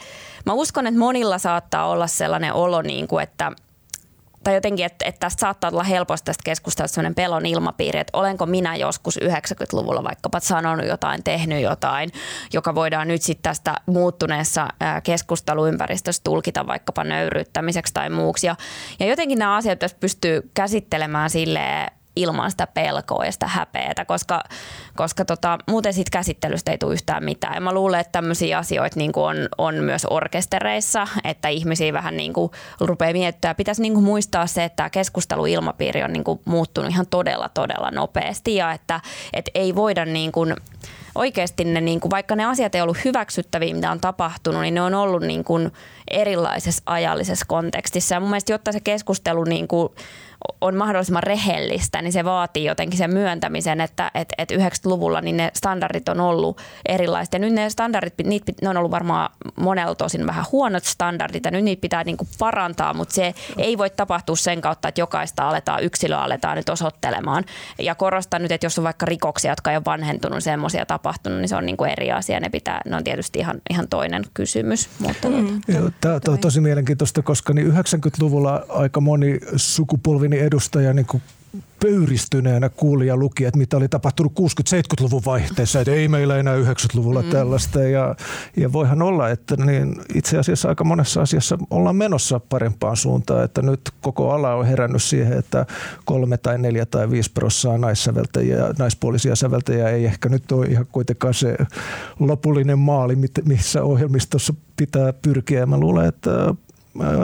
mä 0.47 0.53
uskon, 0.53 0.87
että 0.87 1.01
monilla 1.01 1.39
saattaa 1.39 1.87
olla 1.87 2.07
sellainen 2.07 2.53
olo, 2.53 2.83
niin 2.83 3.09
kuin, 3.09 3.23
että 3.23 3.53
tai 4.45 4.55
jotenkin, 4.55 4.87
että, 4.87 5.05
että 5.05 5.19
tästä 5.19 5.41
saattaa 5.41 5.71
tulla 5.71 5.83
helposti 5.83 6.25
tästä 6.25 6.43
keskustelusta 6.45 6.95
sellainen 6.95 7.15
pelon 7.15 7.47
ilmapiiri, 7.47 7.99
että 7.99 8.19
olenko 8.19 8.47
minä 8.47 8.77
joskus 8.77 9.19
90-luvulla 9.25 10.05
vaikkapa 10.05 10.41
sanonut 10.41 10.87
jotain, 10.87 11.25
tehnyt 11.25 11.63
jotain, 11.63 12.11
joka 12.53 12.75
voidaan 12.75 13.09
nyt 13.09 13.23
sitten 13.23 13.43
tästä 13.43 13.75
muuttuneessa 13.87 14.69
keskusteluympäristössä 15.03 16.23
tulkita 16.25 16.67
vaikkapa 16.67 17.05
nöyryyttämiseksi 17.05 17.95
tai 17.95 18.11
muuksi. 18.11 18.47
Ja, 18.47 18.57
ja 19.01 19.07
jotenkin 19.07 19.39
nämä 19.39 19.57
asiat 19.57 19.81
pystyy 20.01 20.51
käsittelemään 20.55 21.31
silleen 21.31 22.02
ilman 22.17 22.51
sitä 22.51 22.67
pelkoa 22.67 23.25
ja 23.25 23.33
sitä 23.33 23.47
häpeätä, 23.47 24.05
koska, 24.05 24.43
koska 24.97 25.25
tota, 25.25 25.59
muuten 25.69 25.93
siitä 25.93 26.11
käsittelystä 26.11 26.71
ei 26.71 26.79
tule 26.79 26.93
yhtään 26.93 27.25
mitään. 27.25 27.55
Ja 27.55 27.61
mä 27.61 27.75
luulen, 27.75 28.01
että 28.01 28.13
tämmöisiä 28.13 28.59
asioita 28.59 28.99
niin 28.99 29.13
on, 29.17 29.37
on 29.59 29.75
myös 29.75 30.07
orkestereissa, 30.11 31.09
että 31.25 31.49
ihmisiä 31.49 31.93
vähän 31.93 32.17
niin 32.17 32.33
kuin 32.33 32.51
rupeaa 32.81 33.13
miettimään. 33.13 33.57
Pitäisi 33.57 33.83
niin 33.83 33.95
kuin 33.95 34.05
muistaa 34.05 34.47
se, 34.47 34.65
että 34.65 34.77
tämä 34.77 34.91
keskusteluilmapiiri 34.91 36.03
on 36.03 36.13
niin 36.13 36.25
kuin 36.25 36.41
muuttunut 36.45 36.91
ihan 36.91 37.07
todella, 37.07 37.49
todella 37.49 37.91
nopeasti 37.91 38.55
ja 38.55 38.73
että, 38.73 39.01
että 39.33 39.51
ei 39.55 39.75
voida 39.75 40.05
niin 40.05 40.33
kuin, 40.33 40.55
oikeasti 41.15 41.65
ne, 41.65 41.81
niin 41.81 42.01
kuin, 42.01 42.11
vaikka 42.11 42.37
ne 42.37 42.45
asiat 42.45 42.75
ei 42.75 42.83
ollut 42.83 43.05
hyväksyttäviä, 43.05 43.75
mitä 43.75 43.91
on 43.91 44.01
tapahtunut, 44.01 44.63
niin 44.63 44.75
ne 44.75 44.83
on 44.83 44.95
ollut 44.95 45.23
niin 45.23 45.45
kuin 45.45 45.73
erilaisessa 46.11 46.83
ajallisessa 46.87 47.47
kontekstissa. 47.49 48.15
Ja 48.15 48.21
mun 48.21 48.31
mielestä, 48.31 48.53
jotta 48.53 48.73
se 48.73 48.81
keskustelu 48.81 49.45
niin 49.45 49.69
kuin, 49.69 49.89
on 50.61 50.77
mahdollisimman 50.77 51.23
rehellistä, 51.23 52.03
niin 52.03 52.13
se 52.13 52.25
vaatii 52.25 52.65
jotenkin 52.65 52.99
sen 52.99 53.13
myöntämisen, 53.13 53.81
että 53.81 54.11
et, 54.15 54.33
et 54.39 54.51
90-luvulla 54.51 55.21
niin 55.21 55.37
ne 55.37 55.51
standardit 55.55 56.09
on 56.09 56.21
ollut 56.21 56.61
erilaiset. 56.87 57.33
Ja 57.33 57.39
nyt 57.39 57.53
ne 57.53 57.71
standardit, 57.71 58.15
niitä, 58.25 58.53
ne 58.63 58.69
on 58.69 58.77
ollut 58.77 58.91
varmaan 58.91 59.31
monella 59.57 59.95
tosin 59.95 60.27
vähän 60.27 60.45
huonot 60.53 60.85
standardit, 60.85 61.45
ja 61.45 61.51
nyt 61.51 61.65
niitä 61.65 61.81
pitää 61.81 62.05
niinku 62.05 62.29
parantaa, 62.39 62.95
mutta 62.95 63.15
se 63.15 63.35
ei 63.59 63.79
voi 63.79 63.91
tapahtua 63.91 64.37
sen 64.37 64.61
kautta, 64.61 64.89
että 64.89 65.01
jokaista 65.01 65.49
aletaan, 65.49 65.83
yksilöä 65.83 66.19
aletaan 66.19 66.57
nyt 66.57 66.69
osoittelemaan. 66.69 67.45
Ja 67.79 67.95
korostan 67.95 68.43
nyt, 68.43 68.53
että 68.53 68.67
jos 68.67 68.79
on 68.79 68.85
vaikka 68.85 69.07
rikoksia, 69.07 69.53
jotka 69.53 69.71
ei 69.71 69.77
ole 69.77 69.85
vanhentunut, 69.85 70.45
semmoisia 70.45 70.87
tapahtunut, 70.87 71.39
niin 71.39 71.49
se 71.49 71.57
on 71.57 71.67
niinku 71.67 71.85
eri 71.85 72.13
asia. 72.13 72.41
Ne, 72.41 72.49
pitää, 72.49 72.81
ne 72.87 72.97
on 72.97 73.05
tietysti 73.05 73.39
ihan, 73.39 73.61
ihan 73.71 73.89
toinen 73.89 74.25
kysymys. 74.35 74.89
Mutta 74.99 75.29
mm. 75.29 75.61
Tämä 76.01 76.15
on 76.29 76.39
tosi 76.39 76.61
mielenkiintoista, 76.61 77.23
koska 77.23 77.53
niin 77.53 77.73
90-luvulla 77.73 78.67
aika 78.69 79.01
moni 79.01 79.39
sukupolvi 79.57 80.29
pieni 80.33 80.47
edustaja 80.47 80.95
niin 80.95 81.07
kuin 81.07 81.23
pöyristyneenä 81.81 82.69
kuuli 82.69 83.07
ja 83.07 83.17
luki, 83.17 83.45
että 83.45 83.59
mitä 83.59 83.77
oli 83.77 83.89
tapahtunut 83.89 84.33
60-70-luvun 84.41 85.23
vaihteessa, 85.27 85.81
että 85.81 85.93
ei 85.93 86.09
meillä 86.09 86.37
enää 86.37 86.57
90-luvulla 86.57 87.23
mm. 87.23 87.29
tällaista. 87.29 87.83
Ja, 87.83 88.15
ja 88.57 88.73
voihan 88.73 89.03
olla, 89.03 89.31
että 89.31 89.57
niin 89.57 89.97
itse 90.15 90.39
asiassa 90.39 90.69
aika 90.69 90.85
monessa 90.85 91.23
asiassa 91.23 91.59
ollaan 91.71 91.97
menossa 91.97 92.41
parempaan 92.41 92.97
suuntaan, 92.97 93.45
että 93.45 93.63
nyt 93.63 93.81
koko 94.01 94.31
ala 94.31 94.55
on 94.55 94.67
herännyt 94.67 95.03
siihen, 95.03 95.39
että 95.39 95.67
kolme 96.05 96.37
tai 96.37 96.59
neljä 96.59 96.87
tai 96.87 97.11
viisi 97.11 97.31
prossaa 97.33 97.79
naissäveltäjiä, 97.79 98.75
naispuolisia 98.79 99.37
säveltäjiä 99.37 99.89
ei 99.89 100.05
ehkä 100.05 100.29
nyt 100.29 100.53
ole 100.53 100.67
ihan 100.67 100.87
kuitenkaan 100.93 101.35
se 101.35 101.57
lopullinen 102.19 102.79
maali, 102.79 103.17
missä 103.45 103.83
ohjelmistossa 103.83 104.55
pitää 104.77 105.13
pyrkiä. 105.13 105.67
Mä 105.67 105.79
luulen, 105.79 106.09
että 106.09 106.55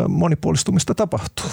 monipuolistumista 0.08 0.94
tapahtuu. 0.94 1.50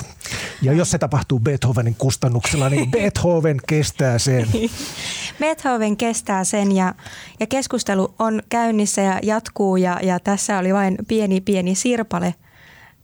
Ja 0.61 0.73
jos 0.73 0.91
se 0.91 0.97
tapahtuu 0.97 1.39
Beethovenin 1.39 1.95
kustannuksella, 1.97 2.69
niin 2.69 2.91
Beethoven 2.95 3.57
kestää 3.67 4.19
sen. 4.19 4.47
Beethoven 5.39 5.97
kestää 5.97 6.43
sen 6.43 6.71
ja, 6.71 6.95
ja 7.39 7.47
keskustelu 7.47 8.13
on 8.19 8.43
käynnissä 8.49 9.01
ja 9.01 9.19
jatkuu 9.23 9.77
ja, 9.77 9.99
ja 10.03 10.19
tässä 10.19 10.57
oli 10.57 10.73
vain 10.73 10.97
pieni 11.07 11.41
pieni 11.41 11.75
sirpale 11.75 12.35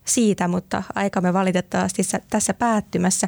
siitä, 0.05 0.47
mutta 0.47 0.83
aikamme 0.95 1.33
valitettavasti 1.33 2.01
tässä 2.29 2.53
päättymässä. 2.53 3.27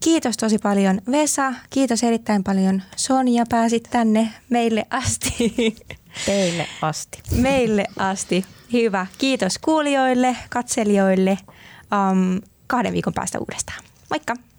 Kiitos 0.00 0.36
tosi 0.36 0.58
paljon 0.58 1.00
Vesa, 1.10 1.54
kiitos 1.70 2.02
erittäin 2.02 2.44
paljon 2.44 2.82
Sonja, 2.96 3.44
pääsit 3.48 3.88
tänne 3.90 4.28
meille 4.50 4.86
asti. 4.90 5.54
Teille 6.26 6.66
asti. 6.82 7.22
Meille 7.36 7.84
asti. 7.98 8.44
Hyvä. 8.72 9.06
Kiitos 9.18 9.58
kuulijoille, 9.58 10.36
katselijoille. 10.50 11.38
Um, 12.10 12.40
kahden 12.66 12.92
viikon 12.92 13.14
päästä 13.14 13.38
uudestaan. 13.38 13.82
Moikka! 14.10 14.51